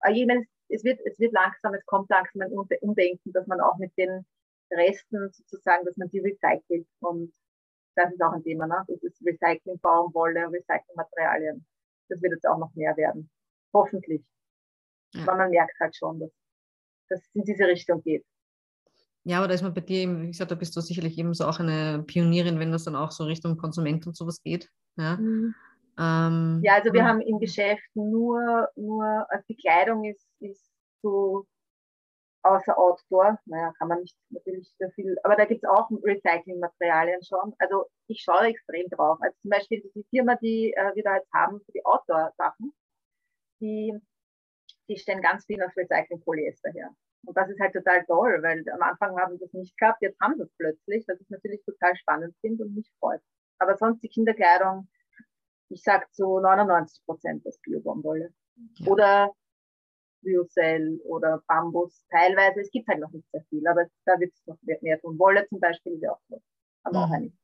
Aber 0.00 0.14
ich 0.14 0.26
meine, 0.26 0.44
es 0.68 0.84
wird, 0.84 1.00
es 1.04 1.18
wird 1.18 1.32
langsam, 1.32 1.74
es 1.74 1.84
kommt 1.86 2.08
langsam 2.10 2.42
ein 2.42 2.52
Umdenken, 2.52 3.32
dass 3.32 3.46
man 3.46 3.60
auch 3.60 3.78
mit 3.78 3.96
den 3.96 4.24
Resten 4.76 5.30
sozusagen, 5.32 5.84
dass 5.84 5.96
man 5.96 6.08
die 6.10 6.20
recycelt. 6.20 6.86
Und 7.00 7.32
das 7.96 8.12
ist 8.12 8.22
auch 8.22 8.32
ein 8.32 8.42
Thema, 8.42 8.66
ne? 8.66 8.84
Das 8.88 9.02
ist 9.02 9.24
Recycling, 9.24 9.78
Baumwolle, 9.80 10.50
Recyclingmaterialien. 10.50 11.64
Das 12.08 12.20
wird 12.22 12.32
jetzt 12.32 12.46
auch 12.46 12.58
noch 12.58 12.74
mehr 12.74 12.96
werden. 12.96 13.30
Hoffentlich. 13.72 14.22
Ja. 15.14 15.22
Aber 15.22 15.36
man 15.36 15.50
merkt 15.50 15.78
halt 15.80 15.94
schon, 15.96 16.20
dass 16.20 16.30
dass 17.12 17.22
es 17.22 17.34
in 17.34 17.44
diese 17.44 17.66
Richtung 17.66 18.02
geht. 18.02 18.24
Ja, 19.24 19.38
aber 19.38 19.48
da 19.48 19.54
ist 19.54 19.62
man 19.62 19.74
bei 19.74 19.82
dir 19.82 19.98
eben, 19.98 20.22
wie 20.22 20.28
gesagt, 20.28 20.50
da 20.50 20.56
bist 20.56 20.74
du 20.74 20.80
sicherlich 20.80 21.16
eben 21.16 21.32
so 21.32 21.44
auch 21.44 21.60
eine 21.60 22.02
Pionierin, 22.02 22.58
wenn 22.58 22.72
das 22.72 22.84
dann 22.84 22.96
auch 22.96 23.12
so 23.12 23.24
Richtung 23.24 23.56
Konsument 23.56 24.06
und 24.06 24.16
sowas 24.16 24.42
geht. 24.42 24.68
Ja, 24.96 25.16
mhm. 25.16 25.54
ähm, 25.98 26.60
ja 26.64 26.74
also 26.74 26.92
wir 26.92 27.04
haben 27.04 27.20
im 27.20 27.38
Geschäft 27.38 27.88
nur, 27.94 28.68
nur 28.74 29.26
also 29.30 29.44
die 29.48 29.56
Kleidung 29.56 30.04
ist, 30.04 30.26
ist 30.40 30.72
so 31.02 31.46
außer 32.42 32.78
Outdoor, 32.78 33.38
naja, 33.46 33.72
kann 33.78 33.88
man 33.88 34.00
nicht 34.00 34.16
natürlich 34.30 34.72
so 34.78 34.88
viel, 34.94 35.16
aber 35.22 35.36
da 35.36 35.44
gibt 35.44 35.62
es 35.64 35.70
auch 35.70 35.90
Recyclingmaterialien 35.90 37.22
schon. 37.22 37.54
Also 37.58 37.86
ich 38.08 38.22
schaue 38.22 38.48
extrem 38.48 38.88
drauf. 38.88 39.18
Also 39.20 39.36
zum 39.42 39.50
Beispiel 39.50 39.82
die 39.94 40.06
Firma, 40.10 40.36
die 40.36 40.72
äh, 40.74 40.94
wir 40.94 41.02
da 41.02 41.16
jetzt 41.16 41.32
haben 41.32 41.60
für 41.60 41.72
die 41.72 41.84
Outdoor-Sachen, 41.84 42.72
die 43.60 44.00
die 44.88 44.98
stellen 44.98 45.22
ganz 45.22 45.44
viel 45.46 45.62
auf 45.62 45.76
Recycling-Polyester 45.76 46.70
her. 46.72 46.90
Und 47.24 47.36
das 47.36 47.48
ist 47.48 47.60
halt 47.60 47.72
total 47.72 48.04
toll, 48.06 48.42
weil 48.42 48.64
am 48.72 48.82
Anfang 48.82 49.16
haben 49.18 49.34
sie 49.34 49.44
das 49.44 49.52
nicht 49.52 49.76
gehabt, 49.78 50.02
jetzt 50.02 50.20
haben 50.20 50.34
sie 50.36 50.42
es 50.42 50.52
plötzlich, 50.58 51.04
was 51.06 51.20
ich 51.20 51.30
natürlich 51.30 51.62
total 51.64 51.96
spannend 51.96 52.34
finde 52.40 52.64
und 52.64 52.74
mich 52.74 52.90
freut. 52.98 53.20
Aber 53.58 53.76
sonst 53.76 54.02
die 54.02 54.08
Kinderkleidung, 54.08 54.88
ich 55.68 55.82
sag 55.82 56.12
zu 56.12 56.40
99 56.40 57.04
Prozent 57.04 57.46
das 57.46 57.58
Bio-Baumwolle. 57.60 58.34
Ja. 58.78 58.90
Oder 58.90 59.32
Lyocell 60.22 61.00
oder 61.04 61.42
Bambus 61.46 62.04
teilweise. 62.10 62.60
Es 62.60 62.70
gibt 62.70 62.88
halt 62.88 63.00
noch 63.00 63.10
nicht 63.10 63.28
sehr 63.30 63.44
viel, 63.48 63.66
aber 63.66 63.86
da 64.04 64.18
wird 64.18 64.32
es 64.32 64.46
noch 64.46 64.58
mehr 64.62 65.00
tun. 65.00 65.18
Wolle 65.18 65.46
zum 65.48 65.60
Beispiel 65.60 65.94
ist 65.94 66.02
ja 66.02 66.12
auch 66.12 66.20
so. 66.28 66.42
Aber 66.84 66.98
mhm. 66.98 67.04
auch 67.04 67.10
einige. 67.10 67.36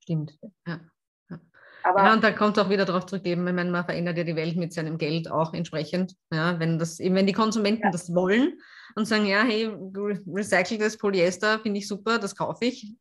Stimmt, 0.00 0.38
ja. 0.66 0.80
Aber 1.82 2.04
ja, 2.04 2.12
und 2.12 2.22
da 2.22 2.32
kommt 2.32 2.56
es 2.56 2.62
auch 2.62 2.68
wieder 2.68 2.84
darauf 2.84 3.06
zurück, 3.06 3.24
eben, 3.24 3.46
ich 3.46 3.54
meine, 3.54 3.70
man 3.70 3.84
verändert 3.84 4.18
ja 4.18 4.24
die 4.24 4.36
Welt 4.36 4.56
mit 4.56 4.72
seinem 4.72 4.98
Geld 4.98 5.30
auch 5.30 5.54
entsprechend. 5.54 6.14
Ja, 6.32 6.58
wenn 6.58 6.78
das, 6.78 7.00
eben 7.00 7.14
wenn 7.14 7.26
die 7.26 7.32
Konsumenten 7.32 7.84
ja. 7.84 7.90
das 7.90 8.14
wollen 8.14 8.60
und 8.96 9.06
sagen, 9.06 9.26
ja, 9.26 9.42
hey, 9.42 9.70
recyceltes 10.26 10.98
Polyester 10.98 11.58
finde 11.60 11.78
ich 11.78 11.88
super, 11.88 12.18
das 12.18 12.36
kaufe 12.36 12.64
ich, 12.66 12.94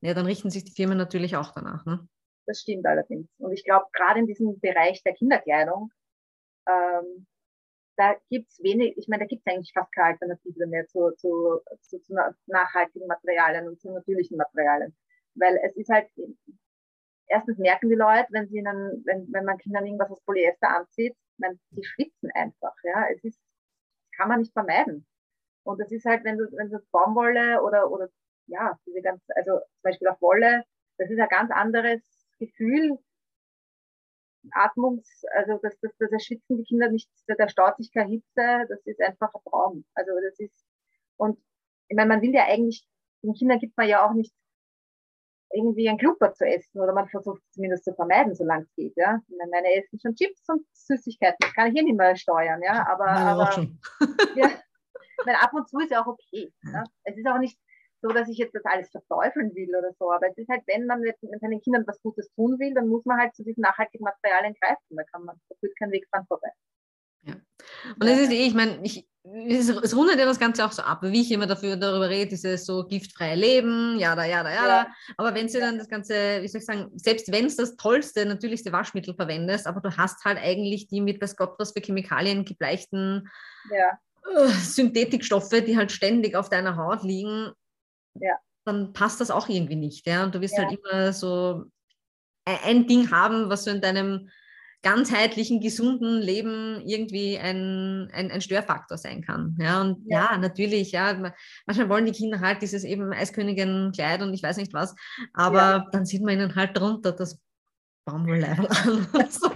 ja, 0.00 0.14
dann 0.14 0.26
richten 0.26 0.50
sich 0.50 0.64
die 0.64 0.72
Firmen 0.72 0.98
natürlich 0.98 1.36
auch 1.36 1.52
danach. 1.52 1.84
Ne? 1.84 2.06
Das 2.46 2.60
stimmt 2.60 2.86
allerdings. 2.86 3.28
Und 3.38 3.52
ich 3.52 3.64
glaube, 3.64 3.86
gerade 3.92 4.20
in 4.20 4.26
diesem 4.26 4.58
Bereich 4.60 5.02
der 5.02 5.14
Kinderkleidung, 5.14 5.90
ähm, 6.68 7.26
da 7.96 8.14
gibt 8.30 8.50
es 8.50 8.62
wenig, 8.62 8.96
ich 8.96 9.08
meine, 9.08 9.24
da 9.24 9.26
gibt 9.26 9.42
es 9.46 9.52
eigentlich 9.52 9.72
fast 9.72 9.92
keine 9.92 10.08
Alternative 10.08 10.66
mehr 10.66 10.86
zu, 10.86 11.10
zu, 11.16 11.60
zu, 11.80 12.00
zu 12.00 12.14
nachhaltigen 12.46 13.06
Materialien 13.06 13.68
und 13.68 13.80
zu 13.80 13.92
natürlichen 13.92 14.36
Materialien. 14.36 14.94
Weil 15.34 15.58
es 15.64 15.76
ist 15.76 15.90
halt, 15.90 16.08
erstens 17.26 17.58
merken 17.58 17.88
die 17.88 17.96
Leute, 17.96 18.28
wenn 18.30 18.48
sie 18.48 18.58
ihnen, 18.58 19.02
wenn, 19.04 19.32
wenn 19.32 19.44
man 19.44 19.58
Kindern 19.58 19.86
irgendwas 19.86 20.10
aus 20.10 20.24
Polyester 20.24 20.68
anzieht, 20.68 21.16
meine, 21.38 21.58
die 21.70 21.84
schwitzen 21.84 22.30
einfach, 22.34 22.74
ja. 22.84 23.06
Es 23.12 23.24
ist, 23.24 23.40
kann 24.16 24.28
man 24.28 24.40
nicht 24.40 24.52
vermeiden. 24.52 25.06
Und 25.64 25.80
das 25.80 25.90
ist 25.90 26.04
halt, 26.04 26.24
wenn 26.24 26.38
du, 26.38 26.44
wenn 26.52 26.70
du 26.70 26.78
Baumwolle 26.92 27.62
oder, 27.62 27.90
oder, 27.90 28.08
ja, 28.46 28.78
diese 28.86 29.00
ganz, 29.00 29.22
also 29.34 29.58
zum 29.58 29.82
Beispiel 29.82 30.08
auch 30.08 30.20
Wolle, 30.20 30.64
das 30.98 31.10
ist 31.10 31.18
ein 31.18 31.28
ganz 31.28 31.50
anderes 31.50 32.00
Gefühl, 32.38 32.98
Atmungs, 34.52 35.22
also 35.36 35.58
das, 35.62 35.78
das, 35.80 35.92
das 35.98 36.12
erschwitzen 36.12 36.56
die 36.58 36.64
Kinder 36.64 36.90
nicht, 36.90 37.08
da 37.26 37.48
staut 37.48 37.76
sich 37.76 37.92
keine 37.92 38.10
Hitze, 38.10 38.66
das 38.68 38.80
ist 38.84 39.00
einfach 39.00 39.32
ein 39.34 39.40
Traum. 39.50 39.84
Also 39.94 40.12
das 40.22 40.38
ist, 40.38 40.64
und 41.16 41.38
ich 41.88 41.96
meine, 41.96 42.08
man 42.08 42.22
will 42.22 42.34
ja 42.34 42.44
eigentlich, 42.46 42.86
den 43.22 43.34
Kindern 43.34 43.58
gibt 43.58 43.76
man 43.76 43.88
ja 43.88 44.06
auch 44.06 44.12
nicht 44.12 44.32
irgendwie 45.54 45.88
ein 45.88 45.98
Klupper 45.98 46.32
zu 46.34 46.44
essen 46.44 46.80
oder 46.80 46.92
man 46.92 47.08
versucht 47.08 47.40
es 47.42 47.52
zumindest 47.52 47.84
zu 47.84 47.94
vermeiden, 47.94 48.34
solange 48.34 48.64
es 48.64 48.74
geht. 48.74 48.96
Ja? 48.96 49.20
Meine, 49.28 49.50
meine 49.50 49.74
essen 49.74 50.00
schon 50.00 50.14
Chips 50.14 50.48
und 50.48 50.66
Süßigkeiten, 50.72 51.36
das 51.40 51.54
kann 51.54 51.68
ich 51.68 51.74
hier 51.74 51.84
nicht 51.84 51.96
mehr 51.96 52.16
steuern. 52.16 52.60
Ja? 52.62 52.86
Aber, 52.88 53.06
aber 53.06 53.68
ja, 54.36 54.50
meine, 55.24 55.40
ab 55.40 55.52
und 55.52 55.68
zu 55.68 55.78
ist 55.78 55.90
ja 55.90 56.02
auch 56.02 56.08
okay. 56.08 56.52
Ja? 56.72 56.84
Es 57.04 57.16
ist 57.16 57.26
auch 57.26 57.38
nicht 57.38 57.58
so, 58.04 58.10
dass 58.10 58.28
ich 58.28 58.36
jetzt 58.36 58.54
das 58.54 58.64
alles 58.66 58.90
verteufeln 58.90 59.54
will 59.54 59.74
oder 59.74 59.90
so, 59.98 60.12
aber 60.12 60.28
es 60.28 60.36
ist 60.36 60.50
halt, 60.50 60.62
wenn 60.66 60.84
man 60.86 61.00
mit, 61.00 61.16
mit 61.22 61.40
seinen 61.40 61.62
Kindern 61.62 61.84
was 61.86 62.02
Gutes 62.02 62.30
tun 62.34 62.58
will, 62.58 62.74
dann 62.74 62.88
muss 62.88 63.06
man 63.06 63.18
halt 63.18 63.34
zu 63.34 63.42
diesen 63.42 63.62
nachhaltigen 63.62 64.04
Materialien 64.04 64.54
greifen. 64.60 64.84
Da 64.90 65.04
kann 65.04 65.24
man, 65.24 65.40
da 65.48 65.56
führt 65.58 65.74
kein 65.78 65.90
Weg 65.90 66.06
dran 66.10 66.26
vorbei. 66.26 66.50
Ja. 67.22 67.34
Und 67.98 68.06
es 68.06 68.20
ist 68.20 68.30
eh, 68.30 68.46
ich 68.46 68.52
meine, 68.52 68.78
ich, 68.82 69.08
es, 69.22 69.70
es 69.70 69.96
rundet 69.96 70.18
ja 70.18 70.26
das 70.26 70.38
Ganze 70.38 70.66
auch 70.66 70.72
so 70.72 70.82
ab, 70.82 70.98
wie 71.02 71.22
ich 71.22 71.32
immer 71.32 71.46
dafür 71.46 71.76
darüber 71.76 72.10
rede, 72.10 72.28
dieses 72.28 72.66
so 72.66 72.84
giftfreie 72.84 73.36
Leben, 73.36 73.98
ja 73.98 74.14
da, 74.14 74.24
ja 74.24 74.42
da, 74.42 74.52
ja. 74.52 74.86
Aber 75.16 75.34
wenn 75.34 75.48
sie 75.48 75.60
dann 75.60 75.78
das 75.78 75.88
Ganze, 75.88 76.42
wie 76.42 76.48
soll 76.48 76.60
ich 76.60 76.66
sagen, 76.66 76.90
selbst 76.96 77.32
wenn 77.32 77.46
es 77.46 77.56
das 77.56 77.76
tollste, 77.76 78.26
natürlichste 78.26 78.70
Waschmittel 78.70 79.14
verwendest, 79.14 79.66
aber 79.66 79.80
du 79.80 79.96
hast 79.96 80.22
halt 80.26 80.36
eigentlich 80.36 80.88
die 80.88 81.00
mit 81.00 81.22
was 81.22 81.36
Gott 81.36 81.54
was 81.58 81.72
für 81.72 81.80
Chemikalien 81.80 82.44
gebleichten 82.44 83.30
ja. 83.70 83.98
uh, 84.30 84.48
Synthetikstoffe, 84.48 85.64
die 85.66 85.78
halt 85.78 85.90
ständig 85.90 86.36
auf 86.36 86.50
deiner 86.50 86.76
Haut 86.76 87.02
liegen, 87.02 87.50
ja. 88.14 88.34
dann 88.64 88.92
passt 88.92 89.20
das 89.20 89.30
auch 89.30 89.48
irgendwie 89.48 89.76
nicht. 89.76 90.06
Ja? 90.06 90.24
Und 90.24 90.34
du 90.34 90.40
wirst 90.40 90.56
ja. 90.56 90.64
halt 90.64 90.78
immer 90.78 91.12
so 91.12 91.64
ein 92.44 92.86
Ding 92.86 93.10
haben, 93.10 93.48
was 93.48 93.64
so 93.64 93.70
in 93.70 93.80
deinem 93.80 94.28
ganzheitlichen, 94.84 95.60
gesunden 95.60 96.20
Leben 96.20 96.80
irgendwie 96.84 97.38
ein, 97.38 98.10
ein, 98.12 98.30
ein 98.30 98.42
Störfaktor 98.42 98.98
sein 98.98 99.22
kann. 99.22 99.56
Ja, 99.58 99.80
und 99.80 100.04
ja. 100.04 100.32
ja. 100.32 100.38
natürlich, 100.38 100.92
ja, 100.92 101.32
manchmal 101.66 101.88
wollen 101.88 102.04
die 102.04 102.12
Kinder 102.12 102.40
halt 102.40 102.60
dieses 102.60 102.84
eben 102.84 103.12
Eiskönigin-Kleid 103.12 104.22
und 104.22 104.34
ich 104.34 104.42
weiß 104.42 104.58
nicht 104.58 104.74
was, 104.74 104.94
aber 105.32 105.58
ja. 105.58 105.86
dann 105.90 106.04
sieht 106.04 106.22
man 106.22 106.34
ihnen 106.34 106.54
halt 106.54 106.76
drunter 106.76 107.12
das 107.12 107.40
Baumwollleibel 108.04 108.68
an. 108.68 109.08
so. 109.30 109.50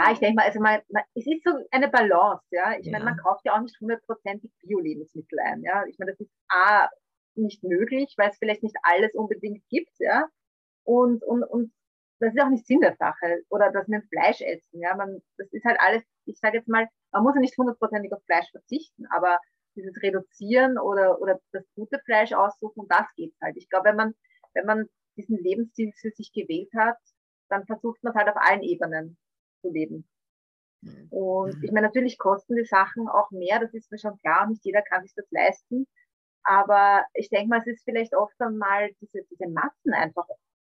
Ja, 0.00 0.12
ich 0.12 0.18
denke 0.18 0.36
mal, 0.36 0.46
also 0.46 0.60
man, 0.60 0.80
man, 0.88 1.02
es 1.14 1.26
ist 1.26 1.44
so 1.44 1.50
eine 1.70 1.88
Balance, 1.88 2.44
ja. 2.50 2.78
Ich 2.78 2.86
ja. 2.86 2.92
meine, 2.92 3.04
man 3.04 3.16
kauft 3.18 3.44
ja 3.44 3.54
auch 3.54 3.60
nicht 3.60 3.78
hundertprozentig 3.80 4.50
Bio-Lebensmittel 4.62 5.38
ein, 5.40 5.62
ja. 5.62 5.84
Ich 5.86 5.98
meine, 5.98 6.12
das 6.12 6.20
ist 6.20 6.30
A, 6.48 6.88
nicht 7.34 7.62
möglich, 7.62 8.14
weil 8.16 8.30
es 8.30 8.38
vielleicht 8.38 8.62
nicht 8.62 8.76
alles 8.82 9.14
unbedingt 9.14 9.62
gibt, 9.68 9.92
ja. 9.98 10.26
Und, 10.84 11.22
und, 11.22 11.44
und 11.44 11.72
das 12.18 12.34
ist 12.34 12.40
auch 12.42 12.48
nicht 12.48 12.66
Sinn 12.66 12.80
der 12.80 12.96
Sache. 12.96 13.42
Oder 13.50 13.70
dass 13.72 13.88
wir 13.88 14.02
Fleisch 14.10 14.40
essen. 14.40 14.80
Ja, 14.80 14.96
man, 14.96 15.20
das 15.36 15.52
ist 15.52 15.64
halt 15.64 15.78
alles, 15.80 16.02
ich 16.24 16.38
sage 16.38 16.58
jetzt 16.58 16.68
mal, 16.68 16.88
man 17.12 17.22
muss 17.22 17.34
ja 17.34 17.40
nicht 17.40 17.56
hundertprozentig 17.58 18.12
auf 18.12 18.24
Fleisch 18.24 18.50
verzichten, 18.50 19.06
aber 19.10 19.38
dieses 19.76 20.02
Reduzieren 20.02 20.78
oder, 20.78 21.20
oder 21.20 21.40
das 21.52 21.64
gute 21.74 22.00
Fleisch 22.04 22.32
aussuchen, 22.32 22.86
das 22.88 23.06
geht 23.16 23.34
halt. 23.42 23.56
Ich 23.56 23.68
glaube, 23.68 23.90
wenn 23.90 23.96
man, 23.96 24.14
wenn 24.54 24.66
man 24.66 24.86
diesen 25.16 25.38
Lebensstil 25.38 25.92
für 26.00 26.10
sich 26.10 26.32
gewählt 26.32 26.70
hat, 26.76 26.96
dann 27.50 27.66
versucht 27.66 28.02
man 28.02 28.12
es 28.12 28.18
halt 28.18 28.28
auf 28.28 28.36
allen 28.36 28.62
Ebenen 28.62 29.18
zu 29.60 29.70
leben. 29.70 30.08
Mhm. 30.82 31.08
Und 31.10 31.64
ich 31.64 31.72
meine, 31.72 31.86
natürlich 31.86 32.18
kosten 32.18 32.56
die 32.56 32.64
Sachen 32.64 33.08
auch 33.08 33.30
mehr, 33.30 33.60
das 33.60 33.74
ist 33.74 33.90
mir 33.90 33.98
schon 33.98 34.16
klar, 34.18 34.46
nicht 34.48 34.64
jeder 34.64 34.82
kann 34.82 35.02
sich 35.02 35.14
das 35.14 35.30
leisten. 35.30 35.86
Aber 36.42 37.04
ich 37.14 37.28
denke 37.28 37.48
mal, 37.48 37.58
es 37.60 37.66
ist 37.66 37.84
vielleicht 37.84 38.14
oft 38.14 38.34
einmal 38.40 38.90
diese, 39.00 39.22
diese 39.30 39.48
Massen 39.48 39.92
einfach 39.92 40.26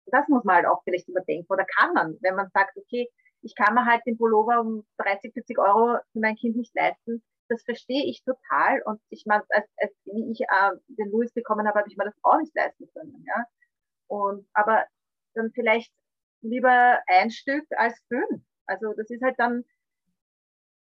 das 0.06 0.28
muss 0.28 0.44
man 0.44 0.56
halt 0.56 0.66
auch 0.66 0.82
vielleicht 0.84 1.08
überdenken. 1.08 1.52
Oder 1.52 1.64
kann 1.64 1.92
man, 1.92 2.16
wenn 2.20 2.36
man 2.36 2.48
sagt, 2.52 2.76
okay, 2.76 3.08
ich 3.42 3.54
kann 3.54 3.74
mir 3.74 3.84
halt 3.84 4.02
den 4.06 4.16
Pullover 4.16 4.60
um 4.60 4.86
30, 4.98 5.32
40 5.32 5.58
Euro 5.58 5.98
für 6.12 6.20
mein 6.20 6.36
Kind 6.36 6.56
nicht 6.56 6.74
leisten. 6.74 7.22
Das 7.48 7.62
verstehe 7.62 8.04
ich 8.04 8.24
total. 8.24 8.82
Und 8.84 9.00
ich 9.10 9.24
meine, 9.26 9.44
als, 9.50 9.68
als 9.76 9.92
wie 10.04 10.32
ich 10.32 10.40
äh, 10.40 10.76
den 10.88 11.10
Louis 11.10 11.32
bekommen 11.32 11.66
habe, 11.66 11.78
habe 11.78 11.88
ich 11.88 11.96
mir 11.96 12.04
das 12.04 12.18
auch 12.22 12.38
nicht 12.38 12.54
leisten 12.54 12.88
können. 12.92 13.24
Ja? 13.26 13.44
Und, 14.08 14.48
aber 14.52 14.84
dann 15.34 15.52
vielleicht 15.52 15.92
lieber 16.40 17.00
ein 17.06 17.30
Stück 17.30 17.64
als 17.76 17.98
fünf. 18.08 18.42
Also 18.66 18.92
das 18.94 19.08
ist 19.10 19.22
halt 19.22 19.38
dann, 19.38 19.64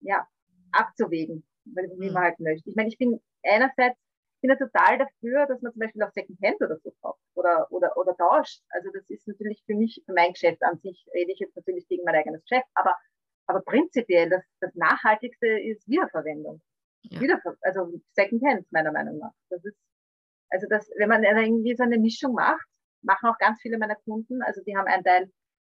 ja, 0.02 0.28
abzuwägen, 0.72 1.46
wie 1.66 2.12
man 2.12 2.24
halt 2.24 2.40
möchte. 2.40 2.70
Ich 2.70 2.76
meine, 2.76 2.90
ich 2.90 2.98
bin 2.98 3.20
einerseits 3.44 3.98
bin 4.44 4.50
ja 4.50 4.58
total 4.58 4.98
dafür, 4.98 5.48
dass 5.48 5.62
man 5.62 5.72
zum 5.72 5.80
Beispiel 5.80 6.04
auch 6.04 6.12
Secondhand 6.12 6.62
oder 6.62 6.78
so 6.84 6.92
kauft 7.02 7.22
oder, 7.34 7.66
oder, 7.72 7.96
oder 7.96 8.14
tauscht. 8.18 8.62
Also 8.70 8.90
das 8.94 9.10
ist 9.10 9.26
natürlich 9.26 9.64
für 9.66 9.74
mich, 9.74 10.04
für 10.06 10.14
mein 10.14 10.34
Geschäft 10.34 10.62
an 10.64 10.78
sich, 10.80 11.06
rede 11.16 11.32
ich 11.32 11.40
jetzt 11.40 11.56
natürlich 11.56 11.88
gegen 11.88 12.04
mein 12.04 12.16
eigenes 12.16 12.44
Geschäft, 12.44 12.68
aber, 12.74 12.94
aber 13.48 13.62
prinzipiell 13.62 14.30
das, 14.30 14.44
das 14.60 14.76
Nachhaltigste 14.76 15.48
ist 15.48 15.88
Wiederverwendung. 15.88 16.62
Ja. 17.04 17.22
Wiederver 17.22 17.56
also 17.62 17.90
Secondhand, 18.12 18.70
meiner 18.70 18.92
Meinung 18.92 19.18
nach. 19.18 19.32
Das 19.50 19.64
ist, 19.64 19.78
also 20.50 20.68
das, 20.70 20.90
wenn 20.98 21.10
man 21.10 21.24
irgendwie 21.24 21.76
so 21.78 21.84
eine 21.84 21.98
Mischung 21.98 22.34
macht, 22.34 22.68
machen 23.02 23.30
auch 23.30 23.38
ganz 23.38 23.62
viele 23.62 23.78
meiner 23.78 23.96
Kunden, 23.96 24.42
also 24.42 24.62
die 24.66 24.76
haben 24.76 24.88
einen 24.88 25.06
Teil, 25.06 25.32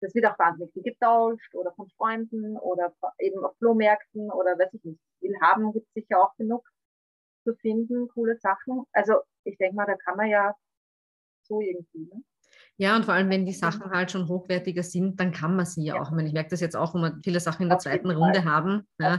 das 0.07 0.15
wird 0.15 0.27
auch 0.27 0.39
wahnsinnig 0.39 0.73
viel 0.73 0.85
getauscht 0.85 1.55
oder 1.55 1.73
von 1.73 1.91
Freunden 1.97 2.57
oder 2.59 2.95
eben 3.19 3.45
auf 3.45 3.57
Flohmärkten 3.59 4.31
oder 4.31 4.57
weiß 4.57 4.73
ich 4.75 4.85
nicht, 4.85 5.01
will 5.21 5.35
haben 5.41 5.73
gibt 5.73 5.87
es 5.89 5.95
sicher 5.95 6.23
auch 6.23 6.37
genug 6.37 6.65
zu 7.43 7.55
finden, 7.57 8.09
coole 8.09 8.37
Sachen. 8.39 8.85
Also 8.93 9.15
ich 9.45 9.59
denke 9.59 9.75
mal, 9.75 9.87
da 9.87 9.97
kann 9.97 10.17
man 10.17 10.29
ja 10.29 10.55
so 11.43 11.61
irgendwie. 11.61 12.07
Ne? 12.07 12.23
Ja, 12.79 12.95
und 12.95 13.07
vor 13.07 13.15
allem, 13.15 13.31
wenn 13.31 13.47
die 13.47 13.55
Sachen 13.55 13.91
halt 13.91 14.11
schon 14.11 14.29
hochwertiger 14.29 14.83
sind, 14.83 15.19
dann 15.19 15.33
kann 15.33 15.57
man 15.57 15.65
sie 15.65 15.85
ja, 15.85 15.95
ja. 15.95 16.01
auch. 16.03 16.09
Ich, 16.09 16.15
meine, 16.15 16.29
ich 16.29 16.35
merke 16.35 16.51
das 16.51 16.61
jetzt 16.61 16.77
auch, 16.77 16.93
wo 16.93 16.99
wir 16.99 17.19
viele 17.25 17.41
Sachen 17.41 17.63
in 17.63 17.69
der 17.71 17.77
Auf 17.77 17.83
zweiten 17.83 18.11
Runde 18.11 18.45
haben. 18.45 18.87
Ja. 18.99 19.19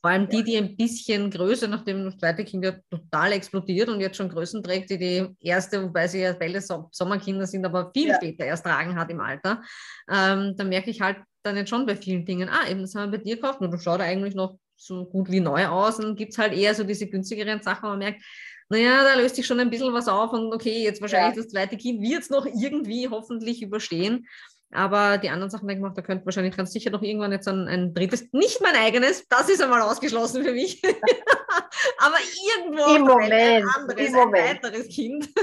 Vor 0.00 0.10
allem 0.10 0.28
die, 0.28 0.42
die 0.42 0.56
ein 0.56 0.76
bisschen 0.76 1.30
größer, 1.30 1.68
nachdem 1.68 2.04
das 2.04 2.18
zweite 2.18 2.44
Kind 2.44 2.64
ja 2.64 2.72
total 2.90 3.32
explodiert 3.32 3.88
und 3.88 4.00
jetzt 4.00 4.16
schon 4.16 4.28
Größen 4.28 4.62
trägt, 4.62 4.90
die 4.90 4.98
die 4.98 5.36
erste, 5.40 5.84
wobei 5.84 6.08
sie 6.08 6.20
ja 6.20 6.32
beide 6.32 6.60
Sommerkinder 6.60 7.46
sind, 7.46 7.64
aber 7.64 7.92
viel 7.94 8.08
ja. 8.08 8.16
später 8.16 8.44
erst 8.44 8.64
tragen 8.64 8.96
hat 8.96 9.10
im 9.10 9.20
Alter, 9.20 9.62
ähm, 10.10 10.54
dann 10.56 10.68
merke 10.68 10.90
ich 10.90 11.00
halt 11.00 11.18
dann 11.44 11.56
jetzt 11.56 11.70
schon 11.70 11.86
bei 11.86 11.94
vielen 11.94 12.24
Dingen, 12.24 12.48
ah, 12.48 12.68
eben, 12.68 12.80
das 12.80 12.96
haben 12.96 13.12
wir 13.12 13.18
bei 13.18 13.24
dir 13.24 13.36
gekauft 13.36 13.60
und 13.60 13.70
du 13.70 13.78
schaust 13.78 14.00
eigentlich 14.00 14.34
noch 14.34 14.58
so 14.76 15.06
gut 15.06 15.30
wie 15.30 15.40
neu 15.40 15.66
aus. 15.66 15.98
Und 15.98 16.04
dann 16.04 16.16
gibt 16.16 16.32
es 16.32 16.38
halt 16.38 16.52
eher 16.52 16.74
so 16.74 16.84
diese 16.84 17.06
günstigeren 17.06 17.62
Sachen, 17.62 17.84
wo 17.84 17.88
man 17.90 18.00
merkt, 18.00 18.22
naja, 18.68 19.04
da 19.04 19.14
löst 19.14 19.36
sich 19.36 19.46
schon 19.46 19.60
ein 19.60 19.70
bisschen 19.70 19.92
was 19.92 20.08
auf 20.08 20.32
und 20.32 20.52
okay, 20.52 20.82
jetzt 20.82 21.00
wahrscheinlich 21.00 21.36
ja. 21.36 21.42
das 21.42 21.52
zweite 21.52 21.76
Kind 21.76 22.02
wird 22.02 22.22
es 22.22 22.30
noch 22.30 22.46
irgendwie 22.46 23.08
hoffentlich 23.08 23.62
überstehen. 23.62 24.26
Aber 24.72 25.16
die 25.18 25.30
anderen 25.30 25.48
Sachen, 25.48 25.68
denke 25.68 25.80
ich 25.80 25.88
mal, 25.88 25.94
da 25.94 26.02
könnte 26.02 26.26
wahrscheinlich 26.26 26.56
ganz 26.56 26.72
sicher 26.72 26.90
noch 26.90 27.02
irgendwann 27.02 27.30
jetzt 27.30 27.46
ein, 27.46 27.68
ein 27.68 27.94
drittes, 27.94 28.32
nicht 28.32 28.60
mein 28.60 28.74
eigenes, 28.74 29.26
das 29.28 29.48
ist 29.48 29.62
einmal 29.62 29.80
ausgeschlossen 29.80 30.44
für 30.44 30.52
mich. 30.52 30.82
Aber 31.98 32.16
irgendwo 32.58 32.96
Im 32.96 33.02
Moment, 33.02 33.32
ein 33.32 33.68
anderes, 33.74 34.08
Im 34.08 34.16
ein 34.16 34.32
weiteres 34.32 34.88
Kind. 34.88 35.28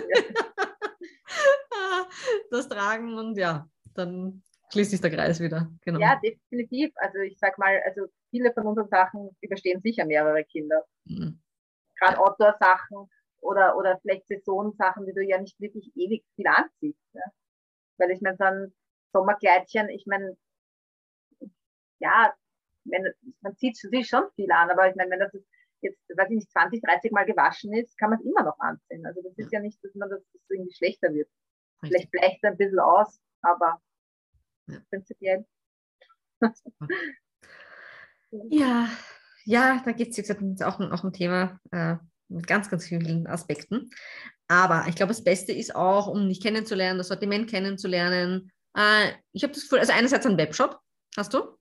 Das 2.51 2.69
tragen 2.69 3.17
und 3.17 3.37
ja, 3.37 3.67
dann 3.95 4.43
schließt 4.71 4.91
sich 4.91 5.01
der 5.01 5.11
Kreis 5.11 5.39
wieder. 5.39 5.71
Genau. 5.83 5.99
Ja, 5.99 6.19
definitiv. 6.23 6.91
Also 6.95 7.19
ich 7.19 7.37
sag 7.39 7.57
mal, 7.57 7.81
also 7.85 8.07
viele 8.29 8.53
von 8.53 8.67
unseren 8.67 8.87
Sachen 8.89 9.29
überstehen 9.41 9.81
sicher 9.81 10.05
mehrere 10.05 10.43
Kinder. 10.43 10.83
Mhm. 11.05 11.39
Gerade 12.03 12.19
Outdoor-Sachen 12.19 13.09
oder, 13.39 13.77
oder 13.77 13.99
vielleicht 14.01 14.27
Saisonsachen, 14.27 15.05
die 15.05 15.13
du 15.13 15.23
ja 15.23 15.39
nicht 15.39 15.59
wirklich 15.59 15.91
ewig 15.95 16.25
viel 16.35 16.47
anziehst. 16.47 16.99
Ja? 17.13 17.23
Weil 17.97 18.11
ich 18.11 18.21
meine, 18.21 18.37
so 18.37 18.43
ein 18.43 18.73
Sommerkleidchen, 19.13 19.89
ich 19.89 20.05
meine, 20.05 20.37
ja, 21.99 22.33
wenn, 22.85 23.13
man 23.41 23.55
zieht 23.55 23.77
sich 23.77 24.07
schon 24.07 24.29
viel 24.35 24.51
an, 24.51 24.69
aber 24.69 24.89
ich 24.89 24.95
meine, 24.95 25.11
wenn 25.11 25.19
das 25.19 25.31
jetzt, 25.81 25.99
weiß 26.09 26.29
ich 26.29 26.35
nicht, 26.35 26.51
20, 26.51 26.81
30 26.81 27.11
Mal 27.11 27.25
gewaschen 27.25 27.73
ist, 27.73 27.97
kann 27.97 28.09
man 28.09 28.19
es 28.19 28.25
immer 28.25 28.43
noch 28.43 28.59
anziehen. 28.59 29.05
Also 29.05 29.21
das 29.21 29.37
ist 29.37 29.51
ja 29.51 29.59
nicht, 29.59 29.83
dass 29.83 29.93
man 29.95 30.09
das, 30.09 30.21
das 30.31 30.41
irgendwie 30.49 30.73
schlechter 30.73 31.13
wird. 31.13 31.29
Richtig. 31.81 31.89
Vielleicht 31.89 32.11
bleicht 32.11 32.39
es 32.41 32.49
ein 32.49 32.57
bisschen 32.57 32.79
aus, 32.79 33.21
aber 33.41 33.81
ja. 34.67 34.79
prinzipiell. 34.89 35.45
ja, 38.49 38.87
ja, 39.45 39.81
da 39.85 39.91
geht 39.91 40.09
es 40.09 40.17
jetzt 40.17 40.63
auch, 40.63 40.79
auch 40.79 41.03
ein 41.03 41.13
Thema 41.13 41.59
äh, 41.71 41.95
mit 42.29 42.47
ganz, 42.47 42.69
ganz 42.69 42.85
vielen 42.85 43.27
Aspekten. 43.27 43.89
Aber 44.47 44.85
ich 44.87 44.95
glaube, 44.95 45.11
das 45.11 45.23
Beste 45.23 45.51
ist 45.51 45.75
auch, 45.75 46.07
um 46.07 46.27
dich 46.27 46.41
kennenzulernen, 46.41 46.97
das 46.97 47.07
Sortiment 47.07 47.49
kennenzulernen. 47.49 48.51
Äh, 48.75 49.11
ich 49.31 49.43
habe 49.43 49.53
das 49.53 49.63
Gefühl, 49.63 49.79
also 49.79 49.93
einerseits 49.93 50.25
ein 50.25 50.37
Webshop, 50.37 50.79
hast 51.17 51.33
du? 51.33 51.57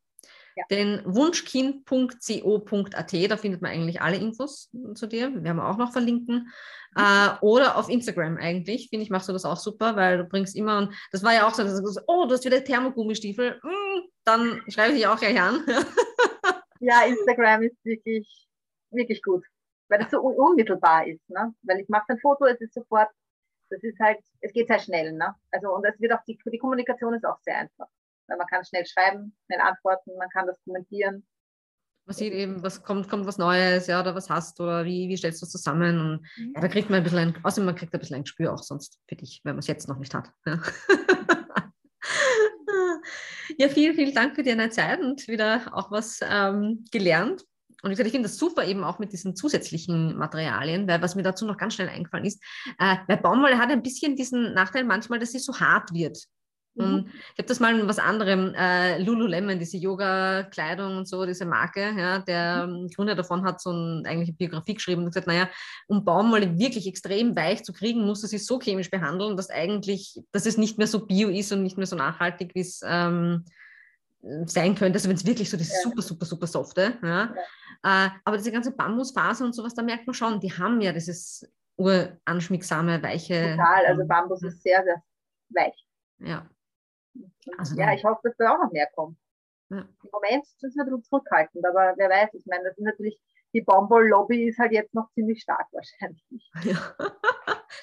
Ja. 0.54 0.64
Den 0.70 1.00
wunschkind.co.at, 1.06 3.30
da 3.30 3.38
findet 3.38 3.62
man 3.62 3.70
eigentlich 3.70 4.02
alle 4.02 4.18
Infos 4.18 4.68
zu 4.94 5.06
dir. 5.06 5.32
Wir 5.42 5.50
haben 5.50 5.60
auch 5.60 5.78
noch 5.78 5.92
verlinken. 5.92 6.52
Mhm. 6.94 7.02
Äh, 7.02 7.30
oder 7.40 7.78
auf 7.78 7.88
Instagram 7.88 8.36
eigentlich, 8.36 8.90
finde 8.90 9.04
ich, 9.04 9.10
machst 9.10 9.30
du 9.30 9.32
das 9.32 9.46
auch 9.46 9.56
super, 9.56 9.96
weil 9.96 10.18
du 10.18 10.24
bringst 10.24 10.54
immer, 10.54 10.76
und 10.78 10.94
das 11.10 11.22
war 11.22 11.32
ja 11.32 11.46
auch 11.46 11.54
so, 11.54 11.62
dass 11.62 11.80
du 11.80 11.86
sagst, 11.86 12.04
oh, 12.06 12.26
du 12.26 12.34
hast 12.34 12.44
wieder 12.44 12.62
Thermogummistiefel, 12.62 13.60
mm, 13.62 14.00
dann 14.24 14.60
schreibe 14.68 14.92
ich 14.92 14.98
dich 14.98 15.06
auch 15.06 15.18
gleich 15.18 15.40
an. 15.40 15.64
ja, 16.82 17.04
Instagram 17.04 17.62
ist 17.62 17.76
wirklich, 17.84 18.28
wirklich 18.90 19.22
gut, 19.22 19.44
weil 19.88 20.00
das 20.00 20.10
so 20.10 20.20
unmittelbar 20.20 21.06
ist. 21.06 21.28
Ne? 21.30 21.54
Weil 21.62 21.80
ich 21.80 21.88
mache 21.88 22.04
ein 22.08 22.18
Foto, 22.18 22.44
es 22.46 22.60
ist 22.60 22.74
sofort, 22.74 23.08
das 23.70 23.82
ist 23.82 23.98
halt, 24.00 24.18
es 24.40 24.52
geht 24.52 24.68
sehr 24.68 24.80
schnell. 24.80 25.12
Ne? 25.12 25.34
Also, 25.52 25.72
und 25.74 25.84
es 25.84 25.98
wird 26.00 26.12
auch, 26.12 26.24
die, 26.26 26.38
die 26.44 26.58
Kommunikation 26.58 27.14
ist 27.14 27.24
auch 27.24 27.38
sehr 27.42 27.56
einfach. 27.56 27.86
Weil 28.26 28.36
man 28.36 28.46
kann 28.46 28.64
schnell 28.64 28.84
schreiben, 28.84 29.36
schnell 29.46 29.60
antworten, 29.60 30.16
man 30.18 30.28
kann 30.30 30.46
das 30.46 30.60
kommentieren. 30.64 31.26
Man 32.04 32.16
sieht 32.16 32.32
eben, 32.32 32.64
was 32.64 32.82
kommt, 32.82 33.08
kommt 33.08 33.26
was 33.26 33.38
Neues, 33.38 33.86
ja, 33.86 34.00
oder 34.00 34.16
was 34.16 34.28
hast 34.28 34.60
oder 34.60 34.84
wie, 34.84 35.08
wie 35.08 35.16
stellst 35.16 35.40
du 35.40 35.46
es 35.46 35.52
zusammen? 35.52 36.00
Und 36.00 36.22
mhm. 36.36 36.52
ja, 36.54 36.60
da 36.60 36.66
kriegt 36.66 36.90
man 36.90 36.98
ein 36.98 37.04
bisschen 37.04 37.18
ein, 37.18 37.44
außerdem 37.44 37.66
man 37.66 37.76
kriegt 37.76 37.94
ein 37.94 38.00
bisschen 38.00 38.16
ein 38.16 38.24
Gespür 38.24 38.52
auch 38.52 38.62
sonst 38.62 39.00
für 39.08 39.14
dich, 39.14 39.40
wenn 39.44 39.54
man 39.54 39.60
es 39.60 39.68
jetzt 39.68 39.88
noch 39.88 39.98
nicht 39.98 40.12
hat. 40.12 40.32
Ja. 40.44 40.58
ja, 43.58 43.68
vielen, 43.68 43.94
vielen 43.94 44.14
Dank 44.14 44.34
für 44.34 44.42
deine 44.42 44.70
Zeit 44.70 45.00
und 45.00 45.26
wieder 45.28 45.62
auch 45.72 45.90
was 45.90 46.20
ähm, 46.22 46.84
gelernt. 46.90 47.44
Und 47.82 47.90
ich, 47.90 47.98
finde 47.98 48.22
das 48.22 48.36
super 48.36 48.64
eben 48.64 48.84
auch 48.84 49.00
mit 49.00 49.12
diesen 49.12 49.34
zusätzlichen 49.34 50.16
Materialien, 50.16 50.86
weil 50.86 51.02
was 51.02 51.16
mir 51.16 51.24
dazu 51.24 51.44
noch 51.44 51.56
ganz 51.56 51.74
schnell 51.74 51.88
eingefallen 51.88 52.26
ist, 52.26 52.40
äh, 52.78 52.96
weil 53.08 53.16
Baumwolle 53.16 53.58
hat 53.58 53.70
ein 53.70 53.82
bisschen 53.82 54.14
diesen 54.14 54.54
Nachteil 54.54 54.84
manchmal, 54.84 55.18
dass 55.18 55.32
sie 55.32 55.40
so 55.40 55.58
hart 55.58 55.92
wird. 55.92 56.18
Und 56.74 57.04
mhm. 57.04 57.10
ich 57.32 57.38
habe 57.38 57.48
das 57.48 57.60
mal 57.60 57.78
in 57.78 57.86
was 57.86 57.98
anderem, 57.98 58.54
äh, 58.54 58.98
Lululemon, 58.98 59.58
diese 59.58 59.76
Yoga-Kleidung 59.76 60.96
und 60.96 61.08
so, 61.08 61.26
diese 61.26 61.44
Marke, 61.44 61.92
ja, 61.96 62.18
der 62.20 62.66
mhm. 62.66 62.88
Gründer 62.88 63.14
davon 63.14 63.44
hat 63.44 63.60
so 63.60 63.70
ein, 63.70 64.06
eigentlich 64.06 64.30
eine 64.30 64.36
Biografie 64.38 64.74
geschrieben 64.74 65.02
und 65.02 65.08
gesagt, 65.08 65.26
naja, 65.26 65.48
um 65.86 66.04
Baumwolle 66.04 66.58
wirklich 66.58 66.86
extrem 66.86 67.36
weich 67.36 67.62
zu 67.62 67.74
kriegen, 67.74 68.06
muss 68.06 68.24
es 68.24 68.30
sich 68.30 68.46
so 68.46 68.58
chemisch 68.58 68.90
behandeln, 68.90 69.36
dass 69.36 69.50
eigentlich, 69.50 70.18
dass 70.32 70.46
es 70.46 70.56
nicht 70.56 70.78
mehr 70.78 70.86
so 70.86 71.06
bio 71.06 71.28
ist 71.28 71.52
und 71.52 71.62
nicht 71.62 71.76
mehr 71.76 71.86
so 71.86 71.96
nachhaltig, 71.96 72.54
wie 72.54 72.60
es 72.60 72.80
ähm, 72.84 73.44
sein 74.46 74.74
könnte, 74.74 74.96
also 74.96 75.08
wenn 75.08 75.16
es 75.16 75.26
wirklich 75.26 75.50
so 75.50 75.56
das 75.56 75.68
ja. 75.68 75.80
super, 75.82 76.00
super, 76.00 76.24
super 76.24 76.46
softe, 76.46 76.98
ja. 77.02 77.34
ja. 77.82 78.06
Äh, 78.06 78.10
aber 78.24 78.38
diese 78.38 78.52
ganze 78.52 78.70
Bambusfaser 78.70 79.44
und 79.44 79.54
sowas, 79.54 79.74
da 79.74 79.82
merkt 79.82 80.06
man 80.06 80.14
schon, 80.14 80.40
die 80.40 80.52
haben 80.52 80.80
ja 80.80 80.92
dieses 80.92 81.46
uranschmiegsame, 81.76 83.02
weiche. 83.02 83.56
Total, 83.56 83.86
also 83.86 84.06
Bambus 84.06 84.42
ist 84.42 84.62
sehr, 84.62 84.82
sehr 84.84 85.02
weich. 85.50 85.86
Ja. 86.18 86.48
Also 87.58 87.76
ja, 87.76 87.92
ich 87.92 88.04
hoffe, 88.04 88.20
dass 88.24 88.36
da 88.36 88.54
auch 88.54 88.62
noch 88.62 88.72
mehr 88.72 88.88
kommt. 88.94 89.18
Ja. 89.70 89.78
Im 89.78 90.10
Moment 90.12 90.46
sind 90.58 90.74
wir 90.74 90.82
ein 90.82 90.86
bisschen 90.86 91.04
zurückhaltend, 91.04 91.64
aber 91.64 91.94
wer 91.96 92.10
weiß, 92.10 92.34
ich 92.34 92.46
meine, 92.46 92.64
das 92.64 92.76
ist 92.76 92.84
natürlich, 92.84 93.18
die 93.54 93.62
Baumwoll-Lobby 93.62 94.48
ist 94.48 94.58
halt 94.58 94.72
jetzt 94.72 94.94
noch 94.94 95.10
ziemlich 95.14 95.42
stark 95.42 95.66
wahrscheinlich. 95.72 96.50
Ja, 96.64 96.94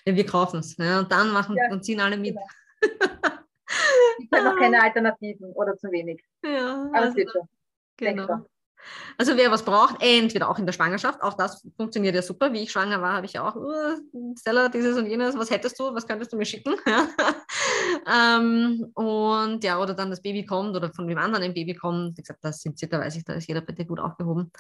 ja 0.05 0.16
wir 0.16 0.26
kaufen 0.26 0.60
es 0.60 0.78
ne? 0.78 0.99
und 0.99 1.12
dann 1.12 1.32
machen 1.32 1.55
ja, 1.57 1.72
und 1.72 1.84
ziehen 1.84 1.99
alle 1.99 2.18
mit. 2.18 2.36
Genau. 2.36 2.45
Es 3.70 4.18
gibt 4.18 4.34
halt 4.34 4.43
noch 4.43 4.57
keine 4.57 4.82
Alternativen 4.82 5.51
oder 5.53 5.78
zu 5.78 5.91
wenig. 5.91 6.24
Ja, 6.43 6.89
aber 6.89 6.93
also, 6.93 7.10
es 7.10 7.16
wird 7.16 7.32
schon. 7.32 7.49
Genau. 7.97 8.45
Also 9.18 9.36
wer 9.36 9.52
was 9.52 9.64
braucht, 9.64 10.02
entweder 10.02 10.50
auch 10.50 10.58
in 10.58 10.66
der 10.66 10.74
Schwangerschaft, 10.74 11.22
auch 11.22 11.34
das 11.34 11.68
funktioniert 11.76 12.16
ja 12.16 12.22
super. 12.22 12.54
Wie 12.54 12.64
ich 12.64 12.72
schwanger 12.72 13.02
war, 13.02 13.14
habe 13.14 13.26
ich 13.26 13.38
auch, 13.38 13.56
uh, 13.56 14.36
Stella, 14.38 14.70
dieses 14.70 14.98
und 14.98 15.08
jenes, 15.08 15.38
was 15.38 15.52
hättest 15.52 15.80
du, 15.80 15.94
was 15.94 16.08
könntest 16.08 16.32
du 16.32 16.38
mir 16.38 16.46
schicken? 16.46 16.76
ähm, 18.08 18.92
und 18.94 19.64
ja, 19.64 19.82
oder 19.82 19.94
dann 19.94 20.10
das 20.10 20.22
Baby 20.22 20.46
kommt 20.46 20.76
oder 20.76 20.92
von 20.94 21.08
wem 21.08 21.18
anderen 21.18 21.44
ein 21.44 21.54
Baby 21.54 21.76
kommt. 21.76 22.18
Wie 22.18 22.22
gesagt, 22.22 22.40
das 22.44 22.62
sind 22.62 22.78
sie, 22.78 22.88
da 22.88 23.00
weiß 23.00 23.16
ich, 23.18 23.26
da 23.26 23.34
ist 23.34 23.48
jeder 23.48 23.62
bei 23.62 23.74
dir 23.74 23.86
gut 23.86 24.00
aufgehoben. 24.00 24.52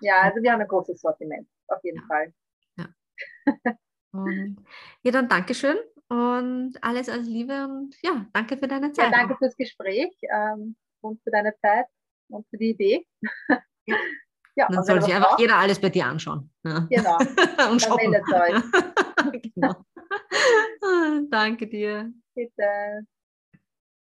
Ja, 0.00 0.22
also 0.22 0.42
wir 0.42 0.52
haben 0.52 0.60
ein 0.60 0.68
großes 0.68 1.00
Sortiment, 1.00 1.48
auf 1.68 1.82
jeden 1.84 1.98
ja. 1.98 2.06
Fall. 2.06 2.34
Ja. 2.76 3.74
und, 4.12 4.56
ja, 5.02 5.12
dann 5.12 5.28
Dankeschön 5.28 5.76
und 6.08 6.74
alles 6.80 7.08
als 7.08 7.26
Liebe 7.26 7.64
und 7.64 7.94
ja, 8.02 8.26
danke 8.32 8.56
für 8.56 8.66
deine 8.66 8.92
Zeit. 8.92 9.12
Ja, 9.12 9.18
danke 9.18 9.36
fürs 9.36 9.56
Gespräch 9.56 10.12
ähm, 10.22 10.76
und 11.00 11.22
für 11.22 11.30
deine 11.30 11.54
Zeit 11.56 11.86
und 12.28 12.46
für 12.48 12.56
die 12.56 12.70
Idee. 12.70 13.06
Ja. 13.88 13.96
ja 14.56 14.68
dann 14.70 14.84
soll 14.84 15.02
sich 15.02 15.14
einfach 15.14 15.30
braucht, 15.30 15.40
jeder 15.40 15.56
alles 15.56 15.80
bei 15.80 15.88
dir 15.88 16.06
anschauen. 16.06 16.50
Ja. 16.64 16.86
Genau. 16.90 17.18
und 17.70 17.80
euch. 18.32 19.42
genau. 19.54 19.74
Danke 21.30 21.66
dir. 21.66 22.12
Bitte. 22.34 23.06